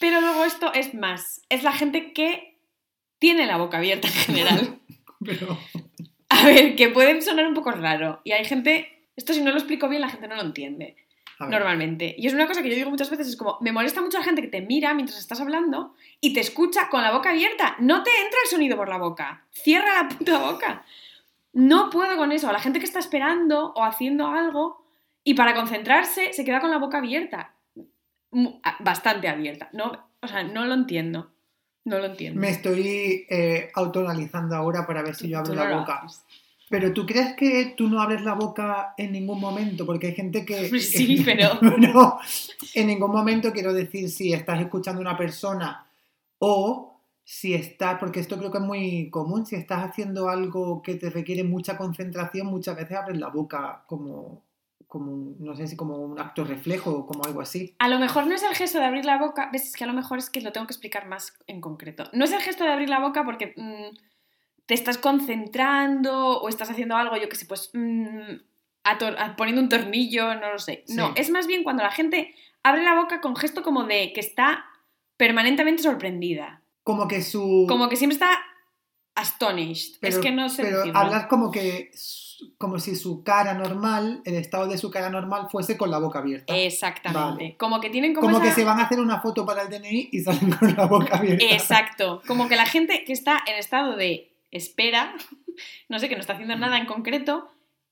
Pero 0.00 0.20
luego 0.20 0.44
esto 0.44 0.72
es 0.74 0.92
más, 0.94 1.42
es 1.48 1.62
la 1.62 1.72
gente 1.72 2.12
que 2.12 2.58
tiene 3.18 3.46
la 3.46 3.56
boca 3.56 3.78
abierta 3.78 4.08
en 4.08 4.14
general. 4.14 4.78
Pero, 5.24 5.58
A 6.28 6.44
ver, 6.46 6.74
que 6.76 6.88
puede 6.88 7.20
sonar 7.22 7.46
un 7.46 7.54
poco 7.54 7.70
raro. 7.70 8.20
Y 8.24 8.32
hay 8.32 8.44
gente, 8.44 9.06
esto 9.16 9.32
si 9.32 9.40
no 9.42 9.52
lo 9.52 9.56
explico 9.58 9.88
bien, 9.88 10.02
la 10.02 10.08
gente 10.10 10.26
no 10.28 10.34
lo 10.34 10.42
entiende. 10.42 10.96
Normalmente. 11.38 12.14
Y 12.18 12.26
es 12.26 12.32
una 12.34 12.46
cosa 12.46 12.62
que 12.62 12.68
yo 12.70 12.74
digo 12.74 12.90
muchas 12.90 13.10
veces, 13.10 13.28
es 13.28 13.36
como, 13.36 13.58
me 13.60 13.70
molesta 13.72 14.00
mucho 14.00 14.18
la 14.18 14.24
gente 14.24 14.40
que 14.42 14.48
te 14.48 14.60
mira 14.62 14.94
mientras 14.94 15.18
estás 15.18 15.40
hablando 15.40 15.94
y 16.20 16.32
te 16.32 16.40
escucha 16.40 16.88
con 16.88 17.02
la 17.02 17.12
boca 17.12 17.30
abierta. 17.30 17.76
No 17.78 18.02
te 18.02 18.10
entra 18.10 18.38
el 18.44 18.50
sonido 18.50 18.76
por 18.76 18.88
la 18.88 18.96
boca. 18.98 19.44
Cierra 19.52 20.02
la 20.02 20.08
puta 20.08 20.38
boca. 20.38 20.84
No 21.58 21.88
puedo 21.90 22.16
con 22.16 22.32
eso. 22.32 22.52
La 22.52 22.58
gente 22.60 22.78
que 22.78 22.84
está 22.84 22.98
esperando 22.98 23.72
o 23.74 23.82
haciendo 23.82 24.26
algo 24.28 24.84
y 25.24 25.34
para 25.34 25.54
concentrarse 25.54 26.32
se 26.32 26.44
queda 26.44 26.60
con 26.60 26.70
la 26.70 26.78
boca 26.78 26.98
abierta. 26.98 27.54
A- 28.62 28.76
Bastante 28.80 29.28
abierta. 29.28 29.70
No, 29.72 29.90
o 30.20 30.28
sea, 30.28 30.42
no 30.42 30.64
lo 30.66 30.74
entiendo. 30.74 31.30
No 31.84 31.98
lo 31.98 32.04
entiendo. 32.06 32.40
Me 32.40 32.50
estoy 32.50 33.24
eh, 33.30 33.70
autoanalizando 33.74 34.54
ahora 34.56 34.86
para 34.86 35.02
ver 35.02 35.14
si 35.14 35.28
yo 35.28 35.38
abro 35.38 35.54
no 35.54 35.64
la 35.64 35.78
boca. 35.78 36.00
haces. 36.04 36.24
Pero 36.68 36.92
tú 36.92 37.06
crees 37.06 37.34
que 37.36 37.74
tú 37.76 37.88
no 37.88 38.02
abres 38.02 38.22
la 38.22 38.34
boca 38.34 38.92
en 38.98 39.12
ningún 39.12 39.40
momento, 39.40 39.86
porque 39.86 40.08
hay 40.08 40.14
gente 40.14 40.44
que... 40.44 40.68
Sí, 40.80 41.22
pero- 41.24 41.58
no, 41.78 42.18
en 42.74 42.86
ningún 42.88 43.12
momento 43.12 43.52
quiero 43.52 43.72
decir 43.72 44.10
si 44.10 44.32
estás 44.32 44.60
escuchando 44.60 44.98
a 45.00 45.02
una 45.02 45.16
persona 45.16 45.86
o 46.40 46.95
si 47.28 47.54
estás, 47.54 47.98
porque 47.98 48.20
esto 48.20 48.38
creo 48.38 48.52
que 48.52 48.58
es 48.58 48.64
muy 48.64 49.10
común, 49.10 49.44
si 49.46 49.56
estás 49.56 49.82
haciendo 49.82 50.28
algo 50.28 50.80
que 50.80 50.94
te 50.94 51.10
requiere 51.10 51.42
mucha 51.42 51.76
concentración, 51.76 52.46
muchas 52.46 52.76
veces 52.76 52.96
abres 52.96 53.18
la 53.18 53.26
boca 53.30 53.82
como, 53.88 54.44
como 54.86 55.10
un- 55.12 55.36
no 55.40 55.56
sé 55.56 55.66
si 55.66 55.74
como 55.76 55.96
un 55.96 56.20
acto 56.20 56.44
reflejo 56.44 56.92
o 56.92 57.04
como 57.04 57.24
algo 57.24 57.40
así. 57.40 57.74
A 57.80 57.88
lo 57.88 57.98
mejor 57.98 58.28
no 58.28 58.34
es 58.36 58.44
el 58.44 58.54
gesto 58.54 58.78
de 58.78 58.84
abrir 58.84 59.04
la 59.04 59.18
boca, 59.18 59.50
ves, 59.52 59.64
es 59.66 59.76
que 59.76 59.82
a 59.82 59.88
lo 59.88 59.92
mejor 59.92 60.18
es 60.18 60.30
que 60.30 60.40
lo 60.40 60.52
tengo 60.52 60.68
que 60.68 60.72
explicar 60.74 61.08
más 61.08 61.36
en 61.48 61.60
concreto. 61.60 62.04
No 62.12 62.24
es 62.26 62.30
el 62.32 62.40
gesto 62.40 62.62
de 62.62 62.70
abrir 62.70 62.88
la 62.88 63.00
boca 63.00 63.24
porque 63.24 63.54
mm, 63.56 63.96
te 64.66 64.74
estás 64.74 64.96
concentrando 64.96 66.38
o 66.40 66.48
estás 66.48 66.70
haciendo 66.70 66.96
algo, 66.96 67.16
yo 67.16 67.28
que 67.28 67.34
sé, 67.34 67.46
pues 67.46 67.70
mm, 67.74 68.36
a- 68.84 69.34
poniendo 69.36 69.60
un 69.62 69.68
tornillo, 69.68 70.32
no 70.36 70.52
lo 70.52 70.58
sé. 70.60 70.84
No, 70.90 71.08
Sí. 71.08 71.12
es 71.16 71.30
más 71.30 71.48
bien 71.48 71.64
cuando 71.64 71.82
la 71.82 71.90
gente 71.90 72.32
abre 72.62 72.84
la 72.84 72.94
boca 72.94 73.20
con 73.20 73.34
gesto 73.34 73.64
como 73.64 73.82
de 73.82 74.12
que 74.12 74.20
está 74.20 74.64
permanentemente 75.16 75.82
sorprendida. 75.82 76.62
Como 76.86 77.08
que 77.08 77.20
su... 77.20 77.66
Como 77.68 77.88
que 77.88 77.96
siempre 77.96 78.14
está 78.14 78.30
astonished. 79.16 79.96
Pero, 80.00 80.14
es 80.14 80.22
que 80.22 80.30
no 80.30 80.48
sé 80.48 80.62
pero 80.62 80.78
decirlo. 80.78 80.96
hablar 81.00 81.26
como 81.26 81.50
que 81.50 81.90
como 82.58 82.78
si 82.78 82.94
su 82.94 83.24
cara 83.24 83.54
normal, 83.54 84.22
el 84.24 84.36
estado 84.36 84.68
de 84.68 84.78
su 84.78 84.88
cara 84.88 85.10
normal 85.10 85.48
fuese 85.50 85.76
con 85.76 85.90
la 85.90 85.98
boca 85.98 86.20
abierta. 86.20 86.56
Exactamente. 86.56 87.20
Vale. 87.20 87.56
Como 87.56 87.80
que 87.80 87.90
tienen 87.90 88.14
como, 88.14 88.28
como 88.28 88.40
que 88.40 88.52
se 88.52 88.62
van 88.62 88.78
a 88.78 88.84
hacer 88.84 89.00
una 89.00 89.20
foto 89.20 89.44
para 89.44 89.62
el 89.62 89.68
DNI 89.68 90.10
y 90.12 90.20
salen 90.20 90.52
con 90.52 90.76
la 90.76 90.86
boca 90.86 91.16
abierta. 91.16 91.44
Exacto. 91.44 92.22
Como 92.24 92.46
que 92.46 92.54
la 92.54 92.66
gente 92.66 93.02
que 93.02 93.12
está 93.12 93.42
en 93.48 93.56
estado 93.56 93.96
de 93.96 94.30
espera, 94.52 95.12
no 95.88 95.98
sé, 95.98 96.08
que 96.08 96.14
no 96.14 96.20
está 96.20 96.34
haciendo 96.34 96.54
nada 96.54 96.78
en 96.78 96.86
concreto, 96.86 97.48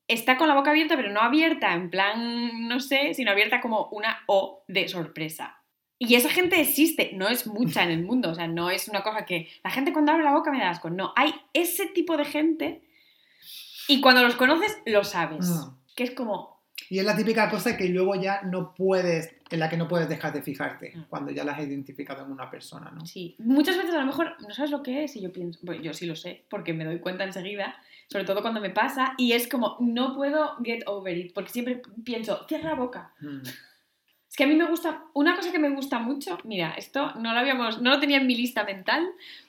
está 0.07 0.37
con 0.37 0.47
la 0.47 0.55
boca 0.55 0.71
abierta, 0.71 0.95
pero 0.95 1.11
no 1.11 1.21
abierta 1.21 1.75
en 1.75 1.91
plan, 1.91 2.69
no 2.69 2.79
sé, 2.79 3.13
sino 3.15 3.33
abierta 3.33 3.61
como 3.61 3.89
una 3.91 4.23
O 4.27 4.63
de 4.69 4.87
sorpresa. 4.87 5.64
Y 6.07 6.15
esa 6.17 6.29
gente 6.31 6.61
existe, 6.61 7.13
no 7.15 7.29
es 7.29 7.47
mucha 7.47 7.83
en 7.83 7.91
el 7.91 8.03
mundo, 8.05 8.31
o 8.31 8.35
sea, 8.35 8.47
no 8.47 8.71
es 8.71 8.89
una 8.89 9.03
cosa 9.03 9.25
que 9.25 9.49
la 9.63 9.71
gente 9.71 9.93
cuando 9.93 10.13
abre 10.13 10.25
la 10.25 10.33
boca 10.33 10.51
me 10.51 10.59
da 10.59 10.71
asco, 10.71 10.91
no, 10.91 11.13
hay 11.17 11.35
ese 11.53 11.87
tipo 11.87 12.17
de 12.17 12.25
gente 12.25 12.83
y 13.89 14.01
cuando 14.01 14.23
los 14.23 14.35
conoces 14.37 14.77
lo 14.87 15.05
sabes, 15.05 15.47
Mm. 15.49 15.75
que 15.97 16.05
es 16.05 16.11
como, 16.13 16.55
Y 16.91 16.99
es 16.99 17.05
la 17.07 17.17
típica 17.17 17.49
cosa 17.49 17.77
que 17.79 17.89
luego 17.89 18.15
ya 18.15 18.43
no 18.43 18.75
puedes, 18.75 19.35
en 19.51 19.59
la 19.61 19.71
que 19.71 19.77
no 19.79 19.89
puedes 19.89 20.07
dejar 20.09 20.33
de 20.35 20.43
fijarte, 20.43 20.93
Mm. 20.95 21.05
cuando 21.09 21.31
ya 21.33 21.43
la 21.45 21.53
has 21.53 21.61
identificado 21.67 22.25
en 22.25 22.31
una 22.33 22.51
persona, 22.51 22.91
¿no? 22.91 23.07
Sí, 23.07 23.37
muchas 23.39 23.77
veces 23.79 23.95
a 23.95 24.01
lo 24.01 24.07
mejor 24.07 24.37
no 24.47 24.53
sabes 24.55 24.71
lo 24.71 24.83
que 24.83 25.05
es 25.05 25.17
y 25.17 25.23
yo 25.23 25.33
pienso, 25.33 25.61
bueno, 25.63 25.83
yo 25.83 25.95
sí 25.95 26.05
lo 26.05 26.15
sé 26.17 26.45
porque 26.51 26.75
me 26.75 26.85
doy 26.85 26.99
cuenta 26.99 27.25
enseguida, 27.25 27.75
sobre 28.11 28.25
todo 28.25 28.43
cuando 28.43 28.61
me 28.61 28.69
pasa 28.71 29.15
y 29.17 29.33
es 29.33 29.49
como 29.49 29.77
no 29.81 30.15
puedo 30.15 30.57
get 30.63 30.83
over 30.87 31.17
it 31.17 31.33
porque 31.33 31.51
siempre 31.51 31.81
pienso, 32.05 32.45
cierra 32.49 32.71
la 32.71 32.75
boca. 32.77 33.13
Mm. 33.21 33.39
Es 34.35 34.37
que 34.37 34.43
a 34.43 34.49
mí 34.49 34.57
me 34.57 34.65
gusta, 34.65 35.05
una 35.13 35.37
cosa 35.37 35.53
que 35.53 35.61
me 35.61 35.71
gusta 35.71 36.01
mucho, 36.01 36.39
mira, 36.43 36.75
esto 36.77 37.13
no 37.21 37.33
lo 37.33 37.39
habíamos, 37.39 37.81
no 37.81 37.91
lo 37.91 38.01
tenía 38.01 38.17
en 38.17 38.27
mi 38.27 38.35
lista 38.35 38.65
mental, 38.65 39.09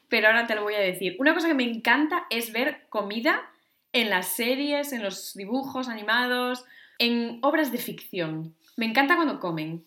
pero 0.09 0.27
ahora 0.27 0.45
te 0.45 0.53
lo 0.53 0.61
voy 0.61 0.75
a 0.75 0.79
decir. 0.79 1.15
Una 1.17 1.33
cosa 1.33 1.47
que 1.47 1.55
me 1.55 1.63
encanta 1.63 2.27
es 2.29 2.53
ver 2.53 2.85
comida 2.89 3.41
en 3.93 4.11
las 4.11 4.27
series, 4.27 4.93
en 4.93 5.01
los 5.01 5.33
dibujos 5.33 5.89
animados, 5.89 6.65
en 6.99 7.39
obras 7.41 7.71
de 7.71 7.79
ficción. 7.79 8.53
Me 8.77 8.85
encanta 8.85 9.15
cuando 9.15 9.39
comen. 9.39 9.83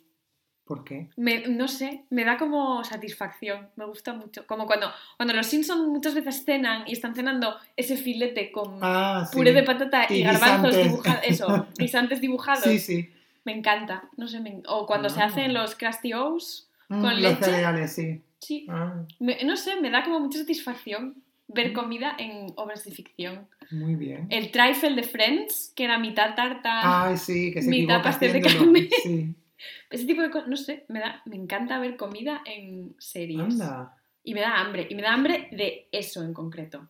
¿Por 0.64 0.82
qué? 0.82 1.06
Me- 1.16 1.46
no 1.46 1.68
sé, 1.68 2.02
me 2.10 2.24
da 2.24 2.36
como 2.36 2.82
satisfacción, 2.82 3.68
me 3.76 3.84
gusta 3.84 4.14
mucho. 4.14 4.48
Como 4.48 4.66
cuando, 4.66 4.90
cuando 5.16 5.32
los 5.32 5.46
Simpsons 5.46 5.86
muchas 5.86 6.16
veces 6.16 6.44
cenan 6.44 6.82
y 6.88 6.92
están 6.94 7.14
cenando 7.14 7.56
ese 7.76 7.96
filete 7.96 8.50
con 8.50 8.80
Ah, 8.82 9.24
sí. 9.30 9.36
puré 9.38 9.52
de 9.52 9.62
patata 9.62 10.06
y, 10.10 10.16
Y 10.16 10.22
garbanzos 10.24 10.76
dibujados, 10.76 11.22
eso, 11.24 11.66
guisantes 11.78 12.20
dibujados. 12.20 12.64
Sí, 12.64 12.80
sí. 12.80 13.10
Me 13.48 13.56
encanta, 13.56 14.10
no 14.18 14.28
sé, 14.28 14.40
me- 14.40 14.62
o 14.68 14.84
cuando 14.86 15.08
se 15.08 15.22
Ah. 15.22 15.26
hacen 15.26 15.54
los 15.54 15.74
Krusty 15.74 16.12
O's, 16.12 16.68
Mm, 16.90 17.00
¿Con 17.00 17.10
los 17.22 17.32
leche? 17.32 17.44
cereales, 17.44 17.92
sí. 17.94 18.20
sí, 18.40 18.66
Ah, 18.68 19.04
Me- 19.20 19.42
no 19.44 19.56
sé, 19.56 19.80
me 19.80 19.88
da 19.90 20.02
como 20.04 20.20
mucha 20.20 20.38
satisfacción 20.38 21.22
ver 21.48 21.70
Mm. 21.70 21.74
comida 21.74 22.14
en 22.18 22.52
obras 22.56 22.84
de 22.84 22.90
ficción. 22.92 23.46
muy 23.70 23.94
bien. 23.96 24.26
El 24.30 24.50
trifle 24.50 24.94
de 24.94 25.02
Friends, 25.02 25.72
que 25.76 25.84
era 25.84 25.98
mitad 25.98 26.34
tarta, 26.34 27.04
Ay, 27.06 27.16
sí, 27.18 27.52
que 27.52 27.60
se 27.62 27.68
mitad 27.70 28.02
pastel 28.02 28.32
de 28.34 28.40
carne. 28.42 28.88
Sí. 29.02 29.34
ese 29.90 30.04
tipo 30.06 30.20
de 30.22 30.30
cosas, 30.30 30.48
no 30.48 30.56
sé, 30.56 30.84
me, 30.88 31.00
da, 31.00 31.20
me 31.26 31.36
encanta 31.36 31.78
ver 31.78 31.96
comida 31.96 32.42
en 32.46 32.94
series. 32.98 33.40
Anda. 33.40 33.94
Y 34.24 34.32
me 34.34 34.40
da 34.40 34.58
hambre, 34.60 34.86
y 34.90 34.94
me 34.94 35.00
da 35.02 35.12
hambre 35.14 35.48
de 35.52 35.88
eso 35.92 36.22
en 36.22 36.32
concreto. 36.34 36.86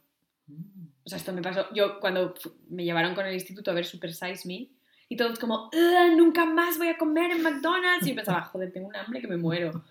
Mm. 0.49 0.87
O 1.05 1.09
sea, 1.09 1.19
esto 1.19 1.33
me 1.33 1.43
pasó, 1.43 1.73
yo 1.75 1.99
cuando 2.01 2.35
me 2.69 2.85
llevaron 2.85 3.15
con 3.15 3.27
el 3.27 3.35
instituto 3.35 3.71
a 3.71 3.75
ver 3.75 3.85
Super 3.85 4.13
Size 4.13 4.47
Me, 4.47 4.69
y 5.09 5.17
todos 5.17 5.39
como, 5.39 5.71
"Ugh, 5.73 6.17
nunca 6.17 6.45
más 6.45 6.77
voy 6.79 6.89
a 6.89 6.99
comer 6.99 7.31
en 7.31 7.43
McDonald's. 7.43 8.07
Y 8.07 8.11
yo 8.11 8.17
pensaba, 8.17 8.43
joder, 8.43 8.73
tengo 8.73 8.89
un 8.89 8.97
hambre 8.97 9.21
que 9.21 9.27
me 9.29 9.37
muero. 9.37 9.85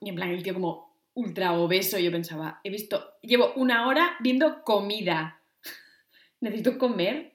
Y 0.00 0.08
en 0.08 0.14
plan, 0.16 0.30
el 0.30 0.42
tío 0.42 0.54
como 0.54 0.90
ultra 1.14 1.52
obeso, 1.52 1.98
y 1.98 2.04
yo 2.04 2.10
pensaba, 2.10 2.60
he 2.64 2.70
visto, 2.70 3.14
llevo 3.22 3.52
una 3.54 3.86
hora 3.86 4.16
viendo 4.20 4.64
comida. 4.64 5.40
Necesito 6.40 6.78
comer. 6.78 7.34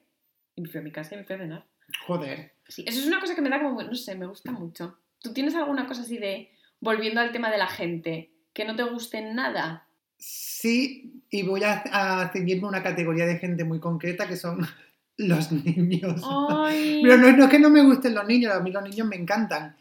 Y 0.56 0.62
me 0.62 0.68
fui 0.68 0.80
a 0.80 0.84
mi 0.84 0.92
casa 0.92 1.16
y 1.16 1.20
me 1.20 1.24
fui 1.24 1.36
a 1.36 1.40
cenar. 1.40 1.66
Joder. 2.08 2.54
Sí, 2.68 2.84
eso 2.88 3.00
es 3.00 3.06
una 3.06 3.20
cosa 3.20 3.36
que 3.36 3.42
me 3.42 3.50
da 3.50 3.62
como, 3.62 3.82
no 3.82 3.96
sé, 3.96 4.16
me 4.16 4.26
gusta 4.26 4.52
mucho. 4.52 4.98
¿Tú 5.22 5.34
tienes 5.34 5.56
alguna 5.56 5.86
cosa 5.86 6.02
así 6.02 6.18
de, 6.18 6.52
volviendo 6.80 7.22
al 7.22 7.32
tema 7.32 7.52
de 7.52 7.58
la 7.58 7.68
gente, 7.68 8.32
que 8.54 8.66
no 8.66 8.76
te 8.76 8.84
guste 8.84 9.22
nada? 9.22 9.88
Sí, 10.18 11.22
y 11.30 11.44
voy 11.44 11.64
a, 11.64 11.84
a 11.92 12.30
ceñirme 12.32 12.68
una 12.68 12.82
categoría 12.82 13.26
de 13.26 13.38
gente 13.38 13.64
muy 13.64 13.80
concreta 13.80 14.28
que 14.28 14.38
son 14.38 14.66
los 15.18 15.52
niños. 15.52 16.22
Ay. 16.24 17.02
Pero 17.04 17.18
no, 17.18 17.36
no 17.36 17.44
es 17.46 17.50
que 17.50 17.60
no 17.60 17.70
me 17.70 17.84
gusten 17.84 18.16
los 18.16 18.28
niños, 18.28 18.54
a 18.54 18.60
mí 18.60 18.72
los 18.72 18.84
niños 18.84 19.08
me 19.08 19.16
encantan. 19.16 19.76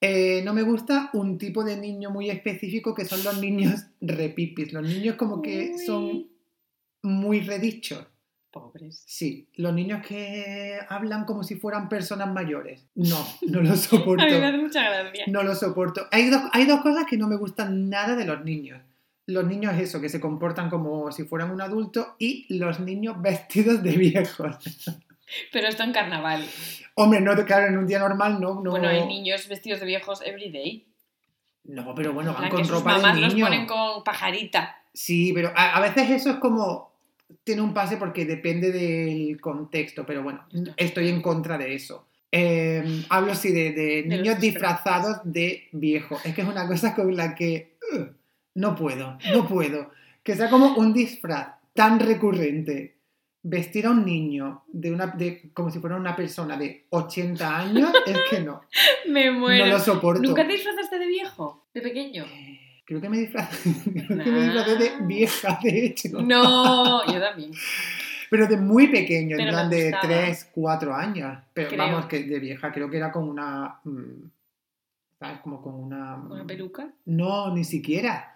Eh, 0.00 0.42
no 0.44 0.52
me 0.52 0.62
gusta 0.62 1.08
un 1.14 1.38
tipo 1.38 1.64
de 1.64 1.78
niño 1.78 2.10
muy 2.10 2.28
específico 2.28 2.94
que 2.94 3.06
son 3.06 3.24
los 3.24 3.40
niños 3.40 3.86
repipis. 4.02 4.72
Los 4.72 4.82
niños 4.82 5.16
como 5.16 5.40
que 5.40 5.72
Uy. 5.72 5.78
son 5.86 6.26
muy 7.02 7.40
redichos. 7.40 8.06
Pobres. 8.50 9.02
Sí, 9.06 9.48
los 9.56 9.74
niños 9.74 10.06
que 10.06 10.78
hablan 10.88 11.24
como 11.24 11.42
si 11.42 11.56
fueran 11.56 11.88
personas 11.88 12.32
mayores. 12.32 12.86
No, 12.94 13.26
no 13.48 13.62
lo 13.62 13.74
soporto. 13.76 14.22
A 14.22 14.26
mí 14.26 14.32
me 14.32 14.46
hace 14.46 14.58
mucha 14.58 14.82
gracia. 14.82 15.24
No 15.26 15.42
lo 15.42 15.54
soporto. 15.54 16.06
Hay 16.12 16.28
dos, 16.30 16.42
hay 16.52 16.66
dos 16.66 16.82
cosas 16.82 17.06
que 17.08 17.16
no 17.16 17.26
me 17.26 17.36
gustan 17.36 17.88
nada 17.88 18.14
de 18.14 18.26
los 18.26 18.44
niños. 18.44 18.80
Los 19.26 19.46
niños 19.46 19.74
eso, 19.78 20.00
que 20.00 20.08
se 20.08 20.20
comportan 20.20 20.68
como 20.68 21.10
si 21.10 21.24
fueran 21.24 21.50
un 21.50 21.60
adulto 21.60 22.16
y 22.18 22.46
los 22.58 22.80
niños 22.80 23.16
vestidos 23.22 23.82
de 23.82 23.92
viejos. 23.92 24.56
Pero 25.52 25.68
esto 25.68 25.82
en 25.82 25.92
carnaval. 25.92 26.44
Hombre, 26.94 27.20
no, 27.20 27.34
claro, 27.44 27.66
en 27.66 27.78
un 27.78 27.86
día 27.86 27.98
normal 27.98 28.40
no. 28.40 28.60
no 28.60 28.70
Bueno, 28.70 28.88
hay 28.88 29.06
niños 29.06 29.48
vestidos 29.48 29.80
de 29.80 29.86
viejos 29.86 30.20
everyday. 30.24 30.86
No, 31.64 31.94
pero 31.94 32.12
bueno, 32.12 32.32
En 32.32 32.42
van 32.42 32.50
con 32.50 32.58
que 32.58 32.64
sus 32.66 32.76
ropa 32.76 32.92
mamás 32.92 33.16
de 33.16 33.22
los 33.22 33.34
ponen 33.34 33.66
con 33.66 34.04
pajarita. 34.04 34.82
Sí, 34.92 35.32
pero 35.32 35.52
a, 35.56 35.76
a 35.76 35.80
veces 35.80 36.10
eso 36.10 36.30
es 36.30 36.36
como. 36.36 36.92
Tiene 37.42 37.62
un 37.62 37.74
pase 37.74 37.96
porque 37.96 38.26
depende 38.26 38.70
del 38.70 39.40
contexto, 39.40 40.04
pero 40.06 40.22
bueno, 40.22 40.46
Esto. 40.52 40.72
estoy 40.76 41.08
en 41.08 41.22
contra 41.22 41.58
de 41.58 41.74
eso. 41.74 42.06
Eh, 42.36 43.04
hablo 43.10 43.32
sí 43.36 43.52
de, 43.52 44.02
niños 44.06 44.40
disfrazados 44.40 45.18
de 45.22 45.68
viejo. 45.70 46.18
Es 46.24 46.34
que 46.34 46.42
es 46.42 46.48
una 46.48 46.66
cosa 46.66 46.92
con 46.92 47.14
la 47.16 47.34
que 47.34 47.76
no 48.54 48.74
puedo, 48.74 49.18
no 49.32 49.46
puedo. 49.48 49.90
Que 50.22 50.34
sea 50.34 50.48
como 50.50 50.74
un 50.76 50.92
disfraz 50.92 51.48
tan 51.74 51.98
recurrente. 52.00 52.92
Vestir 53.46 53.84
a 53.86 53.90
un 53.90 54.06
niño 54.06 54.62
de 54.68 54.90
una, 54.90 55.08
de, 55.08 55.50
como 55.52 55.70
si 55.70 55.78
fuera 55.78 55.96
una 55.96 56.16
persona 56.16 56.56
de 56.56 56.86
80 56.88 57.58
años, 57.58 57.90
es 58.06 58.16
que 58.30 58.40
no. 58.40 58.62
Me 59.10 59.30
muero. 59.30 59.66
No 59.66 59.72
lo 59.72 59.78
soporto. 59.78 60.22
¿Nunca 60.22 60.46
te 60.46 60.54
disfrazaste 60.54 60.98
de 60.98 61.06
viejo? 61.06 61.66
¿De 61.74 61.82
pequeño? 61.82 62.24
Eh, 62.24 62.60
Creo 62.86 63.00
que 63.00 63.08
me 63.08 63.16
disfrazé, 63.18 63.70
creo 63.94 64.24
que 64.24 64.30
me 64.30 64.42
disfrazé 64.44 64.76
de 64.76 64.90
Nah. 64.90 65.06
vieja, 65.06 65.58
de 65.62 65.86
hecho. 65.86 66.08
No, 66.22 67.04
yo 67.12 67.18
también. 67.20 67.50
Pero 68.30 68.46
de 68.46 68.56
muy 68.58 68.88
pequeño, 68.88 69.38
en 69.38 69.48
plan 69.48 69.70
de 69.70 69.90
gustaba. 69.90 70.02
3, 70.06 70.50
4 70.54 70.94
años. 70.94 71.38
Pero 71.54 71.68
Creo. 71.68 71.78
vamos, 71.80 72.06
que 72.06 72.22
de 72.24 72.38
vieja, 72.38 72.72
creo 72.72 72.90
que 72.90 72.96
era 72.98 73.10
con 73.12 73.28
una. 73.28 73.78
mm, 73.84 74.30
¿Sabes? 75.18 75.40
Como 75.40 75.62
con 75.62 75.74
una. 75.74 76.16
¿Una 76.16 76.46
peluca? 76.46 76.88
No, 77.06 77.54
ni 77.54 77.64
siquiera. 77.64 78.33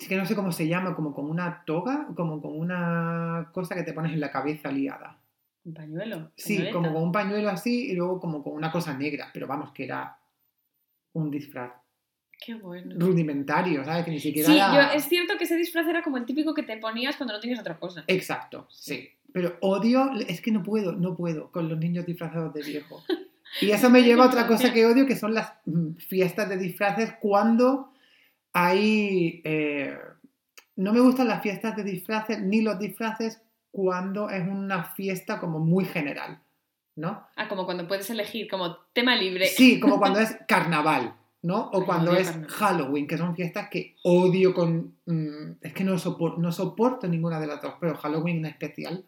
Es 0.00 0.08
que 0.08 0.16
no 0.16 0.24
sé 0.26 0.34
cómo 0.36 0.52
se 0.52 0.68
llama, 0.68 0.94
como 0.94 1.12
con 1.14 1.28
una 1.28 1.64
toga, 1.64 2.08
como 2.14 2.40
con 2.40 2.58
una 2.58 3.50
cosa 3.52 3.74
que 3.74 3.82
te 3.82 3.92
pones 3.92 4.12
en 4.12 4.20
la 4.20 4.30
cabeza 4.30 4.70
liada. 4.70 5.18
¿Un 5.64 5.74
pañuelo? 5.74 6.30
Sí, 6.36 6.54
¿Pañoleta? 6.54 6.72
como 6.76 6.92
con 6.94 7.02
un 7.02 7.12
pañuelo 7.12 7.48
así 7.50 7.90
y 7.90 7.94
luego 7.94 8.20
como 8.20 8.42
con 8.42 8.52
una 8.54 8.70
cosa 8.70 8.96
negra. 8.96 9.28
Pero 9.32 9.46
vamos, 9.46 9.72
que 9.72 9.84
era 9.84 10.16
un 11.14 11.30
disfraz 11.30 11.72
Qué 12.44 12.54
bueno. 12.54 12.94
rudimentario, 12.96 13.84
¿sabes? 13.84 14.04
Que 14.04 14.10
ni 14.12 14.20
siquiera 14.20 14.48
Sí, 14.48 14.56
era- 14.56 14.92
yo, 14.92 14.96
es 14.96 15.04
cierto 15.08 15.36
que 15.36 15.44
ese 15.44 15.56
disfraz 15.56 15.86
era 15.88 16.02
como 16.02 16.16
el 16.16 16.24
típico 16.24 16.54
que 16.54 16.62
te 16.62 16.76
ponías 16.76 17.16
cuando 17.16 17.34
no 17.34 17.40
tenías 17.40 17.58
otra 17.60 17.78
cosa. 17.78 18.04
Exacto, 18.06 18.66
sí. 18.70 19.08
Pero 19.32 19.56
odio, 19.60 20.10
es 20.28 20.40
que 20.40 20.52
no 20.52 20.62
puedo, 20.62 20.92
no 20.92 21.16
puedo 21.16 21.50
con 21.50 21.68
los 21.68 21.78
niños 21.78 22.06
disfrazados 22.06 22.54
de 22.54 22.62
viejo. 22.62 23.02
Y 23.62 23.70
eso 23.70 23.88
me 23.88 24.02
lleva 24.02 24.24
a 24.24 24.26
otra 24.28 24.46
cosa 24.46 24.74
que 24.74 24.84
odio, 24.84 25.06
que 25.06 25.16
son 25.16 25.32
las 25.32 25.54
mm, 25.64 25.94
fiestas 25.96 26.50
de 26.50 26.58
disfraces 26.58 27.14
cuando 27.18 27.90
hay... 28.52 29.40
eh, 29.44 29.96
no 30.76 30.92
me 30.92 31.00
gustan 31.00 31.28
las 31.28 31.42
fiestas 31.42 31.76
de 31.76 31.82
disfraces 31.84 32.40
ni 32.40 32.60
los 32.62 32.78
disfraces 32.78 33.42
cuando 33.70 34.30
es 34.30 34.46
una 34.46 34.84
fiesta 34.84 35.40
como 35.40 35.58
muy 35.58 35.84
general, 35.84 36.40
¿no? 36.96 37.26
Ah, 37.36 37.48
como 37.48 37.64
cuando 37.64 37.86
puedes 37.88 38.08
elegir 38.10 38.48
como 38.48 38.76
tema 38.92 39.16
libre. 39.16 39.46
Sí, 39.46 39.80
como 39.80 39.98
cuando 40.00 40.20
es 40.20 40.36
carnaval, 40.46 41.14
¿no? 41.42 41.68
O 41.72 41.80
Ay, 41.80 41.84
cuando 41.86 42.14
es 42.16 42.28
carnaval. 42.30 42.50
Halloween, 42.50 43.06
que 43.06 43.18
son 43.18 43.34
fiestas 43.34 43.68
que 43.70 43.96
odio 44.04 44.54
con... 44.54 44.94
mm, 45.06 45.50
es 45.62 45.72
que 45.72 45.84
no, 45.84 45.94
sopor- 45.98 46.38
no 46.38 46.52
soporto 46.52 47.08
ninguna 47.08 47.40
de 47.40 47.46
las 47.48 47.60
dos, 47.60 47.74
pero 47.80 47.96
Halloween 47.96 48.38
en 48.38 48.46
especial 48.46 49.04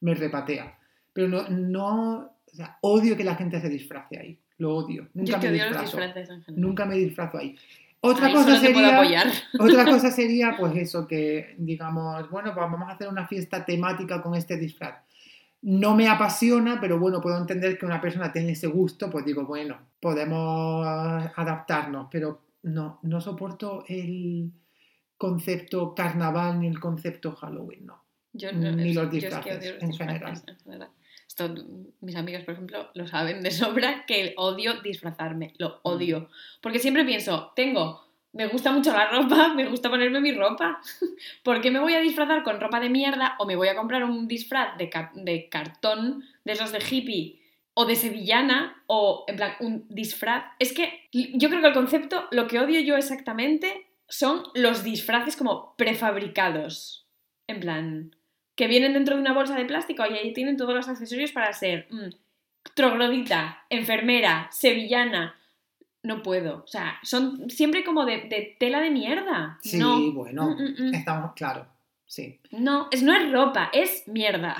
me 0.00 0.14
repatea. 0.14 0.76
Pero 1.12 1.28
no, 1.28 1.48
no... 1.48 2.14
O 2.52 2.54
sea, 2.54 2.78
odio 2.82 3.16
que 3.16 3.24
la 3.24 3.36
gente 3.36 3.60
se 3.60 3.68
disfrace 3.68 4.18
ahí. 4.18 4.38
Lo 4.58 4.74
odio. 4.76 5.08
Nunca 5.14 5.32
Yo 5.32 5.38
me 5.38 5.48
odio 5.48 5.70
los 5.70 5.80
disfrazo. 5.82 5.96
disfraces 5.96 6.30
en 6.30 6.42
general. 6.42 6.60
Nunca 6.68 6.84
me 6.84 6.96
disfrazo 6.96 7.38
ahí. 7.38 7.56
Otra 8.04 8.32
cosa 8.32 8.58
sería... 8.58 9.00
Otra 9.58 9.84
cosa 9.84 10.10
sería, 10.10 10.56
pues 10.58 10.76
eso, 10.76 11.06
que 11.06 11.54
digamos, 11.56 12.28
bueno, 12.30 12.52
pues 12.52 12.70
vamos 12.70 12.88
a 12.88 12.94
hacer 12.94 13.08
una 13.08 13.26
fiesta 13.28 13.64
temática 13.64 14.20
con 14.20 14.34
este 14.34 14.56
disfraz. 14.56 14.96
No 15.62 15.94
me 15.94 16.08
apasiona, 16.08 16.80
pero 16.80 16.98
bueno, 16.98 17.20
puedo 17.20 17.38
entender 17.38 17.78
que 17.78 17.86
una 17.86 18.00
persona 18.00 18.32
tiene 18.32 18.52
ese 18.52 18.66
gusto, 18.66 19.08
pues 19.08 19.24
digo, 19.24 19.46
bueno, 19.46 19.78
podemos 20.00 20.84
adaptarnos, 21.36 22.08
pero 22.10 22.42
no, 22.64 22.98
no 23.02 23.20
soporto 23.20 23.84
el 23.86 24.50
concepto 25.16 25.94
carnaval 25.94 26.58
ni 26.58 26.66
el 26.66 26.80
concepto 26.80 27.30
Halloween, 27.36 27.86
no. 27.86 28.02
Yo, 28.32 28.50
Ni 28.50 28.92
los 28.94 28.94
yo 28.94 29.02
es 29.02 29.08
que 29.10 29.16
disfraces, 29.20 29.58
odio 29.58 29.72
los 29.74 29.82
en 29.82 29.88
disfraces, 29.90 29.98
general. 29.98 30.42
en 30.48 30.58
general. 30.58 30.88
Esto, 31.32 31.48
mis 32.02 32.14
amigas, 32.16 32.44
por 32.44 32.52
ejemplo, 32.52 32.90
lo 32.92 33.06
saben 33.06 33.42
de 33.42 33.50
sobra 33.50 34.04
que 34.04 34.34
odio 34.36 34.82
disfrazarme, 34.82 35.54
lo 35.56 35.80
odio. 35.82 36.28
Porque 36.60 36.78
siempre 36.78 37.06
pienso, 37.06 37.52
tengo, 37.56 38.04
me 38.34 38.48
gusta 38.48 38.70
mucho 38.70 38.92
la 38.92 39.08
ropa, 39.10 39.48
me 39.56 39.66
gusta 39.66 39.88
ponerme 39.88 40.20
mi 40.20 40.32
ropa. 40.32 40.82
¿Por 41.42 41.62
qué 41.62 41.70
me 41.70 41.78
voy 41.78 41.94
a 41.94 42.00
disfrazar 42.00 42.42
con 42.42 42.60
ropa 42.60 42.80
de 42.80 42.90
mierda 42.90 43.36
o 43.38 43.46
me 43.46 43.56
voy 43.56 43.68
a 43.68 43.74
comprar 43.74 44.04
un 44.04 44.28
disfraz 44.28 44.76
de, 44.76 44.90
ca- 44.90 45.10
de 45.14 45.48
cartón, 45.48 46.22
de 46.44 46.52
esos 46.52 46.70
de 46.70 46.80
hippie 46.90 47.40
o 47.72 47.86
de 47.86 47.96
sevillana 47.96 48.82
o 48.86 49.24
en 49.26 49.36
plan 49.36 49.52
un 49.60 49.86
disfraz? 49.88 50.44
Es 50.58 50.74
que 50.74 51.08
yo 51.12 51.48
creo 51.48 51.62
que 51.62 51.68
el 51.68 51.72
concepto, 51.72 52.28
lo 52.30 52.46
que 52.46 52.60
odio 52.60 52.78
yo 52.80 52.94
exactamente 52.98 53.86
son 54.06 54.42
los 54.54 54.84
disfraces 54.84 55.34
como 55.34 55.74
prefabricados. 55.78 57.06
En 57.46 57.60
plan, 57.60 58.16
que 58.54 58.66
vienen 58.68 58.92
dentro 58.92 59.14
de 59.16 59.20
una 59.22 59.32
bolsa 59.32 59.54
de 59.56 59.64
plástico 59.64 60.04
y 60.08 60.14
ahí 60.16 60.32
tienen 60.32 60.56
todos 60.56 60.74
los 60.74 60.88
accesorios 60.88 61.32
para 61.32 61.52
ser 61.52 61.86
mm, 61.90 62.10
troglodita, 62.74 63.64
enfermera, 63.70 64.48
sevillana. 64.52 65.34
No 66.02 66.22
puedo. 66.22 66.62
O 66.64 66.66
sea, 66.66 66.98
son 67.02 67.48
siempre 67.48 67.84
como 67.84 68.04
de, 68.04 68.22
de 68.22 68.56
tela 68.58 68.80
de 68.80 68.90
mierda. 68.90 69.58
Sí, 69.62 69.78
no. 69.78 70.12
bueno, 70.12 70.50
Mm, 70.50 70.62
mm, 70.62 70.88
mm. 70.90 70.94
estamos, 70.94 71.32
claro, 71.34 71.66
sí. 72.06 72.40
No, 72.50 72.88
es, 72.90 73.02
no 73.02 73.14
es 73.14 73.30
ropa, 73.30 73.70
es 73.72 74.06
mierda. 74.08 74.56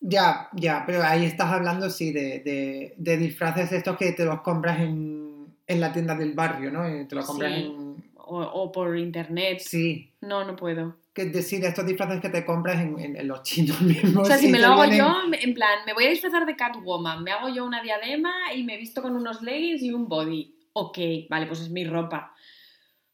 Ya, 0.00 0.48
ya, 0.52 0.84
pero 0.86 1.02
ahí 1.02 1.24
estás 1.24 1.50
hablando, 1.52 1.88
sí, 1.90 2.12
de, 2.12 2.40
de- 2.40 2.94
de 2.96 3.16
disfraces 3.16 3.72
estos 3.72 3.96
que 3.96 4.12
te 4.12 4.24
los 4.24 4.40
compras 4.42 4.78
en, 4.80 5.54
en 5.66 5.80
la 5.80 5.92
tienda 5.92 6.14
del 6.14 6.32
barrio, 6.34 6.70
¿no? 6.70 6.82
Te 7.06 7.14
los 7.14 7.26
compras 7.26 7.52
Sí. 7.54 7.60
en... 7.60 7.85
O, 8.28 8.40
o 8.42 8.72
por 8.72 8.98
internet. 8.98 9.60
Sí, 9.60 10.12
No, 10.20 10.44
no 10.44 10.56
puedo. 10.56 10.96
que 11.14 11.26
decir 11.26 11.64
estos 11.64 11.86
disfraces 11.86 12.20
que 12.20 12.28
te 12.28 12.44
compras 12.44 12.80
en, 12.80 12.98
en- 12.98 13.16
en 13.16 13.28
los 13.28 13.42
chinos 13.42 13.80
mismos. 13.82 14.24
O 14.24 14.26
sea, 14.26 14.36
si 14.36 14.48
me 14.48 14.58
lo 14.58 14.66
hago 14.68 14.82
vienen- 14.82 14.98
yo, 14.98 15.14
en 15.40 15.54
plan, 15.54 15.78
me 15.86 15.94
voy 15.94 16.04
a 16.04 16.10
disfrazar 16.10 16.44
de 16.44 16.56
Catwoman, 16.56 17.22
me 17.22 17.30
hago 17.30 17.48
yo 17.48 17.64
una 17.64 17.80
diadema 17.82 18.32
y 18.54 18.64
me 18.64 18.76
visto 18.76 19.00
con 19.00 19.14
unos 19.16 19.42
leggings 19.42 19.82
y 19.82 19.92
un 19.92 20.08
body. 20.08 20.54
Ok, 20.74 20.98
vale, 21.30 21.46
pues 21.46 21.60
es 21.60 21.70
mi 21.70 21.84
ropa. 21.84 22.34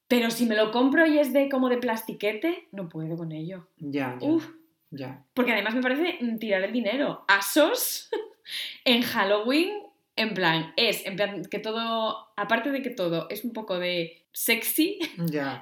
Pero 0.09 0.31
si 0.31 0.47
me 0.47 0.57
lo 0.57 0.73
compro 0.73 1.07
y 1.07 1.19
es 1.19 1.33
de 1.33 1.49
como 1.49 1.69
de 1.69 1.79
plastiquete, 1.79 2.69
no 2.73 2.89
puedo 2.89 3.17
con 3.17 3.33
ello. 3.33 3.69
Ya, 3.79 4.17
ya, 4.21 4.27
Uf, 4.27 4.47
ya. 4.91 5.25
porque 5.35 5.53
además 5.53 5.75
me 5.75 5.81
parece 5.83 6.19
mm, 6.21 6.39
tirar 6.39 6.63
el 6.65 6.73
dinero. 6.73 7.25
Asos 7.29 8.11
en 8.85 9.03
Halloween, 9.03 9.71
en 10.17 10.35
plan, 10.35 10.73
es, 10.77 11.05
en 11.07 11.17
plan, 11.17 11.43
que 11.45 11.59
todo, 11.59 12.29
aparte 12.37 12.71
de 12.71 12.83
que 12.83 12.91
todo 12.91 13.29
es 13.31 13.45
un 13.45 13.53
poco 13.53 13.79
de 13.79 14.27
sexy, 14.33 14.99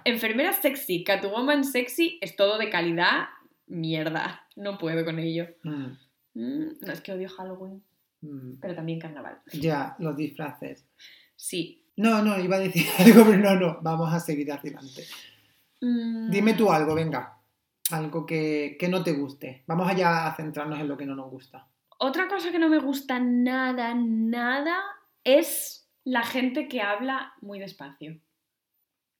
enfermera 0.05 0.53
sexy, 0.53 1.05
Catwoman 1.05 1.64
sexy, 1.64 2.18
es 2.20 2.36
todo 2.36 2.59
de 2.59 2.70
calidad, 2.70 3.28
mierda. 3.66 4.46
No 4.57 4.78
puedo 4.78 5.05
con 5.05 5.18
ello. 5.18 5.46
mm, 5.62 5.86
Mm, 6.32 6.78
no, 6.82 6.92
es 6.92 7.01
que 7.01 7.12
odio 7.12 7.28
Halloween, 7.28 7.82
mm, 8.20 8.61
pero 8.61 8.72
también 8.76 9.01
carnaval. 9.01 9.40
ya, 9.53 9.96
los 9.98 10.16
disfraces. 10.16 10.86
Sí. 11.34 11.84
No, 11.96 12.22
no, 12.22 12.38
iba 12.38 12.55
a 12.57 12.61
decir 12.61 12.86
algo, 12.98 13.24
pero 13.24 13.38
no, 13.38 13.55
no, 13.57 13.78
vamos 13.82 14.12
a 14.12 14.20
seguir 14.20 14.51
adelante. 14.53 15.05
Dime 15.80 16.55
tú 16.55 16.70
algo, 16.70 16.94
venga. 16.94 17.36
Algo 17.90 18.24
que, 18.24 18.76
que 18.78 18.88
no 18.88 19.03
te 19.03 19.12
guste. 19.12 19.64
Vamos 19.66 19.88
allá 19.90 20.26
a 20.26 20.36
centrarnos 20.36 20.78
en 20.78 20.86
lo 20.86 20.96
que 20.96 21.07
no 21.07 21.16
nos 21.16 21.30
gusta. 21.30 21.66
Otra 22.03 22.28
cosa 22.28 22.51
que 22.51 22.59
no 22.59 22.68
me 22.70 22.78
gusta 22.78 23.18
nada, 23.20 23.92
nada, 23.94 24.80
es 25.22 25.86
la 26.05 26.22
gente 26.22 26.66
que 26.66 26.80
habla 26.80 27.34
muy 27.42 27.59
despacio. 27.59 28.18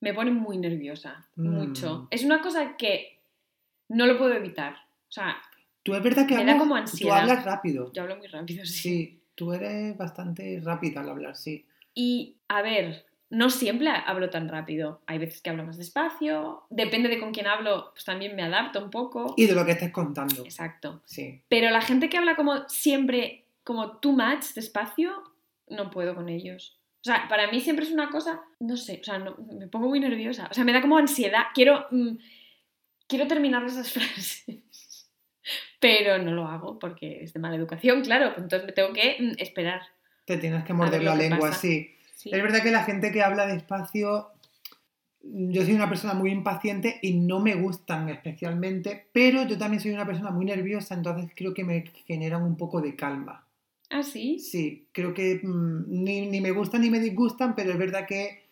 Me 0.01 0.15
pone 0.15 0.31
muy 0.31 0.57
nerviosa, 0.57 1.29
Mm. 1.37 1.49
mucho. 1.51 2.09
Es 2.11 2.25
una 2.25 2.41
cosa 2.41 2.77
que 2.79 3.21
no 3.89 4.07
lo 4.07 4.17
puedo 4.17 4.33
evitar. 4.33 4.75
O 5.09 5.13
sea, 5.13 5.37
Tú 5.83 5.95
es 5.95 6.03
verdad 6.03 6.27
que 6.27 6.35
Me 6.37 6.45
da 6.45 6.53
hablas, 6.53 6.59
como 6.59 6.75
tú 6.75 6.81
ansiedad. 6.81 7.19
hablas 7.21 7.45
rápido. 7.45 7.93
yo 7.93 8.03
hablo 8.03 8.17
muy 8.17 8.27
rápido, 8.29 8.65
sí. 8.65 8.73
Sí, 8.73 9.17
Tú 9.35 9.53
eres 9.55 9.97
bastante 9.97 10.61
rápida 10.63 11.01
al 11.01 11.09
hablar, 11.09 11.35
sí. 11.37 11.67
Y, 11.95 12.37
a 12.49 12.61
ver, 12.61 13.07
no 13.31 13.49
siempre 13.49 13.89
hablo 13.89 14.29
tan 14.29 14.49
rápido. 14.49 15.01
Hay 15.07 15.19
veces 15.19 15.41
que 15.41 15.51
hablo 15.51 15.65
más 15.65 15.79
despacio. 15.79 16.65
Depende 16.69 17.09
de 17.09 17.19
con 17.21 17.33
quién 17.33 17.47
hablo, 17.47 17.91
pues 17.93 18.05
también 18.05 18.35
me 18.37 18.43
adapto 18.43 18.83
un 18.85 18.91
poco. 18.91 19.35
Y 19.37 19.47
de 19.47 19.55
lo 19.55 19.65
que 19.65 19.73
estés 19.73 19.93
contando. 19.93 20.43
Exacto. 20.45 21.01
Sí. 21.05 21.41
Pero 21.49 21.71
la 21.71 21.81
gente 21.81 22.09
que 22.09 22.19
habla 22.19 22.35
como 22.37 22.69
siempre, 22.69 23.45
como 23.65 23.99
too 23.99 24.13
much, 24.13 24.53
despacio, 24.55 25.13
no 25.69 25.91
puedo 25.91 26.15
con 26.15 26.29
ellos. 26.29 26.77
O 27.03 27.05
sea, 27.05 27.27
para 27.29 27.51
mí 27.51 27.61
siempre 27.61 27.87
es 27.87 27.93
una 27.93 28.11
cosa, 28.11 28.43
no 28.59 28.77
sé, 28.77 28.99
o 29.01 29.05
sea, 29.05 29.19
no- 29.19 29.37
me 29.59 29.69
pongo 29.69 29.89
muy 29.89 30.01
nerviosa. 30.01 30.49
O 30.51 30.55
sea, 30.55 30.65
me 30.65 30.73
da 30.73 30.83
como 30.83 30.99
ansiedad. 30.99 31.45
Quiero, 31.55 31.87
mm, 31.91 32.17
quiero 33.07 33.27
terminar 33.27 33.65
esas 33.65 33.91
frases. 33.93 34.45
Pero 35.81 36.19
no 36.19 36.33
lo 36.33 36.47
hago 36.47 36.79
porque 36.79 37.23
es 37.23 37.33
de 37.33 37.41
mala 37.41 37.57
educación, 37.57 38.03
claro. 38.03 38.35
Entonces 38.37 38.65
me 38.67 38.73
tengo 38.73 38.93
que 38.93 39.17
mm, 39.19 39.33
esperar. 39.39 39.81
Te 40.27 40.37
tienes 40.37 40.65
que 40.65 40.73
morder 40.75 41.03
la 41.03 41.15
lengua, 41.15 41.49
pasa. 41.51 41.61
sí. 41.61 41.95
Sí. 42.21 42.29
Es 42.31 42.43
verdad 42.43 42.63
que 42.63 42.71
la 42.71 42.85
gente 42.85 43.13
que 43.13 43.23
habla 43.23 43.47
despacio, 43.47 44.29
yo 45.23 45.65
soy 45.65 45.73
una 45.73 45.89
persona 45.89 46.13
muy 46.13 46.31
impaciente 46.31 46.99
y 47.01 47.15
no 47.15 47.41
me 47.41 47.55
gustan 47.55 48.11
especialmente, 48.11 49.07
pero 49.11 49.47
yo 49.47 49.57
también 49.57 49.81
soy 49.81 49.93
una 49.93 50.05
persona 50.05 50.31
muy 50.31 50.45
nerviosa, 50.45 50.95
entonces 50.95 51.31
creo 51.35 51.55
que 51.55 51.65
me 51.65 51.85
generan 52.07 52.43
un 52.43 52.59
poco 52.59 52.83
de 52.83 52.95
calma. 52.95 53.47
Ah, 53.89 54.03
sí. 54.03 54.39
Sí, 54.39 54.87
creo 54.93 55.15
que 55.15 55.41
mm, 55.43 55.85
ni, 55.89 56.27
ni 56.27 56.43
me 56.43 56.51
gustan 56.51 56.83
ni 56.83 56.91
me 56.91 57.01
disgustan, 57.01 57.55
pero 57.55 57.73
es 57.73 57.79
verdad 57.79 58.07
que 58.07 58.43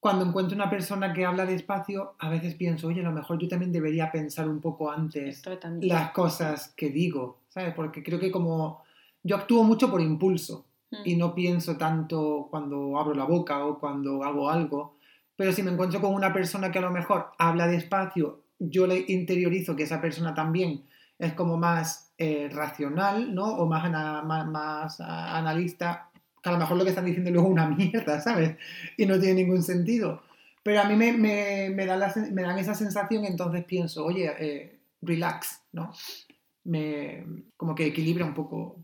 cuando 0.00 0.24
encuentro 0.24 0.56
una 0.56 0.70
persona 0.70 1.12
que 1.12 1.26
habla 1.26 1.44
despacio, 1.44 2.14
a 2.18 2.30
veces 2.30 2.54
pienso, 2.54 2.88
oye, 2.88 3.02
a 3.02 3.04
lo 3.04 3.12
mejor 3.12 3.38
yo 3.38 3.48
también 3.48 3.70
debería 3.70 4.10
pensar 4.10 4.48
un 4.48 4.62
poco 4.62 4.90
antes 4.90 5.42
las 5.82 6.10
cosas 6.12 6.72
que 6.74 6.88
digo, 6.88 7.40
¿sabes? 7.50 7.74
Porque 7.74 8.02
creo 8.02 8.18
que 8.18 8.30
como 8.30 8.82
yo 9.22 9.36
actúo 9.36 9.62
mucho 9.62 9.90
por 9.90 10.00
impulso 10.00 10.64
Mm. 10.90 10.96
y 11.04 11.16
no 11.16 11.34
pienso 11.34 11.76
tanto 11.76 12.48
cuando 12.50 12.98
abro 12.98 13.14
la 13.14 13.24
boca 13.24 13.64
o 13.64 13.78
cuando 13.78 14.22
hago 14.24 14.50
algo, 14.50 14.96
pero 15.36 15.52
si 15.52 15.62
me 15.62 15.70
encuentro 15.72 16.00
con 16.00 16.14
una 16.14 16.32
persona 16.32 16.70
que 16.70 16.78
a 16.78 16.82
lo 16.82 16.90
mejor 16.90 17.30
habla 17.38 17.66
despacio, 17.66 18.42
yo 18.58 18.86
le 18.86 19.04
interiorizo 19.08 19.74
que 19.74 19.82
esa 19.84 20.00
persona 20.00 20.34
también 20.34 20.84
es 21.18 21.32
como 21.32 21.56
más 21.56 22.12
eh, 22.18 22.48
racional, 22.52 23.34
¿no? 23.34 23.44
O 23.46 23.66
más, 23.66 23.84
ana- 23.84 24.22
más, 24.22 24.46
más, 24.46 25.00
analista, 25.00 26.10
que 26.42 26.48
a 26.48 26.52
lo 26.52 26.58
mejor 26.58 26.76
lo 26.76 26.84
que 26.84 26.90
están 26.90 27.04
diciendo 27.06 27.30
luego 27.30 27.48
es 27.48 27.52
una 27.52 27.68
mierda, 27.68 28.20
¿sabes? 28.22 28.56
Y 28.96 29.06
no 29.06 29.18
tiene 29.18 29.42
ningún 29.42 29.62
sentido. 29.62 30.22
Pero 30.62 30.80
a 30.80 30.84
mí 30.84 30.94
me, 30.96 31.12
me, 31.12 31.70
me, 31.70 31.86
dan, 31.86 32.00
la 32.00 32.12
me 32.32 32.42
dan 32.42 32.58
esa 32.58 32.74
sensación, 32.74 33.24
entonces 33.24 33.64
pienso, 33.64 34.04
oye, 34.04 34.30
eh, 34.38 34.78
relax, 35.02 35.62
¿no? 35.72 35.92
Me, 36.64 37.24
como 37.56 37.74
que 37.74 37.86
equilibra 37.86 38.24
un 38.24 38.34
poco. 38.34 38.83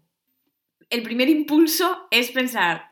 El 0.90 1.02
primer 1.02 1.28
impulso 1.28 2.06
es 2.10 2.30
pensar 2.30 2.90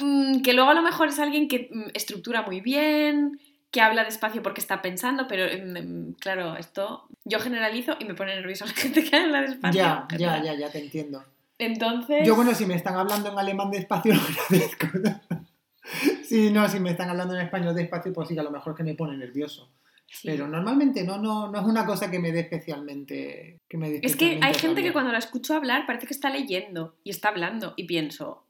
mm, 0.00 0.40
que 0.42 0.54
luego 0.54 0.70
a 0.70 0.74
lo 0.74 0.82
mejor 0.82 1.08
es 1.08 1.18
alguien 1.18 1.48
que 1.48 1.68
mm, 1.70 1.90
estructura 1.94 2.42
muy 2.42 2.60
bien, 2.60 3.40
que 3.70 3.80
habla 3.80 4.04
despacio 4.04 4.42
porque 4.42 4.60
está 4.60 4.80
pensando, 4.80 5.26
pero 5.26 5.44
mm, 5.46 6.12
claro, 6.14 6.56
esto 6.56 7.08
yo 7.24 7.40
generalizo 7.40 7.96
y 7.98 8.04
me 8.04 8.14
pone 8.14 8.34
nerviosa 8.34 8.64
la 8.66 8.72
gente 8.72 9.04
que 9.04 9.16
habla 9.16 9.42
despacio. 9.42 9.82
Ya, 9.82 10.08
ya, 10.16 10.42
ya, 10.42 10.54
ya 10.54 10.70
te 10.70 10.78
entiendo. 10.78 11.24
Entonces, 11.58 12.26
Yo, 12.26 12.34
bueno, 12.34 12.54
si 12.54 12.66
me 12.66 12.74
están 12.74 12.96
hablando 12.96 13.30
en 13.30 13.38
alemán 13.38 13.70
despacio, 13.70 14.14
lo 14.14 14.20
agradezco. 14.20 14.86
Sí, 16.24 16.50
no, 16.50 16.68
si 16.68 16.80
me 16.80 16.90
están 16.90 17.10
hablando 17.10 17.34
en 17.34 17.42
español 17.42 17.74
despacio, 17.74 18.12
pues 18.12 18.28
sí, 18.28 18.38
a 18.38 18.42
lo 18.42 18.50
mejor 18.50 18.74
que 18.74 18.82
me 18.82 18.94
pone 18.94 19.16
nervioso. 19.16 19.68
Sí. 20.14 20.28
Pero 20.28 20.48
normalmente 20.48 21.04
no, 21.04 21.18
no, 21.18 21.50
no 21.50 21.58
es 21.60 21.64
una 21.66 21.84
cosa 21.84 22.10
que 22.10 22.18
me 22.18 22.32
dé 22.32 22.40
especialmente. 22.40 23.60
Que 23.68 23.76
me 23.76 23.90
dé 23.90 24.00
es 24.02 24.16
que 24.16 24.24
hay 24.24 24.30
especialmente 24.32 24.58
gente 24.60 24.82
que 24.82 24.92
cuando 24.92 25.12
la 25.12 25.18
escucho 25.18 25.54
hablar 25.54 25.86
parece 25.86 26.06
que 26.06 26.14
está 26.14 26.30
leyendo 26.30 26.96
y 27.04 27.10
está 27.10 27.28
hablando 27.28 27.74
y 27.76 27.84
pienso, 27.84 28.40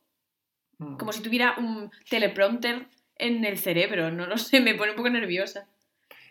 Mm. 0.78 0.96
como 0.96 1.12
si 1.12 1.22
tuviera 1.22 1.54
un 1.56 1.90
teleprompter 2.10 2.88
en 3.16 3.44
el 3.44 3.58
cerebro, 3.58 4.10
no 4.10 4.26
lo 4.26 4.36
sé, 4.36 4.60
me 4.60 4.74
pone 4.74 4.90
un 4.90 4.96
poco 4.96 5.08
nerviosa. 5.10 5.68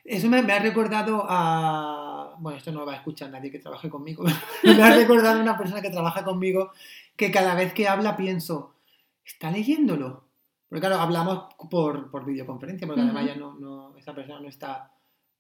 Eso 0.04 0.28
me, 0.28 0.42
me 0.42 0.52
ha 0.52 0.60
recordado 0.60 1.26
a. 1.30 2.36
Bueno, 2.40 2.58
esto 2.58 2.74
no 2.74 2.82
lo 2.82 2.86
va 2.86 2.94
a 2.94 2.98
escuchar 2.98 3.30
nadie 3.30 3.50
que 3.50 3.60
trabaje 3.60 3.90
conmigo. 3.90 4.26
me 4.64 4.84
ha 4.84 4.94
recordado 4.94 5.40
a 5.40 5.42
una 5.42 5.58
persona 5.58 5.82
que 5.82 5.90
trabaja 5.92 6.26
conmigo 6.26 6.72
que 7.16 7.32
cada 7.32 7.56
vez 7.56 7.74
que 7.74 7.88
habla 7.88 8.18
pienso, 8.18 8.76
¿está 9.24 9.50
leyéndolo? 9.50 10.26
Porque 10.68 10.82
claro, 10.82 11.02
hablamos 11.02 11.54
por, 11.70 12.12
por 12.12 12.26
videoconferencia, 12.26 12.86
porque 12.86 13.00
además 13.02 13.24
Ujú. 13.24 13.34
ya 13.34 13.40
no, 13.40 13.54
no, 13.54 13.96
esa 13.98 14.14
persona 14.14 14.42
no 14.42 14.50
está. 14.50 14.92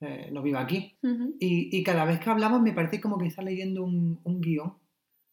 Eh, 0.04 0.30
no 0.32 0.42
vive 0.42 0.58
aquí. 0.58 0.98
Y, 1.40 1.78
y 1.78 1.84
cada 1.84 2.06
vez 2.06 2.20
que 2.20 2.30
hablamos 2.30 2.62
me 2.62 2.74
parece 2.74 3.00
como 3.00 3.18
que 3.18 3.28
está 3.28 3.42
leyendo 3.42 3.84
un, 3.84 4.20
un 4.24 4.42
guion. 4.42 4.74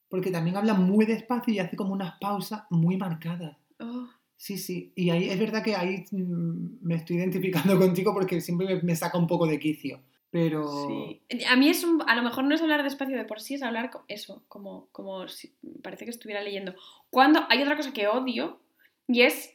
Porque 0.09 0.31
también 0.31 0.57
habla 0.57 0.75
muy 0.75 1.07
despacio 1.07 1.55
y 1.55 1.59
hace 1.59 1.77
como 1.77 1.93
unas 1.93 2.18
pausas 2.21 2.64
muy 2.71 2.97
marcadas. 2.97 3.57
Oh. 3.79 4.09
Sí, 4.37 4.57
sí. 4.57 4.93
Y 4.97 5.11
ahí 5.11 5.29
es 5.29 5.39
verdad 5.39 5.62
que 5.62 5.77
ahí 5.77 6.05
mm, 6.11 6.79
me 6.81 6.95
estoy 6.95 7.16
identificando 7.16 7.79
contigo 7.79 8.14
porque 8.14 8.41
siempre 8.41 8.66
me, 8.66 8.83
me 8.83 8.97
saca 8.97 9.18
un 9.18 9.27
poco 9.27 9.47
de 9.47 9.59
quicio. 9.59 10.01
Pero. 10.31 10.66
Sí. 10.89 11.23
A 11.49 11.57
mí 11.57 11.68
es 11.68 11.85
un, 11.85 12.03
a 12.07 12.14
lo 12.14 12.23
mejor 12.23 12.45
no 12.45 12.55
es 12.55 12.62
hablar 12.62 12.83
despacio 12.83 13.16
de 13.16 13.25
por 13.25 13.41
sí, 13.41 13.55
es 13.55 13.62
hablar 13.62 13.91
eso, 14.09 14.45
como, 14.49 14.89
como 14.93 15.29
si 15.29 15.53
parece 15.83 16.05
que 16.05 16.11
estuviera 16.11 16.43
leyendo. 16.43 16.75
Cuando 17.11 17.45
hay 17.49 17.61
otra 17.62 17.77
cosa 17.77 17.93
que 17.93 18.07
odio 18.07 18.61
y 19.09 19.23
es, 19.23 19.53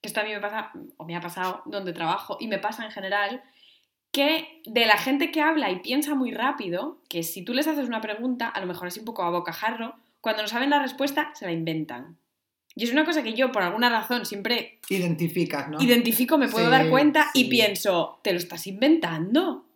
que 0.00 0.08
esto 0.08 0.20
a 0.20 0.24
mí 0.24 0.30
me 0.30 0.40
pasa, 0.40 0.72
o 0.96 1.04
me 1.04 1.16
ha 1.16 1.20
pasado 1.20 1.62
donde 1.66 1.92
trabajo 1.92 2.36
y 2.40 2.46
me 2.46 2.58
pasa 2.58 2.84
en 2.84 2.92
general, 2.92 3.42
que 4.12 4.60
de 4.66 4.86
la 4.86 4.96
gente 4.98 5.30
que 5.30 5.40
habla 5.40 5.70
y 5.70 5.80
piensa 5.80 6.14
muy 6.14 6.30
rápido, 6.32 6.98
que 7.08 7.22
si 7.22 7.42
tú 7.42 7.54
les 7.54 7.66
haces 7.66 7.88
una 7.88 8.00
pregunta, 8.00 8.48
a 8.48 8.60
lo 8.60 8.66
mejor 8.66 8.88
así 8.88 9.00
un 9.00 9.06
poco 9.06 9.22
a 9.22 9.30
bocajarro, 9.30 9.94
cuando 10.20 10.42
no 10.42 10.48
saben 10.48 10.70
la 10.70 10.80
respuesta, 10.82 11.30
se 11.34 11.46
la 11.46 11.52
inventan. 11.52 12.16
Y 12.74 12.84
es 12.84 12.92
una 12.92 13.04
cosa 13.04 13.22
que 13.22 13.34
yo, 13.34 13.52
por 13.52 13.62
alguna 13.62 13.90
razón, 13.90 14.24
siempre 14.24 14.78
Identificas, 14.88 15.68
¿no? 15.68 15.82
identifico, 15.82 16.38
me 16.38 16.48
puedo 16.48 16.66
Sí, 16.66 16.70
dar 16.70 16.88
cuenta 16.88 17.26
y 17.34 17.44
pienso, 17.48 18.20
¿te 18.22 18.32
lo 18.32 18.38
estás 18.38 18.66
inventando? 18.66 19.66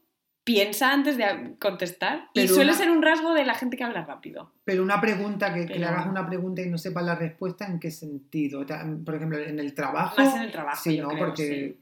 Piensa 0.44 0.92
antes 0.92 1.16
de 1.16 1.56
contestar. 1.58 2.28
y 2.32 2.46
suele 2.46 2.70
una- 2.70 2.78
ser 2.78 2.90
un 2.90 3.02
rasgo 3.02 3.34
de 3.34 3.44
la 3.44 3.54
gente 3.54 3.76
que 3.76 3.84
habla 3.84 4.04
rápido. 4.04 4.52
Pero 4.64 4.82
una 4.82 5.00
pregunta, 5.00 5.52
que, 5.52 5.66
que 5.66 5.78
le 5.78 5.84
hagas 5.86 6.06
una 6.06 6.26
pregunta 6.26 6.62
y 6.62 6.66
no 6.70 6.78
sepas 6.78 7.04
la 7.04 7.16
respuesta, 7.16 7.66
¿en 7.66 7.80
qué 7.80 7.90
sentido? 7.90 8.64
Por 9.04 9.14
ejemplo, 9.16 9.38
en 9.38 9.58
el 9.58 9.74
trabajo. 9.74 10.20
Más 10.22 10.34
en 10.36 10.42
el 10.42 10.52
trabajo, 10.52 10.82
Sí, 10.82 10.96
yo 10.96 11.02
¿no? 11.04 11.08
creo, 11.08 11.26
Porque. 11.26 11.76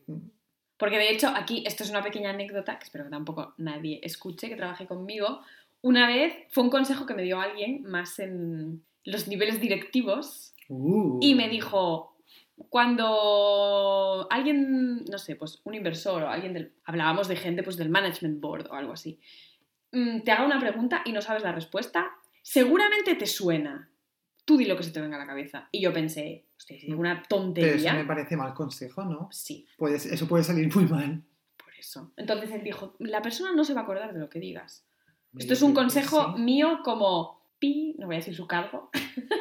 Porque 0.76 0.98
de 0.98 1.10
hecho, 1.10 1.28
aquí, 1.28 1.62
esto 1.66 1.84
es 1.84 1.90
una 1.90 2.02
pequeña 2.02 2.30
anécdota, 2.30 2.78
que 2.78 2.84
espero 2.84 3.04
que 3.04 3.10
tampoco 3.10 3.54
nadie 3.58 4.00
escuche, 4.02 4.48
que 4.48 4.56
trabaje 4.56 4.86
conmigo. 4.86 5.40
Una 5.82 6.06
vez 6.06 6.34
fue 6.50 6.64
un 6.64 6.70
consejo 6.70 7.06
que 7.06 7.14
me 7.14 7.22
dio 7.22 7.40
alguien 7.40 7.82
más 7.84 8.18
en 8.18 8.84
los 9.04 9.28
niveles 9.28 9.60
directivos 9.60 10.54
Uh. 10.68 11.18
y 11.20 11.34
me 11.34 11.48
dijo, 11.48 12.16
cuando 12.68 14.26
alguien, 14.30 15.04
no 15.04 15.18
sé, 15.18 15.36
pues 15.36 15.60
un 15.64 15.74
inversor 15.74 16.22
o 16.22 16.28
alguien 16.28 16.54
del, 16.54 16.72
hablábamos 16.84 17.28
de 17.28 17.36
gente 17.36 17.62
pues 17.62 17.76
del 17.76 17.90
management 17.90 18.40
board 18.40 18.68
o 18.70 18.74
algo 18.74 18.92
así, 18.92 19.18
mm, 19.92 20.20
te 20.20 20.32
haga 20.32 20.46
una 20.46 20.60
pregunta 20.60 21.02
y 21.04 21.12
no 21.12 21.20
sabes 21.20 21.42
la 21.42 21.52
respuesta, 21.52 22.12
seguramente 22.42 23.14
te 23.14 23.26
suena. 23.26 23.90
Tú 24.44 24.56
di 24.56 24.66
lo 24.66 24.76
que 24.76 24.82
se 24.82 24.90
te 24.90 25.00
venga 25.00 25.16
a 25.16 25.20
la 25.20 25.26
cabeza. 25.26 25.68
Y 25.72 25.80
yo 25.80 25.92
pensé, 25.92 26.44
una 26.88 27.14
Pero 27.14 27.20
eso 27.20 27.28
tontería. 27.28 27.94
me 27.94 28.04
parece 28.04 28.36
mal 28.36 28.54
consejo, 28.54 29.04
¿no? 29.04 29.28
Sí, 29.32 29.66
Puede- 29.76 29.96
eso 29.96 30.26
puede 30.28 30.44
salir 30.44 30.74
muy 30.74 30.86
mal. 30.86 31.22
por 31.56 31.72
eso. 31.78 32.12
Entonces 32.16 32.50
él 32.52 32.62
dijo, 32.64 32.94
la 32.98 33.22
persona 33.22 33.52
no 33.52 33.64
se 33.64 33.74
va 33.74 33.80
a 33.80 33.84
acordar 33.84 34.12
de 34.12 34.20
lo 34.20 34.28
que 34.30 34.40
digas. 34.40 34.86
Esto 35.36 35.52
es 35.52 35.62
un 35.62 35.70
que 35.72 35.76
consejo 35.80 36.34
sí. 36.36 36.42
mío 36.42 36.80
como 36.84 37.42
pi, 37.58 37.96
no 37.98 38.06
voy 38.06 38.16
a 38.16 38.18
decir 38.18 38.34
su 38.34 38.46
cargo, 38.46 38.90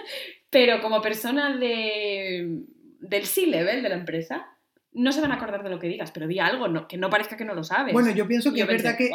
pero 0.49 0.81
como 0.81 1.01
persona 1.01 1.55
de, 1.57 2.63
del 2.99 3.25
C-level 3.25 3.81
de 3.83 3.89
la 3.89 3.95
empresa, 3.95 4.47
no 4.93 5.11
se 5.11 5.21
van 5.21 5.31
a 5.31 5.35
acordar 5.35 5.63
de 5.63 5.69
lo 5.69 5.79
que 5.79 5.87
digas, 5.87 6.11
pero 6.11 6.27
di 6.27 6.39
algo, 6.39 6.67
no, 6.67 6.87
que 6.87 6.97
no 6.97 7.09
parezca 7.09 7.35
que 7.37 7.45
no 7.45 7.55
lo 7.55 7.63
sabes. 7.63 7.93
Bueno, 7.93 8.11
yo 8.11 8.27
pienso 8.27 8.51
que 8.53 8.59
yo 8.59 8.65
es 8.65 8.69
verdad 8.69 8.95
que 8.97 9.09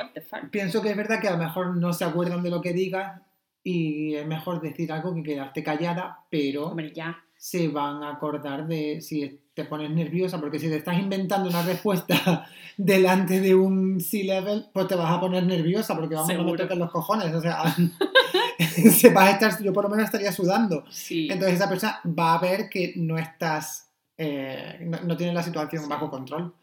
pienso 0.50 0.82
que 0.82 0.90
es 0.90 0.96
verdad 0.96 1.20
que 1.20 1.28
a 1.28 1.32
lo 1.32 1.38
mejor 1.38 1.76
no 1.76 1.92
se 1.92 2.04
acuerdan 2.04 2.42
de 2.42 2.50
lo 2.50 2.60
que 2.60 2.72
digas 2.72 3.22
y 3.62 4.14
es 4.14 4.26
mejor 4.26 4.60
decir 4.60 4.90
algo 4.92 5.14
que 5.14 5.22
quedarte 5.22 5.62
callada, 5.62 6.24
pero 6.30 6.66
Hombre, 6.68 6.92
ya. 6.92 7.24
Se 7.38 7.68
van 7.68 8.02
a 8.02 8.10
acordar 8.10 8.66
de 8.66 9.00
si 9.00 9.40
te 9.54 9.64
pones 9.64 9.90
nerviosa, 9.90 10.38
porque 10.40 10.58
si 10.58 10.68
te 10.68 10.76
estás 10.76 10.98
inventando 10.98 11.48
una 11.48 11.62
respuesta 11.62 12.46
delante 12.76 13.40
de 13.40 13.54
un 13.54 14.00
C-level, 14.00 14.66
pues 14.72 14.88
te 14.88 14.96
vas 14.96 15.10
a 15.12 15.20
poner 15.20 15.44
nerviosa, 15.44 15.94
porque 15.96 16.16
vamos, 16.16 16.28
no 16.34 16.44
me 16.44 16.56
Seguro. 16.58 16.74
los 16.74 16.90
cojones, 16.90 17.32
o 17.34 17.40
sea, 17.40 17.62
se 18.90 19.12
va 19.12 19.26
a 19.26 19.30
estar, 19.30 19.62
yo 19.62 19.72
por 19.72 19.84
lo 19.84 19.90
menos 19.90 20.04
estaría 20.04 20.32
sudando. 20.32 20.84
Sí. 20.90 21.28
Entonces 21.30 21.56
esa 21.56 21.68
persona 21.68 22.00
va 22.06 22.34
a 22.34 22.40
ver 22.40 22.68
que 22.68 22.92
no 22.96 23.16
estás, 23.18 23.90
eh, 24.16 24.78
no, 24.82 25.00
no 25.02 25.16
tienes 25.16 25.34
la 25.34 25.42
situación 25.42 25.84
Sí. 25.84 25.88
bajo 25.88 26.10
control. 26.10 26.54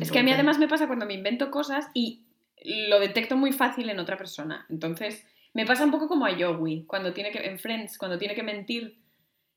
Es 0.00 0.10
que 0.10 0.18
a 0.18 0.22
mí 0.22 0.32
además 0.32 0.58
me 0.58 0.68
pasa 0.68 0.86
cuando 0.88 1.06
me 1.06 1.14
invento 1.14 1.50
cosas 1.50 1.86
y 1.94 2.22
lo 2.64 2.98
detecto 3.00 3.36
muy 3.36 3.52
fácil 3.52 3.88
en 3.90 3.98
otra 4.00 4.16
persona. 4.16 4.66
Entonces, 4.68 5.24
me 5.54 5.64
pasa 5.64 5.84
un 5.84 5.90
poco 5.90 6.08
como 6.08 6.26
a 6.26 6.34
Joey, 6.38 6.84
cuando 6.84 7.12
tiene 7.12 7.30
que, 7.30 7.38
en 7.46 7.58
Friends, 7.58 7.96
cuando 7.96 8.18
tiene 8.18 8.34
que 8.34 8.42
mentir, 8.42 8.98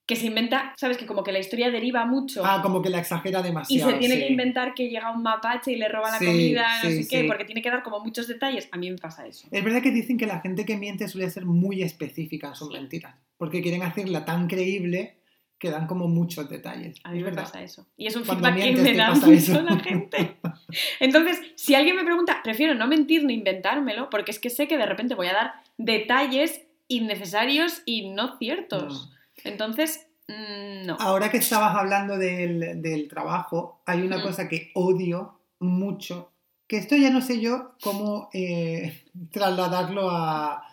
que 0.09 0.15
se 0.15 0.25
inventa, 0.25 0.73
sabes 0.75 0.97
que 0.97 1.05
como 1.05 1.23
que 1.23 1.31
la 1.31 1.37
historia 1.37 1.69
deriva 1.69 2.03
mucho. 2.03 2.41
Ah, 2.43 2.61
como 2.63 2.81
que 2.81 2.89
la 2.89 2.97
exagera 2.97 3.41
Y 3.41 3.43
demasiado. 3.43 3.91
se 3.91 3.97
tiene 3.99 4.15
sí. 4.15 4.21
que 4.21 4.27
inventar 4.31 4.73
que 4.73 4.89
llega 4.89 5.11
un 5.11 5.21
mapache 5.21 5.71
y 5.71 5.75
le 5.75 5.87
roba 5.87 6.09
la 6.09 6.17
Sí, 6.17 6.25
comida, 6.25 6.67
no 6.83 6.89
sí, 6.89 7.03
sé 7.03 7.07
qué, 7.07 7.23
porque 7.25 7.45
tiene 7.45 7.61
que 7.61 7.69
dar 7.69 7.83
como 7.83 7.99
muchos 7.99 8.27
detalles. 8.27 8.67
A 8.71 8.77
mí 8.77 8.89
me 8.89 8.97
pasa 8.97 9.27
eso. 9.27 9.47
Es 9.51 9.63
verdad 9.63 9.83
que 9.83 9.91
dicen 9.91 10.17
que 10.17 10.25
la 10.25 10.39
gente 10.39 10.65
que 10.65 10.77
miente 10.77 11.07
suele 11.07 11.29
ser 11.29 11.45
muy 11.45 11.83
específica 11.83 12.47
en 12.47 12.55
sus 12.55 12.71
mentiras, 12.71 13.13
porque 13.37 13.61
quieren 13.61 13.83
hacerla 13.83 14.25
tan 14.25 14.47
creíble 14.47 15.17
que 15.59 15.69
dan 15.69 15.85
como 15.85 16.07
muchos 16.07 16.49
detalles. 16.49 16.97
A 17.03 17.11
mí 17.11 17.19
es 17.19 17.23
me 17.23 17.29
verdad. 17.29 17.43
pasa 17.43 17.61
eso. 17.61 17.85
Y 17.95 18.07
es 18.07 18.15
un 18.15 18.23
Cuando 18.23 18.47
feedback 18.49 18.75
que 18.77 18.81
me 18.81 18.93
da 18.95 19.11
mucho 19.13 19.31
eso. 19.31 19.61
la 19.61 19.77
gente. 19.77 20.37
Entonces, 20.99 21.39
si 21.55 21.75
alguien 21.75 21.95
me 21.95 22.03
pregunta, 22.03 22.39
prefiero 22.43 22.73
no 22.73 22.87
mentir 22.87 23.25
ni 23.25 23.35
inventármelo, 23.35 24.09
porque 24.09 24.31
es 24.31 24.39
que 24.39 24.49
sé 24.49 24.67
que 24.67 24.77
de 24.77 24.87
repente 24.87 25.13
voy 25.13 25.27
a 25.27 25.33
dar 25.33 25.53
detalles 25.77 26.61
innecesarios 26.87 27.83
y 27.85 28.09
no 28.09 28.37
ciertos. 28.39 29.11
Entonces, 29.43 30.07
mm, 30.27 30.85
no. 30.85 30.97
Ahora 30.99 31.29
que 31.29 31.37
estabas 31.37 31.75
hablando 31.75 32.17
del, 32.17 32.81
del 32.81 33.07
trabajo, 33.07 33.81
hay 33.85 34.01
una 34.01 34.17
Mm. 34.19 34.21
cosa 34.23 34.47
que 34.49 34.71
odio 34.75 35.39
mucho, 35.59 36.31
que 36.67 36.77
esto 36.77 36.95
ya 36.95 37.09
no 37.09 37.21
sé 37.21 37.39
yo 37.41 37.73
cómo 37.81 38.29
eh, 38.33 39.03
trasladarlo 39.31 40.09
a, 40.09 40.63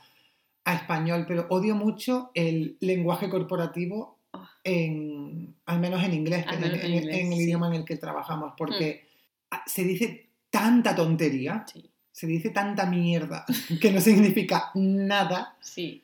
a 0.64 0.74
español, 0.74 1.24
pero 1.28 1.46
odio 1.50 1.74
mucho 1.74 2.30
el 2.34 2.76
lenguaje 2.80 3.28
corporativo, 3.28 4.14
Ah. 4.32 4.50
en, 4.64 5.54
al 5.64 5.80
menos 5.80 6.04
en 6.04 6.12
inglés, 6.12 6.44
en, 6.52 6.60
menos 6.60 6.78
en 6.80 6.84
en- 6.86 6.94
inglés, 6.94 7.16
en 7.16 7.26
el 7.28 7.32
sí. 7.32 7.38
Mm. 7.38 7.42
idioma 7.46 7.66
en 7.68 7.74
el 7.74 7.84
que 7.86 7.96
trabajamos, 7.96 8.52
porque 8.58 9.08
ah, 9.50 9.62
se 9.66 9.82
dice 9.84 10.28
tanta 10.50 10.94
tontería, 10.94 11.64
Sí, 11.72 11.88
se 12.12 12.26
dice 12.26 12.50
tanta 12.50 12.84
mierda, 12.84 13.46
que 13.80 13.90
no 13.92 14.00
significa 14.00 14.70
nada. 14.74 15.56
sí. 15.60 16.02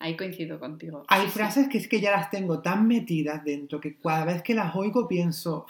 Ahí 0.00 0.16
coincido 0.16 0.58
contigo. 0.58 1.04
Hay 1.08 1.22
Sí, 1.22 1.26
sí. 1.28 1.32
frases 1.34 1.68
que 1.68 1.78
es 1.78 1.86
que 1.86 2.00
ya 2.00 2.10
las 2.10 2.30
tengo 2.30 2.60
tan 2.62 2.88
metidas 2.88 3.44
dentro 3.44 3.80
que 3.80 3.96
cada 3.98 4.24
vez 4.24 4.42
que 4.42 4.54
las 4.54 4.74
oigo 4.74 5.06
pienso, 5.06 5.66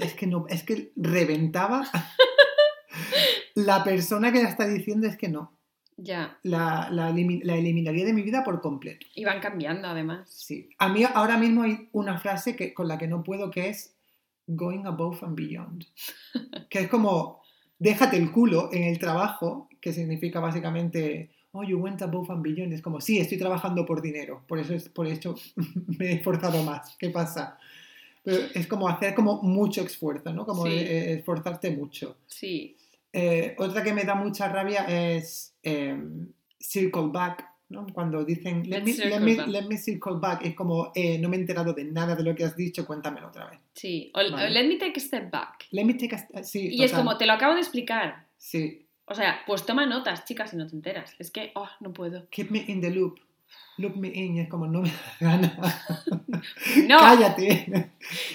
es 0.00 0.14
que 0.14 0.26
no, 0.26 0.46
es 0.48 0.62
que 0.62 0.92
reventaba. 0.96 1.84
la 3.54 3.84
persona 3.84 4.32
que 4.32 4.42
la 4.42 4.48
está 4.50 4.66
diciendo 4.66 5.06
es 5.06 5.16
que 5.16 5.28
no, 5.28 5.52
Ya. 5.96 6.38
la, 6.42 6.88
la 6.90 7.10
la 7.10 7.54
eliminaría 7.56 8.04
de 8.04 8.12
mi 8.12 8.22
vida 8.22 8.44
por 8.44 8.60
completo. 8.60 9.06
Y 9.14 9.24
van 9.24 9.40
cambiando 9.40 9.88
además. 9.88 10.28
Sí. 10.30 10.70
A 10.78 10.88
mí 10.88 11.04
ahora 11.04 11.36
mismo 11.38 11.62
hay 11.62 11.88
una 11.92 12.18
frase 12.18 12.54
que, 12.54 12.72
con 12.74 12.86
la 12.88 12.98
que 12.98 13.08
no 13.08 13.22
puedo 13.22 13.50
que 13.50 13.68
es 13.68 13.96
going 14.46 14.84
above 14.86 15.22
and 15.24 15.36
beyond. 15.36 15.86
Que 16.70 16.80
es 16.80 16.88
como, 16.88 17.42
déjate 17.78 18.16
el 18.18 18.30
culo 18.30 18.68
en 18.72 18.84
el 18.84 18.98
trabajo, 18.98 19.68
que 19.80 19.92
significa 19.92 20.38
básicamente, 20.40 21.30
oh, 21.52 21.62
you 21.62 21.78
went 21.78 22.00
above 22.02 22.30
and 22.30 22.42
beyond. 22.42 22.72
Es 22.72 22.82
como, 22.82 23.00
sí, 23.00 23.18
estoy 23.18 23.38
trabajando 23.38 23.84
por 23.86 24.00
dinero, 24.02 24.42
por 24.46 24.58
eso, 24.58 24.74
es, 24.74 24.88
por 24.88 25.06
eso 25.06 25.34
me 25.98 26.06
he 26.06 26.12
esforzado 26.14 26.62
más. 26.62 26.96
¿Qué 26.98 27.10
pasa? 27.10 27.58
Pero 28.22 28.38
es 28.54 28.66
como 28.66 28.88
hacer 28.88 29.14
como 29.14 29.40
mucho 29.42 29.82
esfuerzo, 29.82 30.32
¿no? 30.32 30.44
Como 30.44 30.66
Sí. 30.66 30.72
eh, 30.72 31.14
esforzarte 31.14 31.70
mucho. 31.70 32.16
Sí. 32.26 32.76
Eh, 33.12 33.54
otra 33.58 33.82
que 33.82 33.92
me 33.94 34.04
da 34.04 34.14
mucha 34.14 34.48
rabia 34.48 34.84
es 34.84 35.54
eh, 35.62 35.96
circle 36.60 37.08
back, 37.10 37.46
¿no? 37.70 37.86
Cuando 37.92 38.24
dicen, 38.24 38.68
let 38.68 38.82
me, 38.82 38.92
circle 38.92 39.10
let 39.10 39.20
me- 39.20 39.36
back. 39.36 39.46
let 39.48 39.62
me 39.66 39.78
circle 39.78 40.14
back, 40.20 40.44
es 40.44 40.54
como, 40.54 40.92
eh, 40.94 41.18
no 41.18 41.28
me 41.30 41.36
he 41.36 41.40
enterado 41.40 41.72
de 41.72 41.84
nada 41.84 42.14
de 42.16 42.22
lo 42.22 42.34
que 42.34 42.44
has 42.44 42.54
dicho, 42.56 42.86
cuéntamelo 42.86 43.28
otra 43.28 43.48
vez. 43.48 43.60
Sí. 43.74 44.10
O, 44.14 44.18
Vale. 44.18 44.50
let 44.50 44.66
me 44.68 44.76
take 44.76 44.94
a 44.96 45.00
step 45.00 45.30
back. 45.30 45.64
Let 45.70 45.84
me 45.84 45.94
take 45.94 46.16
a... 46.16 46.42
Sí, 46.42 46.68
Y 46.70 46.82
es 46.84 46.90
total. 46.90 47.04
como, 47.06 47.16
te 47.18 47.24
lo 47.26 47.32
acabo 47.32 47.54
de 47.54 47.60
explicar. 47.60 48.26
Sí, 48.36 48.86
O 49.10 49.14
sea, 49.14 49.40
pues 49.46 49.64
toma 49.64 49.86
notas, 49.86 50.24
chicas, 50.24 50.50
si 50.50 50.56
no 50.56 50.66
te 50.66 50.76
enteras. 50.76 51.14
Es 51.18 51.30
que, 51.30 51.52
oh, 51.54 51.68
no 51.80 51.92
puedo. 51.92 52.28
keep 52.30 52.50
me 52.50 52.64
in 52.68 52.80
the 52.80 52.90
loop. 52.90 53.18
Loop 53.78 53.96
me 53.96 54.08
in, 54.08 54.36
y 54.36 54.40
es 54.40 54.48
como, 54.48 54.66
no 54.66 54.82
me 54.82 54.88
da 55.20 55.36
gana. 55.36 55.58
No. 56.88 56.98
Cállate. 56.98 57.90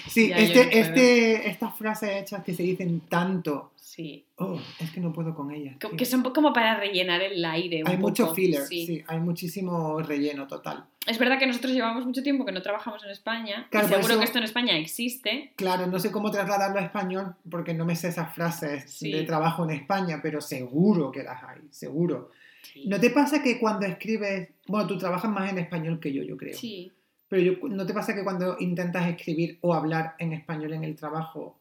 Sí, 0.08 0.28
Ya, 0.30 0.36
este, 0.38 0.64
no 0.64 0.70
este, 0.72 1.48
estas 1.50 1.76
frases 1.76 2.10
hechas 2.22 2.42
que 2.44 2.54
se 2.54 2.62
dicen 2.62 3.00
tanto, 3.08 3.70
Sí. 3.76 4.24
oh, 4.38 4.58
es 4.80 4.90
que 4.90 4.98
no 5.00 5.12
puedo 5.12 5.34
con 5.36 5.52
ellas. 5.52 5.76
Sí. 5.80 5.96
Que 5.96 6.04
son 6.04 6.22
como 6.22 6.52
para 6.52 6.76
rellenar 6.80 7.20
el 7.22 7.44
aire. 7.44 7.82
un 7.84 7.88
Hay 7.90 7.96
mucho 7.96 8.24
poco. 8.24 8.34
filler, 8.34 8.62
Sí. 8.62 8.86
sí, 8.86 9.04
hay 9.06 9.20
muchísimo 9.20 10.00
relleno 10.00 10.48
total. 10.48 10.84
Es 11.06 11.18
verdad 11.18 11.38
que 11.38 11.46
nosotros 11.46 11.72
llevamos 11.74 12.04
mucho 12.06 12.22
tiempo 12.22 12.44
que 12.44 12.50
no 12.50 12.60
trabajamos 12.62 13.04
en 13.04 13.10
España. 13.10 13.68
Claro, 13.70 13.86
y 13.86 13.90
seguro 13.90 14.08
eso- 14.14 14.18
que 14.18 14.24
esto 14.24 14.38
en 14.38 14.44
España 14.44 14.76
existe. 14.78 15.52
Claro, 15.54 15.86
no 15.86 16.00
sé 16.00 16.10
cómo 16.10 16.30
trasladarlo 16.32 16.78
a 16.80 16.82
español 16.82 17.36
porque 17.48 17.74
no 17.74 17.84
me 17.84 17.94
sé 17.94 18.08
esas 18.08 18.34
frases 18.34 18.90
Sí. 18.90 19.12
de 19.12 19.22
trabajo 19.24 19.62
en 19.64 19.70
España, 19.70 20.18
pero 20.22 20.40
seguro 20.40 21.12
que 21.12 21.22
las 21.22 21.42
hay, 21.44 21.60
seguro. 21.70 22.32
Sí. 22.64 22.86
¿No 22.88 22.98
te 22.98 23.10
pasa 23.10 23.42
que 23.42 23.58
cuando 23.60 23.86
escribes, 23.86 24.48
bueno, 24.66 24.86
tú 24.88 24.98
trabajas 24.98 25.30
más 25.30 25.50
en 25.52 25.58
español 25.58 26.00
que 26.00 26.12
yo, 26.12 26.22
yo 26.22 26.36
creo, 26.36 26.56
Sí. 26.56 26.90
pero 27.28 27.40
yo- 27.42 27.68
¿no 27.68 27.86
te 27.86 27.94
pasa 27.94 28.14
que 28.14 28.24
cuando 28.24 28.56
intentas 28.58 29.06
escribir 29.08 29.58
o 29.60 29.74
hablar 29.74 30.14
en 30.18 30.32
español 30.32 30.72
en 30.72 30.82
el 30.84 30.96
trabajo, 30.96 31.60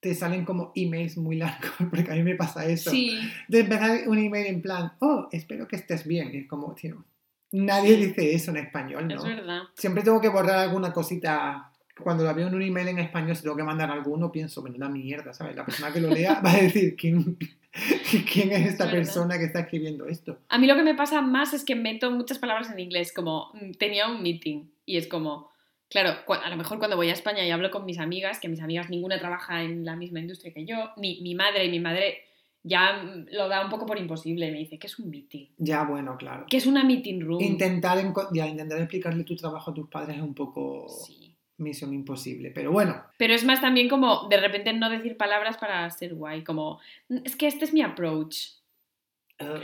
te 0.00 0.14
salen 0.14 0.44
como 0.44 0.72
emails 0.74 1.16
muy 1.16 1.36
largos? 1.36 1.70
Porque 1.90 2.10
a 2.12 2.14
mí 2.14 2.22
me 2.22 2.36
pasa 2.36 2.64
eso. 2.66 2.90
Sí. 2.90 3.18
De 3.48 3.60
empezar 3.60 4.08
un 4.08 4.18
email 4.18 4.46
en 4.46 4.62
plan, 4.62 4.92
oh, 5.00 5.28
espero 5.32 5.66
que 5.66 5.76
estés 5.76 6.06
bien. 6.06 6.30
Y 6.32 6.38
es 6.38 6.46
como, 6.48 6.74
tío, 6.74 7.04
nadie 7.52 7.96
dice 7.96 8.34
eso 8.34 8.50
en 8.52 8.58
español, 8.58 9.10
Es 9.10 9.16
¿no? 9.16 9.24
verdad. 9.24 9.62
Siempre 9.74 10.02
tengo 10.02 10.20
que 10.20 10.28
borrar 10.28 10.58
alguna 10.58 10.92
cosita. 10.92 11.72
Cuando 11.98 12.24
la 12.24 12.34
veo 12.34 12.48
en 12.48 12.54
un 12.54 12.60
email 12.62 12.88
en 12.88 12.98
español, 12.98 13.34
si 13.34 13.42
tengo 13.42 13.56
que 13.56 13.62
mandar 13.64 13.90
alguno, 13.90 14.30
pienso, 14.30 14.62
menuda 14.62 14.88
mierda, 14.90 15.32
¿sabes? 15.32 15.56
La 15.56 15.64
persona 15.64 15.90
que 15.92 16.00
lo 16.02 16.10
lea 16.10 16.40
va 16.44 16.52
a 16.52 16.56
decir, 16.60 16.94
¿quién, 16.94 17.38
quién 18.32 18.52
es 18.52 18.66
esta 18.66 18.90
persona 18.90 19.38
que 19.38 19.44
está 19.44 19.60
escribiendo 19.60 20.06
esto? 20.06 20.38
A 20.48 20.58
mí 20.58 20.66
lo 20.66 20.76
que 20.76 20.82
me 20.82 20.94
pasa 20.94 21.20
más 21.22 21.54
es 21.54 21.64
que 21.64 21.74
meto 21.74 22.10
muchas 22.10 22.38
palabras 22.38 22.70
en 22.70 22.78
inglés, 22.78 23.12
como 23.12 23.50
mm, 23.54 23.72
tenía 23.72 24.08
un 24.08 24.22
meeting 24.22 24.64
y 24.84 24.96
es 24.96 25.06
como, 25.06 25.50
claro, 25.88 26.16
a 26.28 26.50
lo 26.50 26.56
mejor 26.56 26.78
cuando 26.78 26.96
voy 26.96 27.08
a 27.08 27.12
España 27.12 27.44
y 27.44 27.50
hablo 27.50 27.70
con 27.70 27.84
mis 27.84 27.98
amigas, 27.98 28.40
que 28.40 28.48
mis 28.48 28.62
amigas 28.62 28.90
ninguna 28.90 29.18
trabaja 29.18 29.62
en 29.62 29.84
la 29.84 29.96
misma 29.96 30.20
industria 30.20 30.52
que 30.52 30.64
yo, 30.64 30.90
ni 30.96 31.20
mi 31.20 31.34
madre 31.34 31.64
y 31.64 31.70
mi 31.70 31.80
madre 31.80 32.22
ya 32.62 33.02
mm, 33.02 33.26
lo 33.30 33.48
da 33.48 33.64
un 33.64 33.70
poco 33.70 33.86
por 33.86 33.98
imposible, 33.98 34.50
me 34.50 34.58
dice, 34.58 34.78
¿qué 34.78 34.88
es 34.88 34.98
un 34.98 35.10
meeting? 35.10 35.46
Ya, 35.58 35.84
bueno, 35.84 36.16
claro. 36.16 36.46
¿Qué 36.48 36.56
es 36.56 36.66
una 36.66 36.82
meeting 36.82 37.20
room? 37.20 37.42
Intentar, 37.42 37.98
ya, 38.32 38.46
intentar 38.46 38.78
explicarle 38.78 39.24
tu 39.24 39.36
trabajo 39.36 39.70
a 39.70 39.74
tus 39.74 39.88
padres 39.88 40.16
es 40.16 40.22
un 40.22 40.34
poco 40.34 40.86
Sí. 40.88 41.25
Misión 41.58 41.92
imposible. 41.94 42.50
Pero 42.50 42.70
bueno, 42.72 43.02
Pero 43.18 43.34
es 43.34 43.44
más 43.44 43.60
también 43.60 43.88
como 43.88 44.28
de 44.28 44.36
repente 44.38 44.72
no 44.72 44.90
decir 44.90 45.16
palabras 45.16 45.56
para 45.58 45.88
ser 45.90 46.14
guay, 46.14 46.44
como, 46.44 46.80
"Mm, 47.08 47.18
es 47.24 47.36
que 47.36 47.46
este 47.46 47.64
es 47.64 47.72
mi 47.72 47.82
approach. 47.82 48.36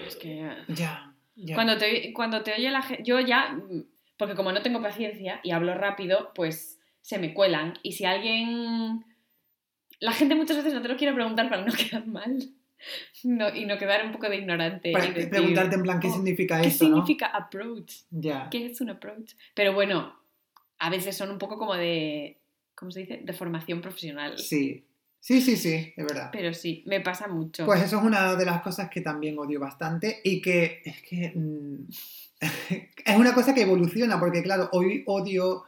Es 0.06 0.16
que... 0.16 0.40
eh, 0.42 0.56
ya, 0.68 1.14
ya. 1.34 1.54
Cuando 1.54 1.76
te, 1.78 2.12
cuando 2.12 2.42
te 2.42 2.52
oye 2.54 2.70
la 2.70 2.82
gente, 2.82 3.02
yo 3.04 3.20
ya, 3.20 3.52
mm, 3.52 3.84
porque 4.16 4.34
como 4.34 4.52
no 4.52 4.62
tengo 4.62 4.80
paciencia 4.82 5.40
y 5.42 5.50
hablo 5.52 5.74
rápido, 5.74 6.32
pues 6.34 6.78
se 7.00 7.18
me 7.18 7.34
cuelan. 7.34 7.74
Y 7.82 7.92
si 7.92 8.04
alguien... 8.04 9.04
La 10.00 10.12
gente 10.12 10.34
muchas 10.34 10.56
veces 10.56 10.74
no 10.74 10.82
te 10.82 10.88
lo 10.88 10.96
quiere 10.96 11.14
preguntar 11.14 11.48
para 11.48 11.64
no 11.64 11.72
quedar 11.90 12.06
mal. 12.06 12.38
No, 13.22 13.54
y 13.54 13.64
no 13.64 13.78
quedar 13.78 14.04
un 14.04 14.10
poco 14.12 14.28
de 14.28 14.36
ignorante. 14.38 14.90
Para 14.92 15.06
decir, 15.06 15.30
preguntarte 15.30 15.76
en 15.76 15.82
plan 15.82 16.00
qué 16.00 16.08
"Oh, 16.08 16.12
significa 16.14 16.60
¿Qué 16.60 16.66
esto, 16.68 16.84
significa 16.86 17.26
approach? 17.26 17.92
¿no? 18.10 18.20
Ya. 18.20 18.48
¿Qué 18.50 18.66
es 18.66 18.80
un 18.80 18.90
approach? 18.90 19.34
Pero 19.54 19.72
bueno, 19.72 20.20
a 20.82 20.90
veces 20.90 21.16
son 21.16 21.30
un 21.30 21.38
poco 21.38 21.58
como 21.58 21.74
de... 21.74 22.40
¿Cómo 22.74 22.90
se 22.90 23.00
dice? 23.00 23.20
De 23.22 23.32
formación 23.32 23.80
profesional. 23.80 24.36
Sí, 24.36 24.84
sí, 25.20 25.40
sí, 25.40 25.56
sí, 25.56 25.94
es 25.96 26.04
verdad. 26.04 26.30
Pero 26.32 26.52
sí, 26.52 26.82
me 26.86 27.00
pasa 27.00 27.28
mucho. 27.28 27.64
Pues 27.64 27.82
eso 27.82 27.98
es 27.98 28.02
una 28.02 28.34
de 28.34 28.44
las 28.44 28.62
cosas 28.62 28.90
que 28.90 29.00
también 29.00 29.38
odio 29.38 29.60
bastante 29.60 30.20
y 30.24 30.40
que 30.40 30.82
es 30.84 31.02
que 31.02 31.32
mm, 31.36 31.88
es 33.04 33.16
una 33.16 33.32
cosa 33.32 33.54
que 33.54 33.62
evoluciona 33.62 34.18
porque 34.18 34.42
claro, 34.42 34.70
hoy 34.72 35.04
odio 35.06 35.64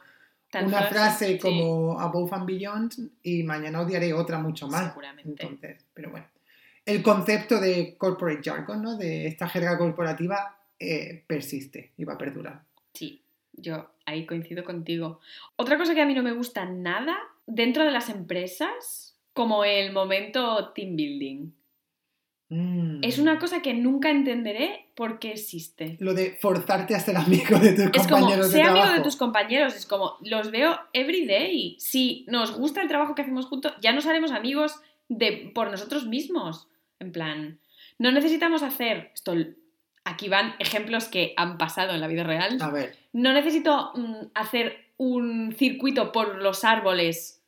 una 0.53 0.83
frase 0.83 1.33
sí, 1.33 1.39
como 1.39 1.97
above 1.99 2.33
and 2.33 2.45
beyond 2.45 2.93
y 3.23 3.43
mañana 3.43 3.81
odiaré 3.81 4.11
otra 4.13 4.39
mucho 4.39 4.67
más. 4.67 4.89
Seguramente. 4.89 5.43
Entonces, 5.43 5.85
pero 5.93 6.11
bueno. 6.11 6.27
El 6.85 7.01
concepto 7.01 7.61
de 7.61 7.95
corporate 7.97 8.41
jargon, 8.43 8.81
¿no? 8.81 8.97
De 8.97 9.27
esta 9.27 9.47
jerga 9.47 9.77
corporativa 9.77 10.57
eh, 10.77 11.23
persiste 11.25 11.93
y 11.95 12.03
va 12.03 12.13
a 12.13 12.17
perdurar. 12.17 12.63
Sí, 12.93 13.24
yo 13.57 13.89
ahí 14.05 14.25
coincido 14.25 14.63
contigo. 14.63 15.19
Otra 15.55 15.77
cosa 15.77 15.95
que 15.95 16.01
a 16.01 16.05
mí 16.05 16.13
no 16.13 16.23
me 16.23 16.33
gusta 16.33 16.65
nada 16.65 17.17
dentro 17.47 17.83
de 17.83 17.91
las 17.91 18.09
empresas, 18.09 19.17
como 19.33 19.63
el 19.63 19.91
momento 19.91 20.71
team 20.73 20.95
building. 20.95 21.51
Mm. 22.49 23.03
Es 23.03 23.17
una 23.17 23.39
cosa 23.39 23.61
que 23.61 23.73
nunca 23.73 24.11
entenderé 24.11 24.87
por 24.95 25.19
qué 25.19 25.31
existe. 25.31 25.97
Lo 25.99 26.13
de 26.13 26.37
forzarte 26.39 26.95
a 26.95 26.99
ser 26.99 27.17
amigo 27.17 27.57
de 27.57 27.73
tus 27.73 27.85
Es 27.85 28.07
como, 28.07 28.21
compañeros 28.21 28.47
sé 28.51 28.57
de 28.57 28.61
amigo 28.63 28.75
trabajo. 28.75 28.97
de 28.97 29.03
tus 29.03 29.15
compañeros, 29.15 29.75
es 29.75 29.85
como, 29.85 30.17
los 30.21 30.51
veo 30.51 30.77
every 30.93 31.25
day. 31.25 31.75
Si 31.79 32.25
nos 32.27 32.55
gusta 32.55 32.81
el 32.81 32.87
trabajo 32.87 33.15
que 33.15 33.23
hacemos 33.23 33.47
juntos, 33.47 33.73
ya 33.81 33.91
nos 33.93 34.05
haremos 34.05 34.31
amigos 34.31 34.79
de, 35.09 35.51
por 35.53 35.71
nosotros 35.71 36.05
mismos. 36.05 36.67
En 36.99 37.11
plan, 37.11 37.59
no 37.97 38.11
necesitamos 38.11 38.63
hacer 38.63 39.11
esto. 39.13 39.33
Aquí 40.05 40.29
van 40.29 40.55
ejemplos 40.59 41.07
que 41.09 41.33
han 41.35 41.57
pasado 41.57 41.93
en 41.93 41.99
la 41.99 42.07
vida 42.07 42.23
real. 42.23 42.57
A 42.61 42.69
ver, 42.69 42.95
No 43.11 43.33
necesito 43.33 43.91
mm, 43.95 44.27
hacer 44.35 44.85
un 44.97 45.53
circuito 45.57 46.11
por 46.11 46.41
los 46.41 46.63
árboles 46.63 47.43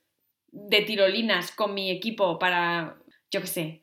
de 0.51 0.82
tirolinas 0.82 1.51
con 1.51 1.74
mi 1.74 1.91
equipo 1.91 2.39
para, 2.39 2.97
yo 3.32 3.41
qué 3.41 3.47
sé, 3.47 3.82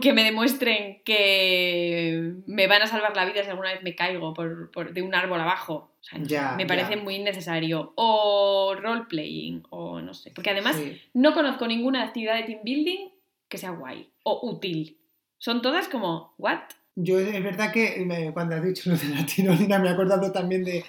que 0.00 0.12
me 0.12 0.22
demuestren 0.22 1.02
que 1.04 2.34
me 2.46 2.66
van 2.66 2.82
a 2.82 2.86
salvar 2.86 3.16
la 3.16 3.24
vida 3.24 3.42
si 3.42 3.50
alguna 3.50 3.72
vez 3.72 3.82
me 3.82 3.94
caigo 3.94 4.34
por, 4.34 4.70
por- 4.70 4.92
de 4.92 5.02
un 5.02 5.14
árbol 5.14 5.40
abajo. 5.40 5.92
O 6.00 6.04
sea, 6.04 6.18
Ya, 6.22 6.54
me 6.56 6.66
parece 6.66 6.96
muy 6.96 7.16
innecesario. 7.16 7.92
O 7.96 8.74
role-playing, 8.78 9.64
o 9.70 10.00
no 10.00 10.14
sé. 10.14 10.30
Porque 10.32 10.50
además 10.50 10.76
sí. 10.76 11.00
no 11.14 11.34
conozco 11.34 11.66
ninguna 11.66 12.04
actividad 12.04 12.36
de 12.36 12.42
team 12.44 12.60
building 12.62 13.08
que 13.48 13.58
sea 13.58 13.70
guay 13.70 14.10
o 14.24 14.40
útil. 14.42 14.98
Son 15.38 15.62
todas 15.62 15.88
como, 15.88 16.34
¿what? 16.38 16.60
Yo 17.00 17.18
es 17.20 17.42
verdad 17.44 17.72
que 17.72 18.04
me- 18.04 18.32
cuando 18.32 18.56
has 18.56 18.64
dicho 18.64 18.90
lo 18.90 18.96
de 18.96 19.08
la 19.08 19.24
tirolina 19.26 19.78
me 19.78 19.88
he 19.88 19.92
acordado 19.92 20.32
también 20.32 20.64
de 20.64 20.84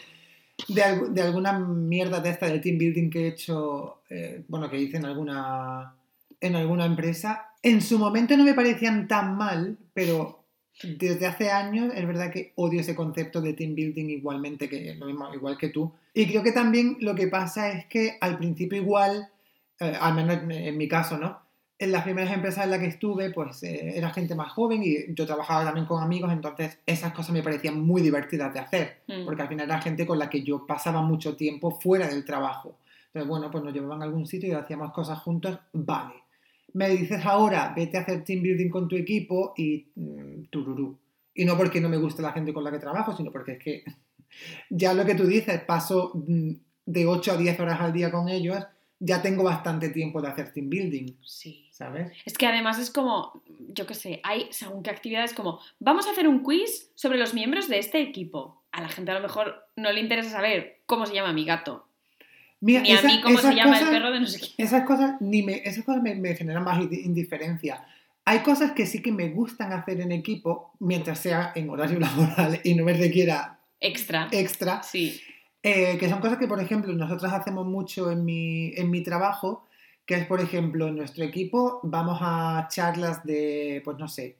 de, 0.67 0.81
algu- 0.83 1.09
de 1.09 1.21
alguna 1.21 1.57
mierda 1.59 2.19
de 2.19 2.29
esta 2.31 2.47
de 2.47 2.59
team 2.59 2.77
building 2.77 3.09
que 3.09 3.25
he 3.25 3.27
hecho, 3.29 4.01
eh, 4.09 4.43
bueno, 4.47 4.69
que 4.69 4.77
hice 4.79 4.97
en 4.97 5.05
alguna, 5.05 5.95
en 6.41 6.55
alguna 6.55 6.85
empresa. 6.85 7.47
En 7.63 7.81
su 7.81 7.97
momento 7.99 8.35
no 8.37 8.43
me 8.43 8.53
parecían 8.53 9.07
tan 9.07 9.37
mal, 9.37 9.77
pero 9.93 10.43
desde 10.83 11.27
hace 11.27 11.51
años 11.51 11.93
es 11.95 12.05
verdad 12.07 12.31
que 12.31 12.53
odio 12.55 12.81
ese 12.81 12.95
concepto 12.95 13.41
de 13.41 13.53
team 13.53 13.75
building 13.75 14.09
igualmente 14.09 14.67
que 14.69 14.95
lo 14.95 15.05
mismo, 15.07 15.33
igual 15.33 15.57
que 15.57 15.69
tú. 15.69 15.93
Y 16.13 16.27
creo 16.27 16.43
que 16.43 16.51
también 16.51 16.97
lo 17.01 17.15
que 17.15 17.27
pasa 17.27 17.71
es 17.71 17.85
que 17.85 18.17
al 18.19 18.37
principio 18.37 18.77
igual, 18.81 19.29
eh, 19.79 19.93
al 19.99 20.13
menos 20.15 20.43
en, 20.43 20.51
en 20.51 20.77
mi 20.77 20.87
caso, 20.89 21.17
¿no? 21.17 21.39
En 21.81 21.93
las 21.93 22.03
primeras 22.03 22.33
empresas 22.33 22.65
en 22.65 22.71
las 22.71 22.79
que 22.79 22.87
estuve, 22.87 23.31
pues 23.31 23.63
eh, 23.63 23.97
era 23.97 24.09
gente 24.11 24.35
más 24.35 24.51
joven 24.51 24.83
y 24.83 25.13
yo 25.15 25.25
trabajaba 25.25 25.63
también 25.63 25.85
con 25.85 26.03
amigos, 26.03 26.31
entonces 26.33 26.77
esas 26.85 27.13
cosas 27.13 27.31
me 27.31 27.41
parecían 27.41 27.79
muy 27.79 28.01
divertidas 28.01 28.53
de 28.53 28.59
hacer 28.59 28.97
Mm. 29.07 29.23
porque 29.25 29.41
al 29.41 29.47
final 29.47 29.65
era 29.65 29.81
gente 29.81 30.05
con 30.05 30.19
la 30.19 30.29
que 30.29 30.43
yo 30.43 30.67
pasaba 30.67 31.01
mucho 31.01 31.35
tiempo 31.37 31.71
fuera 31.79 32.07
del 32.09 32.25
trabajo. 32.25 32.77
Entonces, 33.07 33.27
bueno, 33.29 33.49
pues 33.49 33.63
nos 33.63 33.73
llevaban 33.73 34.01
a 34.01 34.05
algún 34.05 34.27
sitio 34.27 34.49
y 34.49 34.51
hacíamos 34.51 34.91
cosas 34.91 35.19
juntos, 35.19 35.57
vale. 35.73 36.13
Me 36.73 36.89
dices 36.89 37.25
ahora, 37.25 37.73
vete 37.75 37.97
a 37.97 38.01
hacer 38.01 38.23
team 38.23 38.43
building 38.43 38.69
con 38.69 38.87
tu 38.87 38.95
equipo 38.97 39.53
y 39.57 39.87
mm, 39.95 40.43
tururú. 40.51 40.95
Y 41.33 41.45
no 41.45 41.57
porque 41.57 41.79
no 41.81 41.89
me 41.89 41.97
guste 41.97 42.21
la 42.21 42.33
gente 42.33 42.53
con 42.53 42.63
la 42.63 42.71
que 42.71 42.77
trabajo, 42.79 43.15
sino 43.15 43.31
porque 43.31 43.53
es 43.53 43.59
que 43.59 43.83
ya 44.69 44.93
lo 44.93 45.05
que 45.05 45.15
tú 45.15 45.25
dices, 45.25 45.61
paso 45.61 46.11
mm, 46.13 46.51
de 46.85 47.05
8 47.07 47.31
a 47.31 47.37
10 47.37 47.59
horas 47.61 47.79
al 47.79 47.93
día 47.93 48.11
con 48.11 48.27
ellos, 48.29 48.63
ya 48.99 49.21
tengo 49.21 49.43
bastante 49.43 49.89
tiempo 49.89 50.21
de 50.21 50.27
hacer 50.27 50.51
team 50.51 50.69
building, 50.69 51.13
Sí. 51.23 51.68
¿Sabes? 51.79 52.11
Es 52.25 52.37
que 52.37 52.45
además 52.45 52.77
es 52.77 52.91
como, 52.91 53.41
yo 53.69 53.87
qué 53.87 53.95
sé, 53.95 54.19
hay 54.23 54.47
según 54.51 54.83
qué 54.83 54.91
actividades 54.91 55.33
como, 55.33 55.59
vamos 55.79 56.05
a 56.05 56.11
hacer 56.11 56.27
un 56.27 56.43
quiz 56.43 56.91
sobre 56.93 57.17
los 57.17 57.33
miembros 57.33 57.67
de 57.69 57.79
este 57.79 58.01
equipo. 58.01 58.61
A 58.71 58.81
la 58.81 58.89
gente 58.89 59.09
a 59.09 59.15
lo 59.15 59.21
mejor 59.21 59.65
no 59.75 59.91
le 59.91 60.01
interesa 60.01 60.29
saber 60.29 60.81
cómo 60.85 61.07
se 61.07 61.13
llama 61.15 61.33
mi 61.33 61.45
gato, 61.45 61.87
Mira, 62.61 62.81
ni 62.81 62.91
a 62.91 63.01
mí 63.01 63.21
cómo 63.23 63.37
se 63.39 63.55
llama 63.55 63.79
el 63.79 63.87
perro 63.87 64.11
de 64.11 64.19
no 64.19 64.27
sé 64.27 64.39
quién. 64.39 64.51
Esas 64.57 64.83
cosas, 64.85 65.15
ni 65.21 65.41
me, 65.41 65.61
esas 65.63 65.85
cosas 65.85 66.03
me, 66.03 66.13
me 66.13 66.35
generan 66.35 66.63
más 66.65 66.77
indi- 66.77 67.03
indiferencia. 67.05 67.85
Hay 68.25 68.39
cosas 68.39 68.73
que 68.73 68.85
sí 68.85 69.01
que 69.01 69.13
me 69.13 69.29
gustan 69.29 69.71
hacer 69.71 70.01
en 70.01 70.11
equipo, 70.11 70.73
mientras 70.79 71.19
sea 71.19 71.53
en 71.55 71.69
horario 71.69 71.99
laboral 72.01 72.59
y 72.65 72.75
no 72.75 72.83
me 72.83 72.93
requiera 72.93 73.59
Extra. 73.79 74.27
extra, 74.31 74.83
Sí. 74.83 75.21
eh, 75.63 75.97
que 75.97 76.09
son 76.09 76.19
cosas 76.19 76.37
que, 76.37 76.47
por 76.47 76.61
ejemplo, 76.61 76.91
nosotros 76.91 77.31
hacemos 77.31 77.65
mucho 77.65 78.11
en 78.11 78.25
mi, 78.25 78.73
en 78.75 78.91
mi 78.91 79.01
trabajo, 79.03 79.65
que 80.09 80.15
es, 80.15 80.25
por 80.25 80.41
ejemplo, 80.41 80.87
en 80.87 80.95
nuestro 80.95 81.23
equipo 81.23 81.81
vamos 81.83 82.17
a 82.19 82.67
charlas 82.71 83.23
de, 83.23 83.79
pues 83.85 83.99
no 83.99 84.07
sé, 84.07 84.37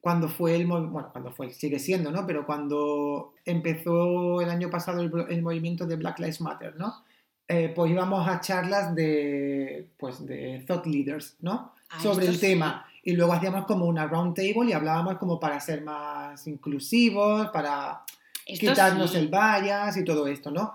cuando 0.00 0.28
fue 0.28 0.54
el, 0.54 0.64
bueno, 0.68 1.10
cuando 1.10 1.32
fue, 1.32 1.50
sigue 1.50 1.80
siendo, 1.80 2.12
¿no? 2.12 2.24
Pero 2.24 2.46
cuando 2.46 3.34
empezó 3.44 4.40
el 4.40 4.48
año 4.48 4.70
pasado 4.70 5.02
el, 5.02 5.10
el 5.28 5.42
movimiento 5.42 5.88
de 5.88 5.96
Black 5.96 6.20
Lives 6.20 6.40
Matter, 6.40 6.76
¿no? 6.76 7.02
Eh, 7.48 7.72
pues 7.74 7.90
íbamos 7.90 8.28
a 8.28 8.40
charlas 8.40 8.94
de, 8.94 9.88
pues, 9.98 10.24
de 10.24 10.62
thought 10.68 10.86
leaders, 10.86 11.34
¿no? 11.40 11.72
Ah, 11.90 12.00
Sobre 12.00 12.26
el 12.26 12.34
sí. 12.36 12.40
tema. 12.40 12.86
Y 13.02 13.14
luego 13.14 13.32
hacíamos 13.32 13.66
como 13.66 13.86
una 13.86 14.06
round 14.06 14.36
table 14.36 14.68
y 14.68 14.72
hablábamos 14.72 15.18
como 15.18 15.40
para 15.40 15.58
ser 15.58 15.82
más 15.82 16.46
inclusivos, 16.46 17.48
para 17.48 18.02
Esto 18.46 18.68
quitarnos 18.68 19.10
sí. 19.10 19.16
el 19.16 19.26
bias 19.26 19.96
y 19.96 20.04
todo 20.04 20.28
esto, 20.28 20.52
¿no? 20.52 20.74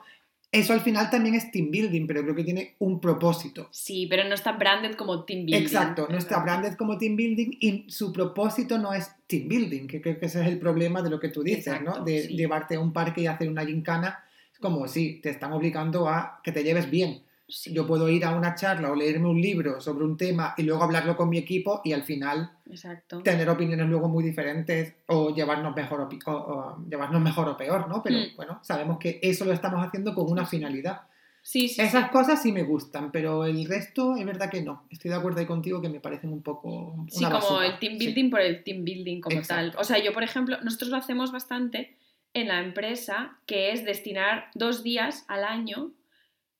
Eso 0.54 0.72
al 0.74 0.82
final 0.82 1.10
también 1.10 1.34
es 1.34 1.49
team 1.49 1.72
building, 1.72 2.06
pero 2.06 2.22
creo 2.22 2.36
que 2.36 2.43
tiene 2.43 2.76
un 2.78 3.01
propósito. 3.01 3.70
Sí, 3.72 4.06
pero 4.08 4.24
no 4.24 4.36
está 4.36 4.51
branded 4.51 4.93
como 4.93 5.26
team 5.26 5.47
building. 5.47 5.64
Exacto, 5.64 6.08
no 6.08 6.16
está 6.16 6.43
branded 6.43 6.76
como 6.76 6.95
team 6.99 7.16
building 7.16 7.58
y 7.60 7.86
su 7.88 8.14
propósito 8.14 8.78
no 8.78 8.93
es 8.93 9.10
team 9.26 9.47
building, 9.47 9.88
que 9.88 9.99
creo 9.99 10.20
que 10.20 10.28
ese 10.28 10.41
es 10.41 10.47
el 10.47 10.60
problema 10.60 11.01
de 11.01 11.10
lo 11.10 11.20
que 11.20 11.30
tú 11.30 11.41
dices, 11.41 11.66
Exacto, 11.66 11.97
¿no? 11.97 12.06
De 12.06 12.28
sí. 12.28 12.36
llevarte 12.36 12.76
a 12.76 12.80
un 12.80 12.93
parque 12.93 13.22
y 13.22 13.26
hacer 13.26 13.49
una 13.49 13.66
gincana, 13.66 14.24
es 14.54 14.60
como 14.60 14.88
si 14.88 15.16
te 15.22 15.32
están 15.32 15.54
obligando 15.54 16.08
a 16.08 16.39
que 16.43 16.51
te 16.51 16.64
lleves 16.64 16.88
bien. 16.88 17.24
Sí, 17.48 17.74
Yo 17.74 17.86
puedo 17.86 18.08
ir 18.10 18.24
a 18.26 18.36
una 18.36 18.56
charla 18.56 18.89
o 18.91 18.96
leerme 18.96 19.28
un 19.28 19.39
libro 19.41 19.82
sobre 19.82 20.06
un 20.06 20.16
tema 20.16 20.54
y 20.58 20.64
luego 20.64 20.84
hablarlo 20.84 21.16
con 21.18 21.30
mi 21.30 21.38
equipo 21.38 21.82
y 21.84 21.91
al 21.91 22.04
final 22.04 22.52
exacto. 22.70 23.22
tener 23.22 23.50
opiniones 23.50 23.88
luego 23.88 24.08
muy 24.08 24.24
diferentes 24.24 24.94
o 25.08 25.36
llevarnos 25.36 25.76
mejor 25.76 26.02
o, 26.02 26.10
o- 26.32 26.32
o 26.32 26.86
llevarnos 26.89 27.22
mejor 27.22 27.50
o 27.50 27.58
peor, 27.58 27.88
¿no? 27.89 28.02
Pero 28.02 28.18
Mm. 28.20 28.36
bueno, 28.38 28.60
sabemos 28.64 28.98
que 28.98 29.20
eso 29.22 29.44
lo 29.46 29.52
estamos 29.52 29.86
haciendo 29.86 30.16
con 30.16 30.32
una 30.32 30.46
finalidad. 30.46 31.02
Sí, 31.46 31.68
sí, 31.68 31.82
Esas 31.82 32.06
sí. 32.06 32.10
cosas 32.12 32.41
sí 32.41 32.54
me 32.54 32.64
gustan, 32.64 33.12
pero 33.12 33.44
el 33.44 33.66
resto 33.68 34.16
es 34.16 34.26
verdad 34.26 34.50
que 34.50 34.62
no. 34.62 34.88
Estoy 34.89 35.12
de 35.12 35.18
acuerdo 35.18 35.41
ahí 35.41 35.46
contigo 35.46 35.82
que 35.82 35.89
me 35.89 36.00
parecen 36.00 36.32
un 36.32 36.41
poco 36.41 36.70
una 36.94 37.10
Sí, 37.12 37.26
como 37.26 37.34
basura. 37.36 37.66
el 37.68 37.80
team 37.80 38.00
Sí. 38.00 38.06
building 38.06 38.30
por 38.30 38.39
el 38.39 38.64
team 38.64 38.86
building 38.86 39.20
como 39.20 39.36
tal. 39.41 39.66
Exacto. 39.68 39.78
O 39.82 39.84
sea, 39.84 40.00
yo, 40.02 40.14
por 40.14 40.24
ejemplo, 40.24 40.58
nosotros 40.64 40.89
lo 40.89 40.96
hacemos 40.96 41.34
bastante 41.34 41.98
en 42.34 42.48
la 42.48 42.62
empresa, 42.62 43.38
que 43.46 43.74
es 43.74 43.84
destinar 43.84 44.46
dos 44.56 44.84
días 44.84 45.26
al 45.28 45.44
año, 45.44 45.91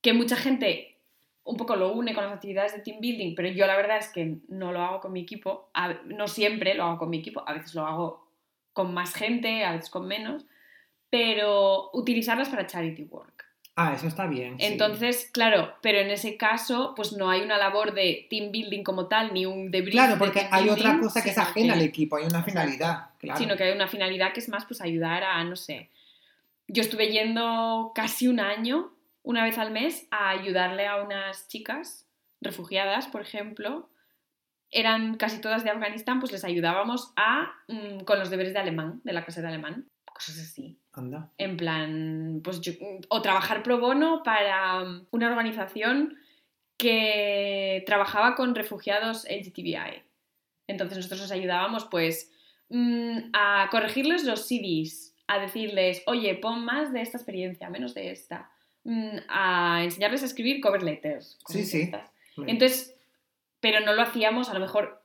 que 0.04 0.12
mucha 0.12 0.36
gente 0.36 0.98
un 1.44 1.56
poco 1.56 1.76
lo 1.76 1.92
une 1.92 2.14
con 2.14 2.24
las 2.24 2.32
actividades 2.34 2.72
de 2.74 2.80
team 2.80 3.00
building, 3.00 3.34
pero 3.34 3.48
yo 3.48 3.66
la 3.66 3.74
verdad 3.76 3.96
es 3.98 4.08
que 4.08 4.36
no 4.48 4.70
lo 4.70 4.80
hago 4.82 5.00
con 5.00 5.12
mi 5.12 5.20
equipo, 5.20 5.70
a- 5.74 5.94
no 6.04 6.28
siempre 6.28 6.74
lo 6.74 6.84
hago 6.84 6.98
con 6.98 7.10
mi 7.10 7.18
equipo, 7.18 7.42
a 7.46 7.54
veces 7.54 7.74
lo 7.74 7.86
hago 7.86 8.28
con 8.74 8.92
más 8.92 9.14
gente, 9.14 9.64
a 9.64 9.72
veces 9.72 9.88
con 9.90 10.06
menos, 10.06 10.44
pero 11.10 11.90
utilizarlas 11.92 12.48
para 12.48 12.66
charity 12.66 13.04
work. 13.04 13.44
Ah, 13.76 13.92
eso 13.94 14.06
está 14.06 14.26
bien. 14.26 14.58
sí. 14.58 14.66
Entonces, 14.66 15.28
claro, 15.32 15.74
pero 15.82 15.98
en 15.98 16.10
ese 16.10 16.36
caso, 16.36 16.92
pues 16.94 17.12
no 17.12 17.28
hay 17.28 17.40
una 17.40 17.58
labor 17.58 17.92
de 17.92 18.26
team 18.30 18.52
building 18.52 18.84
como 18.84 19.08
tal, 19.08 19.32
ni 19.34 19.46
un 19.46 19.70
debrief. 19.70 19.94
Claro, 19.94 20.16
porque 20.18 20.46
hay 20.50 20.68
otra 20.68 20.98
cosa 21.00 21.22
que 21.22 21.30
es 21.30 21.38
ajena 21.38 21.74
al 21.74 21.82
equipo, 21.82 22.16
hay 22.16 22.24
una 22.24 22.42
finalidad. 22.44 23.10
Claro. 23.18 23.38
Sino 23.38 23.56
que 23.56 23.64
hay 23.64 23.72
una 23.74 23.88
finalidad 23.88 24.32
que 24.32 24.40
es 24.40 24.48
más 24.48 24.64
pues 24.64 24.80
ayudar 24.80 25.24
a, 25.24 25.42
no 25.44 25.56
sé. 25.56 25.88
Yo 26.68 26.82
estuve 26.82 27.08
yendo 27.10 27.92
casi 27.94 28.28
un 28.28 28.38
año, 28.38 28.93
una 29.24 29.42
vez 29.42 29.58
al 29.58 29.72
mes, 29.72 30.06
a 30.12 30.28
ayudarle 30.30 30.86
a 30.86 31.02
unas 31.02 31.48
chicas 31.48 32.06
refugiadas, 32.40 33.08
por 33.08 33.20
ejemplo. 33.22 33.90
Eran 34.70 35.16
casi 35.16 35.40
todas 35.40 35.64
de 35.64 35.70
Afganistán, 35.70 36.20
pues 36.20 36.30
les 36.30 36.44
ayudábamos 36.44 37.12
a 37.16 37.52
mm, 37.68 38.00
con 38.04 38.18
los 38.20 38.30
deberes 38.30 38.52
de 38.52 38.60
alemán, 38.60 39.00
de 39.02 39.12
la 39.12 39.24
clase 39.24 39.40
de 39.42 39.48
alemán, 39.48 39.88
cosas 40.04 40.38
así. 40.38 40.78
Anda. 40.92 41.30
En 41.38 41.56
plan, 41.56 42.40
pues 42.44 42.60
yo- 42.60 42.72
o 43.08 43.20
trabajar 43.22 43.62
pro 43.64 43.78
bono 43.80 44.22
para 44.22 44.80
mm, 44.84 45.06
una 45.10 45.28
organización 45.28 46.16
que 46.76 47.82
trabajaba 47.86 48.34
con 48.34 48.54
refugiados 48.54 49.24
LGTBI. 49.28 50.02
Entonces 50.66 50.96
nosotros 50.98 51.20
les 51.22 51.32
ayudábamos 51.32 51.84
pues 51.86 52.30
mm, 52.68 53.30
a 53.32 53.68
corregirles 53.70 54.24
los 54.24 54.46
CDs, 54.46 55.14
a 55.26 55.38
decirles, 55.38 56.02
oye, 56.06 56.34
pon 56.34 56.64
más 56.64 56.92
de 56.92 57.00
esta 57.00 57.16
experiencia, 57.16 57.70
menos 57.70 57.94
de 57.94 58.10
esta, 58.10 58.50
a 59.28 59.82
enseñarles 59.82 60.22
a 60.22 60.26
escribir 60.26 60.60
cover 60.60 60.82
letters. 60.82 61.38
Sí, 61.48 61.64
sí. 61.64 61.90
Entonces, 62.46 62.94
pero 63.60 63.80
no 63.80 63.92
lo 63.94 64.02
hacíamos 64.02 64.50
a 64.50 64.54
lo 64.54 64.60
mejor, 64.60 65.02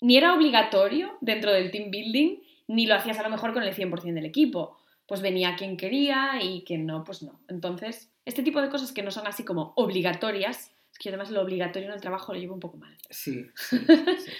ni 0.00 0.16
era 0.16 0.34
obligatorio 0.34 1.16
dentro 1.20 1.52
del 1.52 1.70
team 1.70 1.90
building, 1.90 2.38
ni 2.68 2.86
lo 2.86 2.94
hacías 2.94 3.18
a 3.18 3.22
lo 3.22 3.30
mejor 3.30 3.52
con 3.52 3.62
el 3.62 3.74
100% 3.74 4.14
del 4.14 4.24
equipo. 4.26 4.76
Pues 5.06 5.22
venía 5.22 5.56
quien 5.56 5.76
quería 5.76 6.38
y 6.42 6.64
quien 6.64 6.84
no, 6.86 7.02
pues 7.04 7.22
no. 7.22 7.40
Entonces, 7.48 8.10
este 8.26 8.42
tipo 8.42 8.60
de 8.60 8.68
cosas 8.68 8.92
que 8.92 9.02
no 9.02 9.10
son 9.10 9.26
así 9.26 9.42
como 9.42 9.72
obligatorias, 9.76 10.70
es 10.92 10.98
que 10.98 11.04
yo 11.04 11.10
además 11.10 11.30
lo 11.30 11.40
obligatorio 11.40 11.88
en 11.88 11.94
el 11.94 12.00
trabajo 12.00 12.32
lo 12.34 12.38
llevo 12.38 12.54
un 12.54 12.60
poco 12.60 12.76
mal. 12.76 12.94
Sí, 13.08 13.46
sí, 13.56 13.78
sí. 13.78 14.32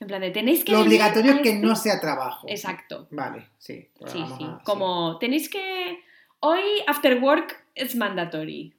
En 0.00 0.06
plan 0.08 0.20
de 0.20 0.30
tenéis 0.30 0.64
que... 0.64 0.72
Lo 0.72 0.80
obligatorio 0.80 1.32
es 1.34 1.40
que 1.42 1.50
este- 1.50 1.66
no 1.66 1.74
sea 1.76 2.00
trabajo. 2.00 2.46
Exacto. 2.48 3.06
Vale, 3.12 3.48
sí. 3.58 3.88
pues 3.98 4.10
Sí, 4.12 4.18
vamos 4.20 4.38
sí. 4.38 4.44
a- 4.44 4.58
sí. 4.58 4.62
Como 4.64 5.18
tenéis 5.18 5.48
que... 5.48 6.00
Hoy 6.40 6.60
after 6.88 7.22
work 7.22 7.61
es 7.74 7.94
mandatory. 7.96 8.74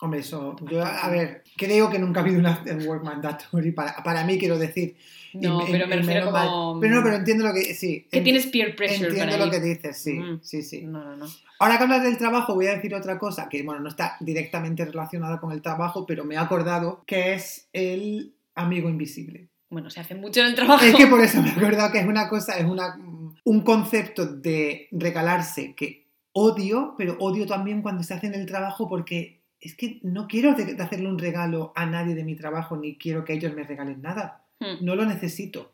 Hombre, 0.00 0.20
eso, 0.20 0.54
yo, 0.70 0.84
a 0.84 1.08
ver, 1.10 1.42
creo 1.56 1.90
que 1.90 1.98
nunca 1.98 2.20
ha 2.20 2.22
habido 2.22 2.38
un 2.38 2.46
after 2.46 2.76
work 2.86 3.02
mandatory 3.02 3.72
para, 3.72 3.96
para 4.04 4.22
mí, 4.24 4.38
quiero 4.38 4.56
decir. 4.56 4.96
No, 5.34 5.66
y- 5.66 5.72
pero 5.72 5.88
me 5.88 5.96
y 5.96 5.98
refiero 5.98 6.20
menos 6.26 6.32
mal. 6.32 6.46
como... 6.48 6.80
Pero 6.80 6.94
no, 6.94 7.02
pero 7.02 7.16
entiendo 7.16 7.44
lo 7.44 7.52
que, 7.52 7.74
sí. 7.74 8.06
Que 8.10 8.20
ent- 8.20 8.24
tienes 8.24 8.46
peer 8.46 8.76
pressure 8.76 9.08
Entiendo 9.08 9.32
para 9.32 9.44
lo 9.46 9.50
que 9.50 9.56
ir. 9.56 9.62
dices, 9.64 9.98
sí, 9.98 10.12
Mm. 10.14 10.38
sí, 10.40 10.62
sí. 10.62 10.82
No, 10.84 11.02
no, 11.02 11.16
no. 11.16 11.26
Ahora 11.58 11.78
que 11.78 11.82
hablas 11.82 12.04
del 12.04 12.16
trabajo, 12.16 12.54
voy 12.54 12.68
a 12.68 12.74
decir 12.76 12.94
otra 12.94 13.18
cosa 13.18 13.48
que, 13.48 13.62
bueno, 13.64 13.80
no 13.80 13.88
está 13.88 14.16
directamente 14.20 14.84
relacionada 14.84 15.40
con 15.40 15.50
el 15.50 15.60
trabajo, 15.62 16.06
pero 16.06 16.24
me 16.24 16.36
he 16.36 16.38
acordado 16.38 17.02
que 17.04 17.34
es 17.34 17.68
el 17.72 18.34
amigo 18.54 18.88
invisible. 18.88 19.48
Bueno, 19.68 19.90
se 19.90 19.98
hace 19.98 20.14
mucho 20.14 20.40
en 20.40 20.46
el 20.46 20.54
trabajo. 20.54 20.84
Es 20.84 20.94
que 20.94 21.08
por 21.08 21.20
eso 21.20 21.42
me 21.42 21.48
he 21.48 21.52
acordado 21.52 21.90
que 21.90 21.98
es 21.98 22.06
una 22.06 22.28
cosa, 22.28 22.56
es 22.56 22.64
una, 22.64 22.96
un 23.44 23.60
concepto 23.62 24.26
de 24.26 24.86
regalarse 24.92 25.74
que 25.74 26.06
odio, 26.38 26.94
pero 26.96 27.16
odio 27.18 27.46
también 27.46 27.82
cuando 27.82 28.02
se 28.02 28.14
hace 28.14 28.26
en 28.28 28.34
el 28.34 28.46
trabajo 28.46 28.88
porque 28.88 29.40
es 29.60 29.74
que 29.74 29.98
no 30.02 30.28
quiero 30.28 30.54
de- 30.54 30.80
hacerle 30.80 31.08
un 31.08 31.18
regalo 31.18 31.72
a 31.74 31.84
nadie 31.86 32.14
de 32.14 32.22
mi 32.24 32.36
trabajo 32.36 32.76
ni 32.76 32.96
quiero 32.96 33.24
que 33.24 33.32
ellos 33.34 33.54
me 33.54 33.64
regalen 33.64 34.00
nada. 34.02 34.44
Hmm. 34.60 34.84
No 34.84 34.94
lo 34.94 35.04
necesito. 35.04 35.72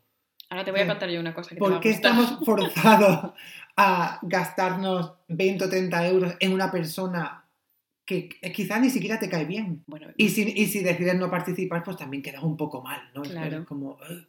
Ahora 0.51 0.65
te 0.65 0.71
voy 0.71 0.81
a 0.81 0.85
Sí. 0.85 0.89
contar 0.89 1.11
yo 1.11 1.21
una 1.21 1.35
cosa 1.35 1.51
que 1.51 1.57
¿Por 1.57 1.81
qué 1.81 1.91
estamos 1.91 2.39
forzados 2.45 3.33
a 3.77 4.19
gastarnos 4.23 5.13
20 5.29 5.65
o 5.65 5.69
30 5.69 6.07
euros 6.09 6.35
en 6.41 6.53
una 6.53 6.71
persona 6.71 7.45
que 8.07 8.29
quizás 8.55 8.81
ni 8.81 8.91
siquiera 8.91 9.19
te 9.19 9.29
cae 9.29 9.45
bien? 9.47 9.83
Bueno, 9.87 10.09
Y 10.17 10.29
si, 10.31 10.43
y 10.55 10.67
si 10.67 10.81
decides 10.83 11.17
no 11.17 11.31
participar, 11.31 11.83
pues 11.83 11.97
también 11.97 12.23
quedas 12.23 12.43
un 12.43 12.57
poco 12.57 12.83
mal, 12.83 13.01
¿no? 13.15 13.23
Es 13.23 13.31
Claro. 13.31 13.65
como... 13.67 13.93
"Ugh". 13.93 14.27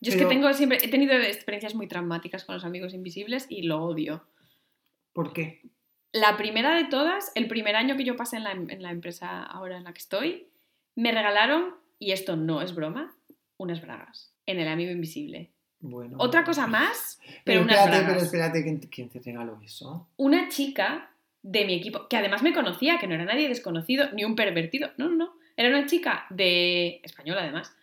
yo 0.00 0.10
es 0.10 0.16
pero- 0.16 0.28
que 0.28 0.34
tengo 0.34 0.52
siempre, 0.54 0.78
he 0.82 0.88
tenido 0.88 1.12
experiencias 1.14 1.74
muy 1.74 1.86
traumáticas 1.88 2.44
con 2.44 2.54
los 2.54 2.64
amigos 2.64 2.94
invisibles 2.94 3.46
y 3.48 3.62
lo 3.62 3.82
odio. 3.82 4.22
¿Por 5.16 5.32
qué? 5.32 5.62
La 6.12 6.36
primera 6.36 6.74
de 6.74 6.84
todas, 6.84 7.32
el 7.34 7.48
primer 7.48 7.74
año 7.74 7.96
que 7.96 8.04
yo 8.04 8.16
pasé 8.16 8.36
en 8.36 8.44
la, 8.44 8.52
en 8.52 8.82
la 8.82 8.90
empresa 8.90 9.42
ahora 9.42 9.78
en 9.78 9.84
la 9.84 9.94
que 9.94 10.00
estoy, 10.00 10.48
me 10.94 11.10
regalaron, 11.10 11.74
y 11.98 12.12
esto 12.12 12.36
no 12.36 12.60
es 12.60 12.74
broma, 12.74 13.16
unas 13.56 13.80
bragas 13.80 14.34
en 14.44 14.60
el 14.60 14.68
amigo 14.68 14.92
invisible. 14.92 15.52
Bueno. 15.80 16.18
Otra 16.20 16.44
cosa 16.44 16.66
más, 16.66 17.18
pero, 17.22 17.40
Pero 17.44 17.62
unas 17.62 17.76
espérate, 17.76 17.96
bragas. 17.96 18.12
pero 18.12 18.24
espérate, 18.26 18.62
¿quién, 18.62 18.78
quién 18.90 19.08
te 19.08 19.20
regaló 19.20 19.58
eso? 19.64 20.06
Una 20.18 20.50
chica 20.50 21.10
de 21.42 21.64
mi 21.64 21.76
equipo, 21.76 22.08
que 22.08 22.18
además 22.18 22.42
me 22.42 22.52
conocía, 22.52 22.98
que 22.98 23.06
no 23.06 23.14
era 23.14 23.24
nadie 23.24 23.48
desconocido, 23.48 24.12
ni 24.12 24.22
un 24.26 24.36
pervertido, 24.36 24.90
no, 24.98 25.08
no, 25.08 25.16
no, 25.16 25.32
era 25.56 25.70
una 25.70 25.86
chica 25.86 26.26
de, 26.28 27.00
española 27.02 27.40
además, 27.40 27.74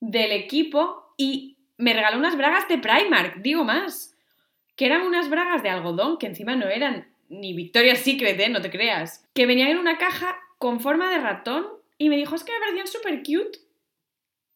del 0.00 0.32
equipo 0.32 1.12
y 1.18 1.58
me 1.76 1.92
regaló 1.92 2.16
unas 2.16 2.38
bragas 2.38 2.66
de 2.66 2.78
Primark, 2.78 3.42
digo 3.42 3.62
más, 3.64 4.14
que 4.78 4.86
eran 4.86 5.02
unas 5.02 5.28
bragas 5.28 5.64
de 5.64 5.70
algodón 5.70 6.18
que 6.18 6.26
encima 6.28 6.54
no 6.54 6.68
eran 6.68 7.08
ni 7.28 7.52
Victoria's 7.52 7.98
Secret, 7.98 8.38
¿eh? 8.38 8.48
no 8.48 8.60
te 8.62 8.70
creas, 8.70 9.26
que 9.34 9.44
venían 9.44 9.70
en 9.70 9.78
una 9.78 9.98
caja 9.98 10.36
con 10.56 10.78
forma 10.78 11.10
de 11.10 11.18
ratón 11.18 11.66
y 11.98 12.08
me 12.08 12.16
dijo, 12.16 12.36
es 12.36 12.44
que 12.44 12.52
me 12.52 12.60
parecían 12.60 12.86
súper 12.86 13.18
cute. 13.18 13.58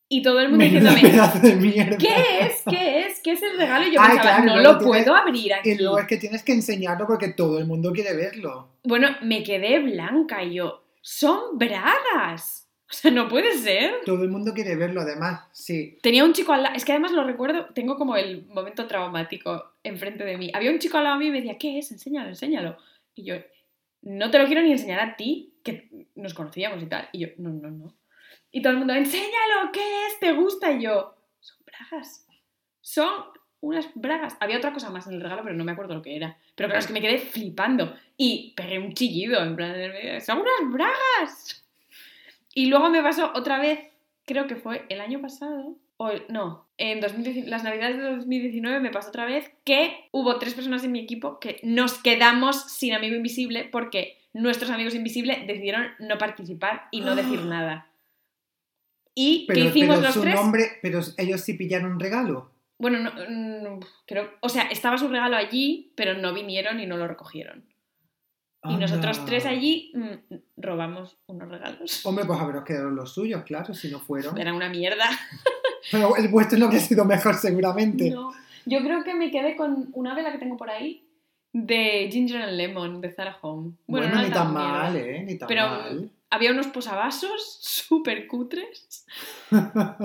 Y 0.09 0.23
todo 0.23 0.41
el 0.41 0.51
mundo 0.51 0.64
diciéndome. 0.64 1.01
¿qué 1.99 2.41
es? 2.41 2.62
¿Qué 2.68 3.01
es? 3.01 3.20
¿Qué 3.20 3.33
es 3.33 3.43
el 3.43 3.57
regalo? 3.59 3.89
Y 3.89 3.95
yo 3.95 4.01
Ay, 4.01 4.11
pensaba, 4.16 4.43
claro, 4.43 4.57
no 4.57 4.62
lo 4.62 4.79
tienes- 4.79 4.87
puedo 4.87 5.16
abrir 5.16 5.55
aquí. 5.55 5.70
Y 5.70 5.79
luego 5.79 5.99
es 5.99 6.07
que 6.07 6.18
tienes 6.18 6.43
que 6.45 6.53
enseñarlo 6.53 7.07
porque 7.07 7.29
todo 7.29 7.59
el 7.59 7.66
mundo 7.66 7.93
quiere 7.93 8.14
verlo. 8.14 8.68
Bueno, 8.85 9.09
me 9.23 9.43
quedé 9.43 9.81
blanca 9.81 10.45
y 10.45 10.55
yo, 10.55 10.85
son 11.01 11.59
bragas. 11.59 12.62
O 12.93 12.95
sea, 12.95 13.11
no 13.11 13.26
puede 13.26 13.57
ser. 13.57 13.95
Todo 14.05 14.22
el 14.22 14.28
mundo 14.28 14.53
quiere 14.53 14.76
verlo, 14.76 15.01
además, 15.01 15.49
sí. 15.51 15.99
Tenía 16.03 16.24
un 16.24 16.34
chico 16.34 16.53
al 16.53 16.62
lado, 16.62 16.76
es 16.76 16.84
que 16.84 16.93
además 16.93 17.12
lo 17.12 17.24
recuerdo, 17.24 17.66
tengo 17.74 17.97
como 17.97 18.16
el 18.16 18.45
momento 18.49 18.86
traumático 18.86 19.72
enfrente 19.82 20.24
de 20.24 20.36
mí. 20.36 20.51
Había 20.53 20.70
un 20.70 20.78
chico 20.78 20.99
al 20.99 21.05
lado 21.05 21.16
mío 21.16 21.28
y 21.28 21.30
me 21.30 21.38
decía, 21.38 21.57
¿qué 21.57 21.78
es? 21.78 21.90
Enséñalo, 21.90 22.28
enséñalo. 22.28 22.76
Y 23.14 23.24
yo, 23.24 23.36
no 24.03 24.30
te 24.30 24.38
lo 24.38 24.45
quiero 24.45 24.61
ni 24.61 24.72
enseñar 24.72 25.01
a 25.01 25.16
ti, 25.16 25.55
que 25.64 25.88
nos 26.16 26.34
conocíamos 26.34 26.82
y 26.82 26.86
tal. 26.86 27.09
Y 27.12 27.20
yo, 27.20 27.28
no, 27.38 27.49
no, 27.49 27.70
no. 27.70 27.95
Y 28.51 28.61
todo 28.61 28.74
el 28.74 28.78
mundo, 28.78 28.93
enséñalo, 28.93 29.72
¿qué 29.72 29.80
es? 29.80 30.20
¿Te 30.20 30.32
gusta? 30.32 30.70
Y 30.72 30.82
yo, 30.82 31.16
son 31.40 31.57
bragas. 31.64 32.26
Son 32.82 33.24
unas 33.61 33.88
bragas. 33.95 34.36
Había 34.38 34.59
otra 34.59 34.74
cosa 34.74 34.90
más 34.90 35.07
en 35.07 35.14
el 35.14 35.22
regalo, 35.22 35.43
pero 35.43 35.55
no 35.55 35.64
me 35.64 35.72
acuerdo 35.72 35.95
lo 35.95 36.03
que 36.03 36.14
era. 36.14 36.36
Pero 36.55 36.68
claro, 36.68 36.80
es 36.80 36.86
que 36.86 36.93
me 36.93 37.01
quedé 37.01 37.18
flipando. 37.18 37.97
Y 38.18 38.53
pegué 38.55 38.78
un 38.78 38.93
chillido, 38.93 39.43
en 39.43 39.57
plan, 39.57 39.74
son 40.20 40.40
unas 40.40 40.70
bragas. 40.70 41.62
Y 42.55 42.67
luego 42.67 42.91
me 42.91 43.03
pasó 43.03 43.33
otra 43.35 43.59
vez, 43.59 43.81
creo 44.25 44.47
que 44.47 44.57
fue 44.57 44.85
el 44.89 45.01
año 45.01 45.21
pasado, 45.21 45.77
o 45.97 46.11
no, 46.29 46.67
en 46.79 47.01
2019, 47.01 47.49
las 47.49 47.63
navidades 47.63 47.97
de 47.97 48.17
2019 48.17 48.81
me 48.81 48.91
pasó 48.91 49.11
otra 49.11 49.25
vez 49.25 49.51
que 49.65 50.09
hubo 50.11 50.39
tres 50.39 50.55
personas 50.55 50.83
en 50.83 50.93
mi 50.93 51.01
equipo 51.01 51.39
que 51.39 51.61
nos 51.63 51.95
quedamos 51.95 52.73
sin 52.73 52.93
amigo 52.93 53.15
invisible 53.15 53.69
porque 53.71 54.19
nuestros 54.33 54.71
amigos 54.71 54.95
invisibles 54.95 55.47
decidieron 55.47 55.89
no 56.01 56.19
participar 56.19 56.89
y 56.91 57.03
no 57.03 57.15
decir 57.15 57.41
nada. 57.45 57.87
¿Y 59.15 59.45
Pero, 59.47 59.61
qué 59.61 59.67
hicimos 59.69 59.97
pero 59.97 60.07
los 60.07 60.15
su 60.15 60.23
tres? 60.23 60.35
nombre, 60.35 60.65
pero 60.81 61.01
ellos 61.19 61.41
sí 61.43 61.55
pillaron 61.55 61.93
un 61.93 62.01
regalo. 62.01 62.51
Bueno, 62.79 62.99
no, 62.99 63.13
mm, 63.13 63.81
creo, 64.07 64.31
o 64.41 64.49
sea, 64.49 64.63
estaba 64.65 64.99
su 64.99 65.07
regalo 65.07 65.37
allí, 65.37 65.93
pero 65.95 66.15
no 66.15 66.35
vinieron 66.35 66.81
y 66.81 66.87
no 66.87 66.97
lo 66.97 67.07
recogieron. 67.07 67.65
Y 68.65 68.77
nosotros 68.77 69.25
tres 69.25 69.45
allí 69.45 69.91
mm, 69.95 70.35
robamos 70.57 71.19
unos 71.27 71.49
regalos. 71.49 72.07
Hombre, 72.07 72.25
pues 72.25 72.39
haberos 72.39 72.65
quedado 72.65 72.91
los 72.91 73.13
suyos, 73.13 73.43
claro, 73.43 73.75
si 73.75 73.91
no 73.91 73.99
fueron. 73.99 74.39
Era 74.39 74.55
una 74.55 74.69
mierda. 74.69 75.05
Pero 75.91 76.17
el 76.17 76.29
vuestro 76.29 76.59
no 76.59 76.71
que 76.71 76.77
ha 76.77 76.81
sido 76.81 77.05
mejor, 77.05 77.35
seguramente. 77.35 78.11
No. 78.11 78.33
Yo 78.65 78.79
creo 78.81 79.03
que 79.03 79.15
me 79.15 79.31
quedé 79.33 79.57
con 79.57 79.89
una 79.95 80.15
vela 80.15 80.31
que 80.31 80.39
tengo 80.39 80.57
por 80.57 80.71
ahí 80.71 81.05
de 81.53 82.09
Ginger 82.13 82.43
and 82.43 82.53
Lemon 82.57 83.01
de 83.01 83.11
Zara 83.11 83.37
Home. 83.43 83.73
Bueno, 83.89 84.15
no 84.15 84.23
ni 84.23 84.31
tan 84.31 84.53
mierda. 84.55 84.69
mal, 84.71 84.97
¿eh? 84.97 85.23
Ni 85.27 85.37
tan 85.39 85.49
Pero- 85.49 85.67
mal. 85.69 86.11
Había 86.33 86.51
unos 86.51 86.66
posavasos 86.68 87.59
súper 87.61 88.26
cutres 88.26 89.05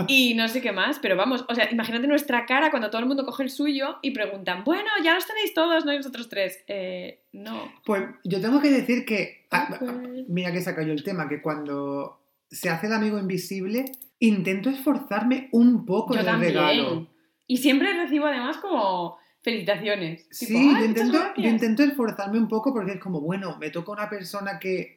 y 0.07 0.33
no 0.35 0.47
sé 0.47 0.61
qué 0.61 0.71
más, 0.71 0.99
pero 0.99 1.15
vamos, 1.15 1.45
o 1.47 1.55
sea, 1.55 1.71
imagínate 1.71 2.05
nuestra 2.07 2.45
cara 2.45 2.69
cuando 2.69 2.89
todo 2.89 3.01
el 3.01 3.07
mundo 3.07 3.25
coge 3.25 3.43
el 3.43 3.49
suyo 3.49 3.97
y 4.01 4.11
preguntan, 4.11 4.63
bueno, 4.63 4.89
ya 5.03 5.15
los 5.15 5.25
tenéis 5.25 5.53
todos, 5.53 5.85
no 5.85 5.91
hay 5.91 5.97
vosotros 5.97 6.27
tres. 6.29 6.63
Eh, 6.67 7.21
no. 7.31 7.71
Pues 7.85 8.03
yo 8.23 8.41
tengo 8.41 8.61
que 8.61 8.69
decir 8.69 9.05
que. 9.05 9.45
ah, 9.51 9.69
Awkward. 9.71 10.25
Mira 10.27 10.51
que 10.51 10.61
saca 10.61 10.83
yo 10.83 10.91
el 10.91 11.03
tema, 11.03 11.27
que 11.29 11.41
cuando 11.41 12.19
se 12.51 12.69
hace 12.69 12.87
el 12.87 12.93
amigo 12.93 13.17
invisible, 13.17 13.85
intento 14.19 14.69
esforzarme 14.69 15.49
un 15.51 15.85
poco 15.85 16.13
Yo 16.13 16.19
en 16.21 16.27
el 16.27 16.39
regalo. 16.39 17.07
Y 17.47 17.57
siempre 17.57 17.93
recibo 17.93 18.25
además 18.25 18.57
como 18.57 19.17
felicitaciones. 19.41 20.27
Sí, 20.31 20.51
yo, 20.51 20.59
"Ay, 20.59 20.65
muchas 20.65 20.85
intento, 20.87 21.17
gracias". 21.19 21.37
yo 21.37 21.49
intento 21.49 21.83
esforzarme 21.83 22.37
un 22.37 22.49
poco 22.49 22.73
porque 22.73 22.93
es 22.93 22.99
como, 22.99 23.21
bueno, 23.21 23.57
me 23.59 23.69
toca 23.69 23.93
una 23.93 24.09
persona 24.09 24.59
que 24.59 24.96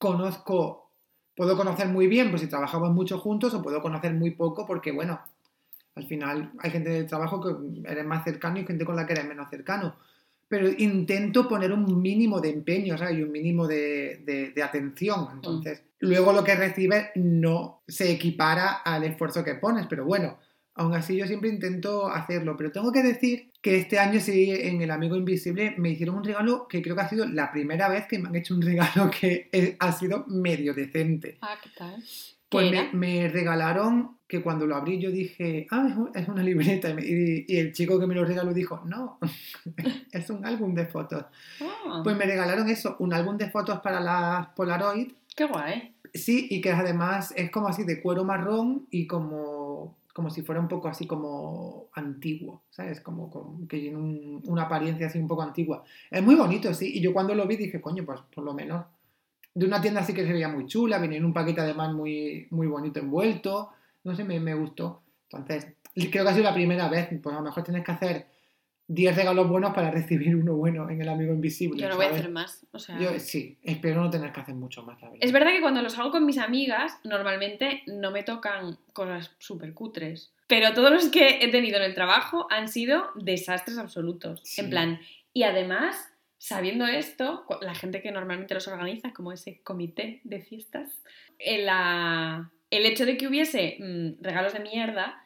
conozco, 0.00 0.90
puedo 1.36 1.56
conocer 1.56 1.86
muy 1.88 2.06
bien, 2.08 2.30
pues 2.30 2.42
si 2.42 2.48
trabajamos 2.48 2.90
mucho 2.90 3.18
juntos, 3.18 3.54
o 3.54 3.62
puedo 3.62 3.80
conocer 3.82 4.12
muy 4.14 4.30
poco 4.32 4.66
porque, 4.66 4.90
bueno, 4.90 5.20
al 5.94 6.06
final 6.06 6.50
hay 6.58 6.70
gente 6.70 6.88
del 6.90 7.06
trabajo 7.06 7.40
que 7.40 7.88
eres 7.90 8.04
más 8.06 8.24
cercano 8.24 8.58
y 8.58 8.64
gente 8.66 8.84
con 8.86 8.96
la 8.96 9.06
que 9.06 9.12
eres 9.12 9.26
menos 9.26 9.48
cercano. 9.50 9.94
Pero 10.48 10.68
intento 10.68 11.46
poner 11.46 11.70
un 11.70 12.00
mínimo 12.02 12.40
de 12.40 12.50
empeño, 12.50 12.96
¿sabes? 12.98 13.18
Y 13.18 13.22
un 13.22 13.30
mínimo 13.30 13.68
de, 13.68 14.22
de- 14.24 14.50
de 14.50 14.62
atención. 14.62 15.28
Entonces, 15.34 15.82
luego 16.00 16.32
lo 16.32 16.42
que 16.42 16.56
recibes 16.56 17.10
no 17.14 17.82
se 17.86 18.10
equipara 18.10 18.78
al 18.84 19.04
esfuerzo 19.04 19.44
que 19.44 19.54
pones, 19.54 19.86
pero 19.86 20.04
bueno, 20.04 20.38
Aún 20.80 20.94
así, 20.94 21.16
yo 21.16 21.26
siempre 21.26 21.50
intento 21.50 22.08
hacerlo, 22.08 22.56
pero 22.56 22.72
tengo 22.72 22.90
que 22.90 23.02
decir 23.02 23.50
que 23.60 23.76
este 23.76 23.98
año 23.98 24.18
sí, 24.18 24.50
en 24.50 24.80
El 24.80 24.90
Amigo 24.90 25.14
Invisible, 25.14 25.74
me 25.76 25.90
hicieron 25.90 26.16
un 26.16 26.24
regalo 26.24 26.66
que 26.68 26.80
creo 26.80 26.94
que 26.96 27.02
ha 27.02 27.08
sido 27.08 27.26
la 27.26 27.52
primera 27.52 27.88
vez 27.88 28.06
que 28.06 28.18
me 28.18 28.28
han 28.28 28.36
hecho 28.36 28.54
un 28.54 28.62
regalo 28.72 29.10
que 29.10 29.76
ha 29.78 29.92
sido 29.92 30.24
medio 30.26 30.72
decente. 30.72 31.36
Ah, 31.42 31.56
¿qué 31.62 31.68
tal? 31.76 32.02
Pues 32.48 32.70
¿Qué 32.72 32.88
me, 32.96 33.28
regalaron 33.28 34.16
que 34.26 34.40
cuando 34.42 34.66
lo 34.66 34.74
abrí 34.74 34.98
yo 34.98 35.10
dije, 35.10 35.66
ah, 35.70 35.86
es 35.90 35.96
un- 35.96 36.10
es 36.14 36.26
una 36.28 36.42
libreta. 36.42 36.88
Y, 36.90 36.94
me- 36.94 37.04
y- 37.04 37.44
y 37.46 37.56
el 37.58 37.72
chico 37.72 38.00
que 38.00 38.06
me 38.06 38.14
lo 38.14 38.24
regaló 38.24 38.52
dijo, 38.54 38.82
no, 38.86 39.18
es 40.12 40.30
un 40.30 40.44
álbum 40.46 40.74
de 40.74 40.86
fotos. 40.86 41.26
Ah, 41.60 42.00
Pues 42.02 42.16
me 42.16 42.24
regalaron 42.24 42.68
eso, 42.70 42.96
un 43.00 43.12
álbum 43.12 43.36
de 43.36 43.50
fotos 43.50 43.80
para 43.80 44.00
las 44.00 44.48
Polaroid. 44.56 45.12
Qué 45.36 45.44
guay. 45.44 45.94
Sí, 46.14 46.48
y 46.50 46.60
que 46.60 46.72
además 46.72 47.32
es 47.36 47.50
como 47.50 47.68
así 47.68 47.84
de 47.84 48.00
cuero 48.00 48.24
marrón 48.24 48.86
y 48.90 49.06
como, 49.06 49.96
como 50.12 50.30
si 50.30 50.42
fuera 50.42 50.60
un 50.60 50.68
poco 50.68 50.88
así 50.88 51.06
como 51.06 51.88
antiguo, 51.94 52.62
¿sabes? 52.70 53.00
Como, 53.00 53.30
como 53.30 53.66
que 53.68 53.78
tiene 53.78 53.96
un- 53.96 54.42
una 54.46 54.62
apariencia 54.62 55.06
así 55.06 55.18
un 55.18 55.28
poco 55.28 55.42
antigua. 55.42 55.84
Es 56.10 56.22
muy 56.22 56.34
bonito, 56.34 56.72
sí. 56.74 56.92
Y 56.98 57.00
yo 57.00 57.12
cuando 57.12 57.34
lo 57.34 57.46
vi 57.46 57.56
dije, 57.56 57.80
coño, 57.80 58.04
pues 58.04 58.20
por 58.34 58.44
lo 58.44 58.52
menos 58.54 58.84
de 59.54 59.66
una 59.66 59.80
tienda 59.80 60.00
así 60.00 60.12
que 60.14 60.24
se 60.26 60.32
veía 60.32 60.48
muy 60.48 60.66
chula, 60.66 60.98
venía 60.98 61.18
en 61.18 61.24
un 61.24 61.32
paquete 61.32 61.60
además 61.60 61.92
muy, 61.92 62.46
muy 62.50 62.66
bonito 62.66 63.00
envuelto. 63.00 63.70
No 64.04 64.14
sé, 64.14 64.24
me, 64.24 64.38
me 64.40 64.54
gustó. 64.54 65.02
Entonces, 65.30 65.74
creo 65.94 66.24
que 66.24 66.30
ha 66.30 66.32
sido 66.32 66.44
la 66.44 66.54
primera 66.54 66.88
vez. 66.88 67.08
Pues 67.22 67.34
a 67.34 67.38
lo 67.38 67.44
mejor 67.44 67.62
tienes 67.64 67.84
que 67.84 67.92
hacer 67.92 68.26
10 68.92 69.14
regalos 69.14 69.48
buenos 69.48 69.72
para 69.72 69.88
recibir 69.92 70.34
uno 70.34 70.56
bueno 70.56 70.90
en 70.90 71.00
El 71.00 71.08
Amigo 71.08 71.32
Invisible. 71.32 71.80
Yo 71.80 71.88
no 71.88 71.94
voy 71.94 72.06
a 72.06 72.10
hacer 72.10 72.28
más. 72.28 72.66
O 72.72 72.78
sea, 72.80 72.98
Yo 72.98 73.16
sí, 73.20 73.56
espero 73.62 74.02
no 74.02 74.10
tener 74.10 74.32
que 74.32 74.40
hacer 74.40 74.56
mucho 74.56 74.82
más, 74.82 75.00
la 75.00 75.10
verdad. 75.10 75.24
Es 75.24 75.30
verdad 75.30 75.52
que 75.52 75.60
cuando 75.60 75.80
los 75.80 75.96
hago 75.96 76.10
con 76.10 76.26
mis 76.26 76.38
amigas, 76.38 76.98
normalmente 77.04 77.84
no 77.86 78.10
me 78.10 78.24
tocan 78.24 78.78
cosas 78.92 79.30
súper 79.38 79.74
cutres. 79.74 80.32
Pero 80.48 80.74
todos 80.74 80.90
los 80.90 81.08
que 81.08 81.38
he 81.40 81.48
tenido 81.52 81.76
en 81.76 81.84
el 81.84 81.94
trabajo 81.94 82.48
han 82.50 82.66
sido 82.66 83.04
desastres 83.14 83.78
absolutos. 83.78 84.40
Sí. 84.42 84.60
En 84.62 84.70
plan, 84.70 85.00
y 85.32 85.44
además, 85.44 86.08
sabiendo 86.38 86.84
esto, 86.88 87.44
la 87.60 87.76
gente 87.76 88.02
que 88.02 88.10
normalmente 88.10 88.54
los 88.54 88.66
organiza, 88.66 89.12
como 89.12 89.30
ese 89.32 89.60
comité 89.62 90.20
de 90.24 90.40
fiestas, 90.40 90.90
el, 91.38 91.66
la- 91.66 92.50
el 92.70 92.86
hecho 92.86 93.06
de 93.06 93.16
que 93.16 93.28
hubiese 93.28 93.76
mm, 93.78 94.22
regalos 94.24 94.52
de 94.52 94.60
mierda, 94.60 95.24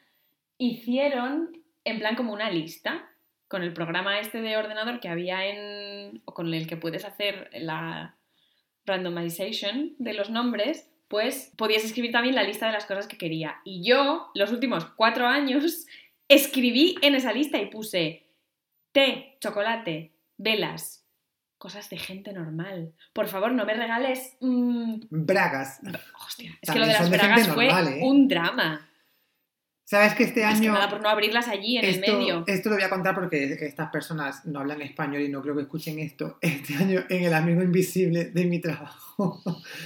hicieron 0.59 1.57
en 1.85 1.99
plan 1.99 2.15
como 2.17 2.33
una 2.35 2.51
lista 2.51 3.09
con 3.55 3.63
el 3.63 3.73
programa 3.73 4.19
este 4.19 4.41
de 4.41 4.57
ordenador 4.57 4.99
que 4.99 5.09
había 5.09 5.47
en. 5.47 6.21
o 6.25 6.35
con 6.35 6.53
el 6.53 6.67
que 6.67 6.77
puedes 6.77 7.05
hacer 7.05 7.51
la 7.53 8.17
randomization 8.85 9.95
de 10.01 10.13
los 10.13 10.29
nombres, 10.29 10.91
pues 11.07 11.53
podías 11.57 11.85
escribir 11.85 12.11
también 12.11 12.35
la 12.35 12.43
lista 12.43 12.67
de 12.67 12.73
las 12.73 12.85
cosas 12.85 13.07
que 13.07 13.17
quería. 13.17 13.61
Y 13.65 13.87
yo, 13.89 14.33
los 14.35 14.51
últimos 14.51 14.87
cuatro 14.97 15.29
años, 15.29 15.87
escribí 16.29 16.97
en 17.01 17.15
esa 17.15 17.33
lista 17.33 17.59
y 17.59 17.67
puse 17.67 18.27
té, 18.91 19.37
chocolate, 19.41 20.17
velas, 20.37 21.07
cosas 21.57 21.89
de 21.91 21.99
gente 21.99 22.33
normal. 22.33 22.93
Por 23.13 23.29
favor, 23.29 23.53
no 23.53 23.65
me 23.65 23.75
regales. 23.75 24.37
mm, 24.41 24.97
Bragas. 25.11 25.81
Hostia, 26.27 26.59
es 26.61 26.73
que 26.73 26.79
lo 26.81 26.87
de 26.87 26.93
las 26.93 27.09
bragas 27.09 27.47
fue 27.51 27.69
¿eh? 27.69 28.01
un 28.03 28.27
drama. 28.27 28.91
¿Sabes 29.95 30.15
que 30.15 30.25
este 30.25 30.41
que 30.41 30.45
año... 30.45 30.73
nada 30.73 30.91
por 30.91 31.01
no 31.01 31.09
abrirlas 31.09 31.47
allí 31.47 31.79
en 31.79 31.85
esto, 31.85 32.11
el 32.11 32.19
medio. 32.19 32.45
esto 32.49 32.69
lo 32.69 32.75
voy 32.75 32.85
a 32.85 32.91
contar 32.91 33.15
porque 33.15 33.57
estas 33.61 33.91
personas 33.91 34.45
no 34.45 34.59
hablan 34.59 34.83
español 34.83 35.23
y 35.23 35.29
no 35.29 35.41
creo 35.41 35.55
que 35.55 35.63
escuchen 35.63 36.01
esto. 36.01 36.37
Este 36.43 36.75
año 36.75 37.05
en 37.09 37.23
El 37.23 37.33
Amigo 37.33 37.63
Invisible 37.63 38.25
de 38.25 38.45
mi 38.45 38.59
trabajo, 38.59 39.41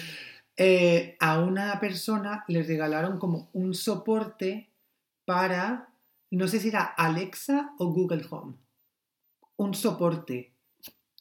eh, 0.57 1.15
a 1.21 1.41
una 1.41 1.79
persona 1.79 2.43
le 2.49 2.63
regalaron 2.63 3.19
como 3.19 3.51
un 3.53 3.75
soporte 3.75 4.71
para, 5.27 5.91
no 6.31 6.49
sé 6.49 6.59
si 6.59 6.69
era 6.69 6.85
Alexa 6.85 7.75
o 7.79 7.93
Google 7.93 8.25
Home. 8.31 8.55
Un 9.57 9.75
soporte. 9.75 10.55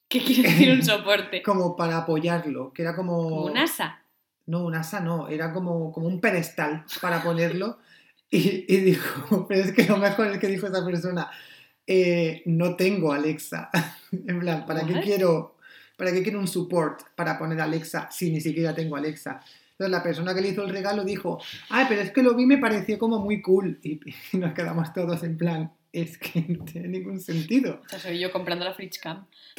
¿Qué 0.07 0.23
quiere 0.23 0.43
decir 0.43 0.71
un 0.71 0.83
soporte? 0.85 1.43
como 1.43 1.75
para 1.75 1.97
apoyarlo, 1.97 2.71
que 2.71 2.83
era 2.83 2.95
como... 2.95 3.17
Como 3.17 3.45
un 3.47 3.57
asa. 3.57 4.01
No, 4.45 4.63
un 4.63 4.75
asa 4.75 5.01
no, 5.01 5.27
era 5.27 5.51
como, 5.51 5.91
como 5.91 6.07
un 6.07 6.21
pedestal 6.21 6.85
para 7.01 7.21
ponerlo. 7.21 7.79
Y, 8.30 8.65
y 8.67 8.78
dijo, 8.82 9.47
pero 9.47 9.61
es 9.65 9.71
que 9.71 9.86
lo 9.86 9.97
mejor 9.97 10.28
es 10.28 10.39
que 10.39 10.47
dijo 10.47 10.67
esa 10.67 10.86
persona, 10.86 11.30
eh, 11.86 12.41
no 12.45 12.75
tengo 12.75 13.13
Alexa. 13.13 13.69
en 14.11 14.39
plan, 14.39 14.65
¿para 14.65 14.86
qué 14.86 14.99
quiero, 15.01 15.57
para 15.95 16.11
qué 16.11 16.21
quiero 16.23 16.39
un 16.39 16.47
support 16.47 17.01
para 17.15 17.38
poner 17.38 17.61
Alexa 17.61 18.09
si 18.11 18.32
ni 18.32 18.41
siquiera 18.41 18.75
tengo 18.75 18.95
Alexa? 18.95 19.41
Entonces 19.71 19.91
la 19.91 20.03
persona 20.03 20.34
que 20.34 20.41
le 20.41 20.49
hizo 20.49 20.63
el 20.63 20.69
regalo 20.71 21.03
dijo, 21.03 21.39
ay, 21.69 21.86
pero 21.88 22.01
es 22.01 22.11
que 22.11 22.23
lo 22.23 22.36
vi 22.36 22.43
y 22.43 22.47
me 22.47 22.57
pareció 22.57 22.97
como 22.97 23.19
muy 23.19 23.41
cool. 23.41 23.80
Y, 23.84 23.99
y 24.34 24.38
nos 24.38 24.53
quedamos 24.53 24.91
todos 24.93 25.23
en 25.23 25.38
plan, 25.38 25.71
es 26.01 26.17
que 26.17 26.41
no 26.47 26.63
tiene 26.65 26.87
ningún 26.89 27.19
sentido. 27.19 27.81
O 27.85 27.89
sea, 27.89 27.99
soy 27.99 28.19
yo 28.19 28.31
comprando 28.31 28.63
la 28.65 28.73
Fridge 28.73 28.99
Cam. 28.99 29.25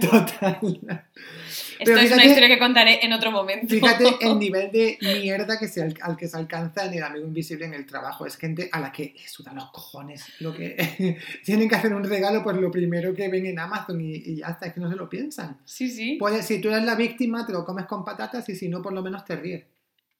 Total. 0.00 0.58
Esto 0.62 1.84
Pero 1.84 1.98
es 1.98 2.12
una 2.12 2.24
historia 2.24 2.48
que 2.48 2.58
contaré 2.58 3.04
en 3.04 3.12
otro 3.12 3.30
momento. 3.30 3.68
Fíjate 3.68 4.04
el 4.20 4.38
nivel 4.38 4.70
de 4.72 4.98
mierda 5.00 5.58
que 5.58 5.68
se, 5.68 5.82
al, 5.82 6.16
que 6.16 6.28
se 6.28 6.36
alcanza 6.36 6.86
en 6.86 6.94
el 6.94 7.02
amigo 7.02 7.26
invisible 7.26 7.66
en 7.66 7.74
el 7.74 7.86
trabajo. 7.86 8.26
Es 8.26 8.36
gente 8.36 8.68
a 8.72 8.80
la 8.80 8.92
que 8.92 9.14
sudan 9.26 9.56
los 9.56 9.70
cojones. 9.70 10.24
Lo 10.40 10.54
que 10.54 11.18
tienen 11.44 11.68
que 11.68 11.74
hacer 11.76 11.94
un 11.94 12.04
regalo, 12.04 12.42
pues 12.42 12.56
lo 12.56 12.70
primero 12.70 13.14
que 13.14 13.28
ven 13.28 13.46
en 13.46 13.58
Amazon 13.58 14.00
y, 14.00 14.14
y 14.14 14.36
ya 14.36 14.48
está, 14.48 14.66
es 14.66 14.74
que 14.74 14.80
no 14.80 14.90
se 14.90 14.96
lo 14.96 15.08
piensan. 15.08 15.58
Sí, 15.64 15.88
sí. 15.88 16.16
Puedes, 16.18 16.46
si 16.46 16.60
tú 16.60 16.68
eres 16.68 16.84
la 16.84 16.94
víctima, 16.94 17.46
te 17.46 17.52
lo 17.52 17.64
comes 17.64 17.86
con 17.86 18.04
patatas 18.04 18.48
y 18.48 18.56
si 18.56 18.68
no, 18.68 18.82
por 18.82 18.92
lo 18.92 19.02
menos 19.02 19.24
te 19.24 19.36
ríes. 19.36 19.64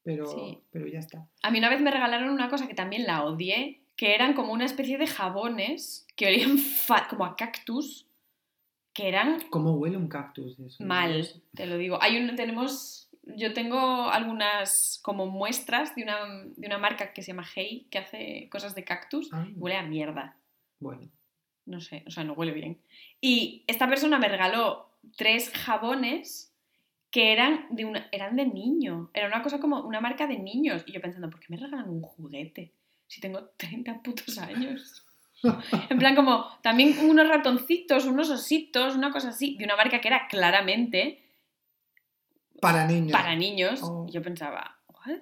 Pero, 0.05 0.27
Sí. 0.27 0.59
pero 0.73 0.87
ya 0.89 0.99
está. 0.99 1.29
A 1.43 1.51
mí 1.53 1.59
una 1.59 1.69
vez 1.71 1.81
me 1.81 1.91
regalaron 1.91 2.31
una 2.31 2.51
cosa 2.51 2.67
que 2.67 2.75
también 2.75 3.05
la 3.05 3.23
odié, 3.23 3.82
que 4.03 4.17
eran 4.17 4.35
como 4.35 4.53
una 4.53 4.65
especie 4.65 4.99
de 4.99 5.07
jabones 5.07 6.09
que 6.17 6.27
olían 6.27 6.57
como 7.09 7.25
a 7.25 7.37
cactus, 7.37 8.09
que 8.93 9.07
eran 9.07 9.39
¿Cómo 9.49 9.75
huele 9.75 9.97
un 9.97 10.09
cactus? 10.09 10.59
Eso? 10.59 10.83
mal, 10.83 11.25
te 11.55 11.67
lo 11.67 11.79
digo. 11.79 12.03
Hay 12.03 12.17
un, 12.17 12.35
tenemos, 12.35 13.09
yo 13.23 13.53
tengo 13.53 14.11
algunas 14.11 14.99
como 15.05 15.29
muestras 15.29 15.95
de 15.95 16.03
una, 16.03 16.19
de 16.57 16.67
una 16.67 16.79
marca 16.79 17.13
que 17.13 17.23
se 17.23 17.29
llama 17.29 17.47
Hey, 17.55 17.87
que 17.93 17.99
hace 17.99 18.49
cosas 18.51 18.75
de 18.75 18.83
cactus, 18.83 19.29
Ah, 19.33 19.47
huele 19.55 19.77
a 19.77 19.85
mierda. 19.85 20.37
bueno. 20.81 21.09
No 21.65 21.81
sé, 21.81 22.03
o 22.09 22.11
sea, 22.11 22.25
no 22.25 22.33
huele 22.33 22.51
bien. 22.51 22.81
Y 23.21 23.63
esta 23.69 23.89
persona 23.89 24.19
me 24.19 24.27
regaló 24.27 24.91
tres 25.17 25.53
jabones 25.55 26.53
que 27.13 27.33
eran 27.33 27.69
de, 27.71 27.85
una, 27.85 28.09
eran 28.11 28.35
de 28.35 28.47
niño. 28.47 29.13
Era 29.15 29.29
una 29.29 29.45
cosa 29.45 29.61
como 29.61 29.81
una 29.83 30.01
marca 30.01 30.27
de 30.27 30.41
niños. 30.41 30.83
Y 30.87 30.93
yo 30.93 31.01
pensando, 31.01 31.31
¿por 31.31 31.39
qué 31.39 31.47
me 31.51 31.57
regalan 31.57 31.89
un 31.89 32.03
juguete? 32.03 32.73
Si 33.13 33.21
tengo 33.21 33.45
30 33.59 34.01
putos 34.03 34.39
años. 34.39 35.05
En 35.91 35.99
plan, 35.99 36.17
como 36.17 36.47
también 36.63 36.97
unos 37.01 37.29
ratoncitos, 37.29 38.07
unos 38.07 38.31
ositos, 38.31 38.95
una 38.95 39.13
cosa 39.13 39.29
así, 39.29 39.55
de 39.59 39.67
una 39.67 39.77
marca 39.77 40.01
que 40.01 40.09
era 40.09 40.27
claramente 40.29 41.23
Para 42.59 42.87
niños. 42.87 43.13
para 43.13 43.37
niños. 43.37 43.81
Oh. 43.83 44.07
Y 44.09 44.13
yo 44.13 44.23
pensaba, 44.23 44.79
¿what? 44.87 45.21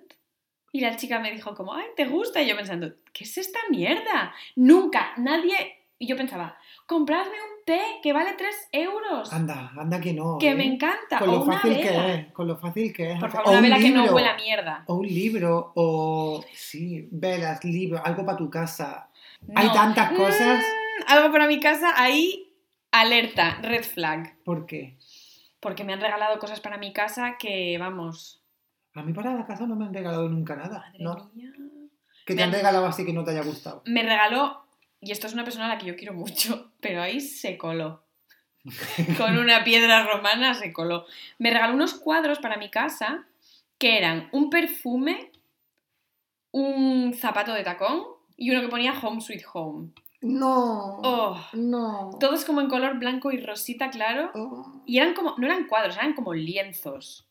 Y 0.71 0.83
la 0.83 0.95
chica 0.95 1.19
me 1.19 1.33
dijo 1.33 1.53
como, 1.57 1.75
ay, 1.75 1.87
¿te 1.97 2.05
gusta? 2.05 2.41
Y 2.41 2.49
yo 2.49 2.55
pensando, 2.55 2.95
¿qué 3.13 3.25
es 3.25 3.37
esta 3.39 3.59
mierda? 3.71 4.35
Nunca, 4.55 5.13
nadie... 5.17 5.89
Y 5.99 6.07
yo 6.07 6.17
pensaba, 6.17 6.57
compradme 6.87 7.33
un 7.33 7.60
té 7.71 7.81
que 8.03 8.13
vale 8.13 8.33
3 8.37 8.69
euros, 8.73 9.33
Anda, 9.33 9.71
anda 9.77 10.01
que 10.01 10.13
no. 10.13 10.39
que 10.39 10.51
¿eh? 10.51 10.55
me 10.55 10.65
encanta, 10.65 11.19
Con 11.19 11.29
o 11.29 11.33
lo 11.33 11.43
una 11.45 11.53
fácil 11.57 11.71
vela. 11.77 11.83
que 12.07 12.15
es. 12.15 12.33
Con 12.33 12.47
lo 12.49 12.57
fácil 12.57 12.93
que 12.93 13.13
es. 13.13 13.21
Por 13.21 13.31
favor, 13.31 13.47
o 13.47 13.51
una 13.51 13.59
un 13.59 13.63
vela 13.65 13.79
que 13.79 13.91
no 13.91 14.01
libro. 14.03 14.15
huela 14.17 14.31
a 14.33 14.37
mierda. 14.37 14.85
O 14.87 14.95
un 14.95 15.07
libro, 15.07 15.73
o 15.77 16.45
sí, 16.53 17.09
velas, 17.13 17.63
libros, 17.65 18.01
algo 18.05 18.25
para 18.25 18.37
tu 18.39 18.51
casa. 18.51 19.09
Hay 19.55 19.69
tantas 19.73 20.13
cosas. 20.13 20.59
Mm, 20.65 21.03
algo 21.13 21.33
para 21.33 21.47
mi 21.47 21.61
casa, 21.61 21.93
ahí, 21.97 22.53
alerta, 22.91 23.59
red 23.63 23.85
flag. 23.85 24.37
¿Por 24.45 24.67
qué? 24.67 24.97
Porque 25.61 25.85
me 25.85 25.93
han 25.93 26.01
regalado 26.01 26.39
cosas 26.39 26.61
para 26.61 26.79
mi 26.79 26.93
casa 26.93 27.37
que, 27.39 27.77
vamos, 27.79 28.43
A 28.95 29.03
mí 29.03 29.13
para 29.13 29.35
la 29.35 29.47
casa 29.47 29.67
no 29.67 29.77
me 29.77 29.85
han 29.87 29.95
regalado 29.95 30.29
nunca 30.29 30.57
nada. 30.57 30.79
madre 30.87 30.99
¿no? 30.99 31.31
mía. 31.35 31.53
Que 32.27 32.35
te 32.35 32.41
Me 32.41 32.43
han- 32.45 32.53
regalado 32.53 32.87
así 32.87 33.05
que 33.07 33.13
no 33.13 33.25
te 33.25 33.31
haya 33.33 33.43
gustado. 33.43 33.83
Me 33.87 34.03
regaló, 34.03 34.65
y 35.01 35.13
esto 35.13 35.27
es 35.27 35.33
una 35.35 35.45
persona 35.45 35.67
a 35.67 35.69
la 35.69 35.79
que 35.79 35.87
yo 35.87 35.97
quiero 35.97 36.13
mucho, 36.15 36.73
pero 36.81 37.03
ahí 37.03 37.21
se 37.21 37.57
coló. 37.59 38.05
Con 39.17 39.39
una 39.39 39.65
piedra 39.65 40.05
romana 40.07 40.53
se 40.55 40.73
coló. 40.73 41.07
Me 41.39 41.51
regaló 41.51 41.75
unos 41.75 41.95
cuadros 41.95 42.39
para 42.41 42.59
mi 42.59 42.71
casa 42.71 43.27
que 43.79 43.97
eran 43.97 44.29
un 44.33 44.51
perfume, 44.51 45.33
un 46.53 47.15
zapato 47.15 47.53
de 47.55 47.63
tacón 47.63 48.03
y 48.37 48.51
uno 48.51 48.61
que 48.61 48.69
ponía 48.69 48.93
Home 49.01 49.21
Sweet 49.21 49.45
Home. 49.55 49.91
No. 50.23 50.99
Oh, 51.03 51.41
No. 51.55 52.11
todos 52.21 52.45
como 52.45 52.61
en 52.61 52.69
color 52.69 52.99
blanco 52.99 53.33
y 53.33 53.39
rosita 53.41 53.89
claro. 53.89 54.31
Oh, 54.35 54.83
Y 54.85 54.99
eran 54.99 55.15
como, 55.15 55.35
no 55.39 55.47
eran 55.47 55.67
cuadros, 55.67 55.97
eran 55.97 56.13
como 56.13 56.35
lienzos. 56.35 57.27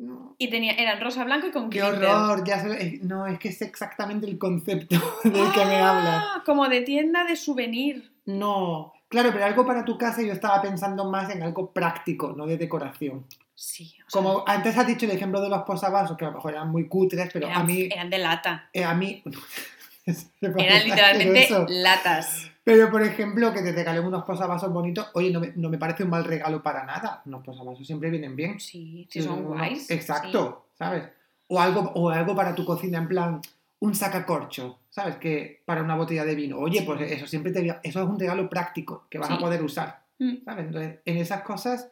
No. 0.00 0.34
Y 0.38 0.48
tenía, 0.48 0.72
eran 0.72 1.00
rosa, 1.00 1.24
blanco 1.24 1.46
y 1.48 1.50
con 1.50 1.68
Qué 1.70 1.80
glitter. 1.80 2.04
horror. 2.08 2.42
Ya 2.44 2.64
no, 3.02 3.26
es 3.26 3.38
que 3.38 3.48
es 3.48 3.60
exactamente 3.62 4.26
el 4.26 4.38
concepto 4.38 4.96
del 5.24 5.52
que 5.52 5.64
me 5.64 5.76
hablas. 5.76 6.24
Ah, 6.26 6.42
Como 6.46 6.68
de 6.68 6.80
tienda 6.80 7.24
de 7.24 7.36
souvenir. 7.36 8.10
No. 8.24 8.92
Claro, 9.08 9.30
pero 9.32 9.44
algo 9.44 9.66
para 9.66 9.84
tu 9.84 9.98
casa 9.98 10.22
yo 10.22 10.32
estaba 10.32 10.62
pensando 10.62 11.04
más 11.10 11.30
en 11.30 11.42
algo 11.42 11.72
práctico, 11.72 12.32
no 12.36 12.46
de 12.46 12.56
decoración. 12.56 13.26
Sí. 13.54 13.92
o 14.06 14.10
sea, 14.10 14.22
Como 14.22 14.44
antes 14.46 14.78
has 14.78 14.86
dicho 14.86 15.04
el 15.04 15.12
ejemplo 15.12 15.40
de 15.42 15.50
los 15.50 15.62
posavasos, 15.64 16.16
que 16.16 16.24
a 16.24 16.28
lo 16.28 16.34
mejor 16.34 16.52
eran 16.52 16.70
muy 16.70 16.88
cutres, 16.88 17.28
pero 17.32 17.46
eran, 17.48 17.60
a 17.60 17.64
mí... 17.64 17.88
eran 17.92 18.08
de 18.08 18.18
lata. 18.18 18.70
eh, 18.72 18.84
a 18.84 18.94
mí... 18.94 19.22
Eran 20.40 20.84
literalmente 20.88 21.48
latas. 21.68 22.50
Pero, 22.70 22.90
por 22.90 23.02
ejemplo, 23.02 23.52
que 23.52 23.62
te 23.62 23.72
regalen 23.72 24.04
unos 24.04 24.22
posavasos 24.24 24.72
bonitos, 24.72 25.08
oye, 25.14 25.30
no 25.32 25.40
me, 25.40 25.52
no 25.56 25.68
me 25.68 25.76
parece 25.78 26.04
un 26.04 26.10
mal 26.10 26.24
regalo 26.24 26.62
para 26.62 26.84
nada. 26.84 27.20
Unos 27.26 27.44
posavasos 27.44 27.84
siempre 27.86 28.10
vienen 28.10 28.36
bien. 28.36 28.60
Sí, 28.60 29.08
sí 29.10 29.22
son 29.22 29.42
guays. 29.44 29.90
Exacto, 29.90 30.66
¿sabes? 30.78 31.02
O 31.48 31.60
algo, 31.60 31.80
o 31.94 32.10
algo 32.10 32.36
para 32.36 32.54
tu 32.54 32.64
cocina, 32.64 32.98
en 32.98 33.08
plan, 33.08 33.40
un 33.80 33.94
sacacorcho, 33.94 34.78
¿sabes? 34.88 35.16
Que 35.16 35.62
para 35.64 35.82
una 35.82 35.96
botella 35.96 36.24
de 36.24 36.34
vino. 36.36 36.58
Oye, 36.58 36.80
Sí. 36.80 36.84
pues 36.86 37.00
eso 37.10 37.26
siempre 37.26 37.50
te 37.50 37.66
eso 37.82 38.02
es 38.02 38.08
un 38.08 38.20
regalo 38.20 38.48
práctico 38.48 39.06
que 39.10 39.18
vas 39.18 39.30
a 39.30 39.38
poder 39.38 39.62
usar. 39.62 40.04
Mm. 40.20 40.44
¿sabes? 40.44 40.66
Entonces, 40.66 40.98
en 41.04 41.16
esas 41.16 41.42
cosas 41.42 41.90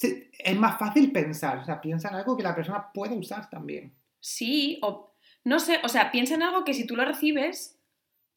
es 0.00 0.56
más 0.56 0.78
fácil 0.78 1.12
pensar, 1.12 1.58
o 1.58 1.64
sea, 1.64 1.80
piensa 1.80 2.08
en 2.08 2.16
algo 2.16 2.36
que 2.36 2.42
la 2.42 2.54
persona 2.54 2.90
puede 2.92 3.14
usar 3.16 3.48
también. 3.48 3.92
Sí, 4.18 4.80
o 4.82 5.12
no 5.44 5.60
sé, 5.60 5.78
o 5.84 5.88
sea, 5.88 6.10
piensa 6.10 6.34
en 6.34 6.42
algo 6.42 6.64
que 6.64 6.74
si 6.74 6.86
tú 6.86 6.96
lo 6.96 7.04
recibes, 7.04 7.78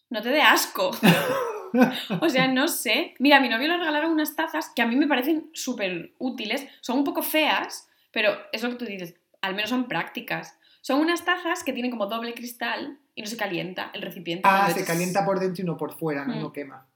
no 0.10 0.22
te 0.22 0.30
dé 0.30 0.42
asco. 0.42 0.92
o 2.22 2.30
sea, 2.30 2.48
no 2.48 2.68
sé. 2.68 3.14
Mira, 3.20 3.38
a 3.38 3.42
mi 3.42 3.50
novio 3.50 3.68
le 3.68 3.78
regalaron 3.78 4.12
unas 4.12 4.36
tazas 4.36 4.72
que 4.76 4.82
a 4.82 4.88
mí 4.88 4.96
me 4.96 5.08
parecen 5.08 5.50
súper 5.54 6.14
útiles. 6.18 6.68
Son 6.82 6.98
un 6.98 7.04
poco 7.04 7.22
feas, 7.22 7.90
pero 8.12 8.32
es 8.52 8.64
lo 8.64 8.70
que 8.70 8.76
tú 8.76 8.86
dices, 8.86 9.16
al 9.42 9.56
menos 9.56 9.70
son 9.70 9.88
prácticas. 9.88 10.58
Son 10.82 11.00
unas 11.02 11.26
tazas 11.26 11.64
que 11.64 11.74
tienen 11.74 11.92
como 11.92 12.06
doble 12.08 12.34
cristal 12.34 13.00
y 13.16 13.22
no 13.22 13.28
se 13.28 13.36
calienta 13.38 13.92
el 13.94 14.02
recipiente. 14.02 14.44
Ah, 14.48 14.70
se 14.74 14.86
calienta 14.86 15.26
por 15.26 15.40
dentro 15.40 15.64
y 15.64 15.66
no 15.66 15.76
por 15.78 15.98
fuera, 15.98 16.26
¿no? 16.26 16.36
Mm. 16.36 16.40
No 16.42 16.54
quema. 16.54 16.88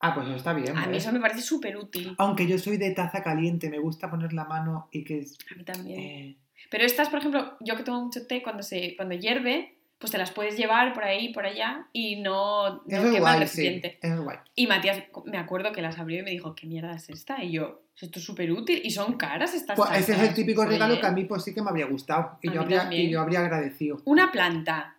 Ah, 0.00 0.14
pues 0.14 0.26
eso 0.28 0.36
está 0.36 0.52
bien. 0.52 0.76
A 0.76 0.86
mí 0.86 0.96
eso 0.98 1.10
me 1.12 1.18
parece 1.20 1.40
súper 1.40 1.76
útil. 1.76 2.14
Aunque 2.18 2.46
yo 2.46 2.58
soy 2.58 2.76
de 2.76 2.90
taza 2.92 3.22
caliente, 3.22 3.68
me 3.70 3.78
gusta 3.78 4.10
poner 4.10 4.32
la 4.32 4.44
mano 4.44 4.88
y 4.92 5.02
que... 5.04 5.18
es- 5.20 5.36
A 5.52 5.56
mí 5.56 5.64
también. 5.64 5.98
eh, 6.00 6.36
Pero 6.70 6.84
estas, 6.84 7.08
por 7.08 7.18
ejemplo, 7.18 7.56
yo 7.60 7.74
que 7.76 7.82
tomo 7.82 8.02
mucho 8.04 8.26
té, 8.26 8.42
cuando, 8.42 8.62
se, 8.62 8.94
cuando 8.96 9.14
hierve, 9.16 9.77
pues 9.98 10.12
te 10.12 10.18
las 10.18 10.30
puedes 10.30 10.56
llevar 10.56 10.92
por 10.94 11.04
ahí, 11.04 11.32
por 11.32 11.44
allá, 11.44 11.88
y 11.92 12.16
no, 12.16 12.70
no 12.70 12.82
es 12.86 13.04
el 13.04 13.14
sí. 13.14 13.38
recipiente. 13.38 13.98
Es 14.00 14.18
guay. 14.20 14.38
Y 14.54 14.66
Matías, 14.66 15.02
me 15.24 15.38
acuerdo 15.38 15.72
que 15.72 15.82
las 15.82 15.98
abrió 15.98 16.20
y 16.20 16.22
me 16.22 16.30
dijo, 16.30 16.54
¿qué 16.54 16.66
mierda 16.66 16.94
es 16.94 17.08
esta? 17.10 17.42
Y 17.42 17.52
yo, 17.52 17.82
esto 18.00 18.20
es 18.20 18.24
súper 18.24 18.52
útil. 18.52 18.80
Y 18.84 18.90
son 18.92 19.14
caras 19.14 19.54
estas 19.54 19.76
Pues 19.76 19.90
ese 19.92 20.12
es 20.12 20.20
el 20.20 20.34
típico 20.34 20.60
Oye, 20.62 20.70
regalo 20.70 21.00
que 21.00 21.06
a 21.06 21.12
mí 21.12 21.24
pues 21.24 21.42
sí 21.42 21.52
que 21.52 21.62
me 21.62 21.70
habría 21.70 21.86
gustado 21.86 22.38
y, 22.42 22.48
A 22.48 22.52
yo 22.52 22.60
habría, 22.60 22.92
y 22.94 23.10
yo 23.10 23.20
habría 23.20 23.40
agradecido. 23.40 24.00
Una 24.04 24.30
planta. 24.30 24.94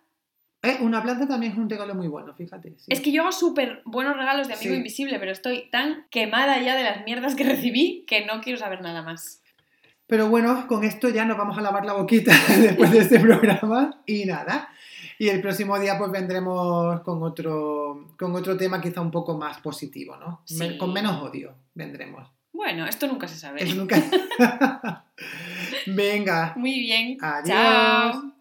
Eh, 0.62 0.76
una 0.82 1.02
planta 1.02 1.26
también 1.26 1.52
es 1.52 1.58
un 1.58 1.70
regalo 1.70 1.94
muy 1.94 2.06
bueno, 2.08 2.34
fíjate. 2.34 2.74
sí. 2.76 2.84
Es 2.92 3.00
que 3.00 3.10
yo 3.12 3.22
hago 3.22 3.32
súper 3.32 3.80
buenos 3.86 4.14
regalos 4.18 4.46
de 4.46 4.52
amigo 4.52 4.72
Sí. 4.72 4.76
invisible, 4.76 5.18
pero 5.18 5.32
estoy 5.32 5.70
tan 5.70 6.06
quemada 6.10 6.60
ya 6.60 6.76
de 6.76 6.82
las 6.84 7.02
mierdas 7.06 7.34
que 7.34 7.44
recibí 7.44 8.04
que 8.06 8.26
no 8.26 8.42
quiero 8.42 8.58
saber 8.58 8.82
nada 8.82 9.00
más. 9.00 9.39
Pero 10.10 10.28
bueno, 10.28 10.66
con 10.66 10.84
esto 10.84 11.08
ya 11.08 11.24
nos 11.24 11.38
vamos 11.38 11.56
a 11.56 11.62
lavar 11.62 11.86
la 11.86 11.94
boquita 11.94 12.32
después 12.60 12.90
de 12.90 12.98
este 12.98 13.20
programa 13.20 14.02
y 14.04 14.24
nada. 14.26 14.68
Y 15.18 15.28
el 15.28 15.40
próximo 15.40 15.78
día 15.78 15.96
pues 15.98 16.10
vendremos 16.10 17.00
con 17.02 17.22
otro, 17.22 18.08
con 18.18 18.34
otro 18.34 18.56
tema 18.56 18.80
quizá 18.80 19.00
un 19.00 19.10
poco 19.10 19.38
más 19.38 19.58
positivo, 19.60 20.16
¿no? 20.16 20.42
Sí. 20.44 20.56
Me- 20.58 20.76
Con 20.78 20.92
menos 20.92 21.22
odio 21.22 21.54
vendremos. 21.74 22.28
Bueno, 22.52 22.86
esto 22.86 23.06
nunca 23.06 23.28
se 23.28 23.36
sabe. 23.36 23.62
Eso 23.62 23.74
nunca... 23.76 23.96
Venga, 25.86 26.54
Muy 26.56 26.78
bien. 26.80 27.16
adiós. 27.20 27.46
Chao. 27.48 28.39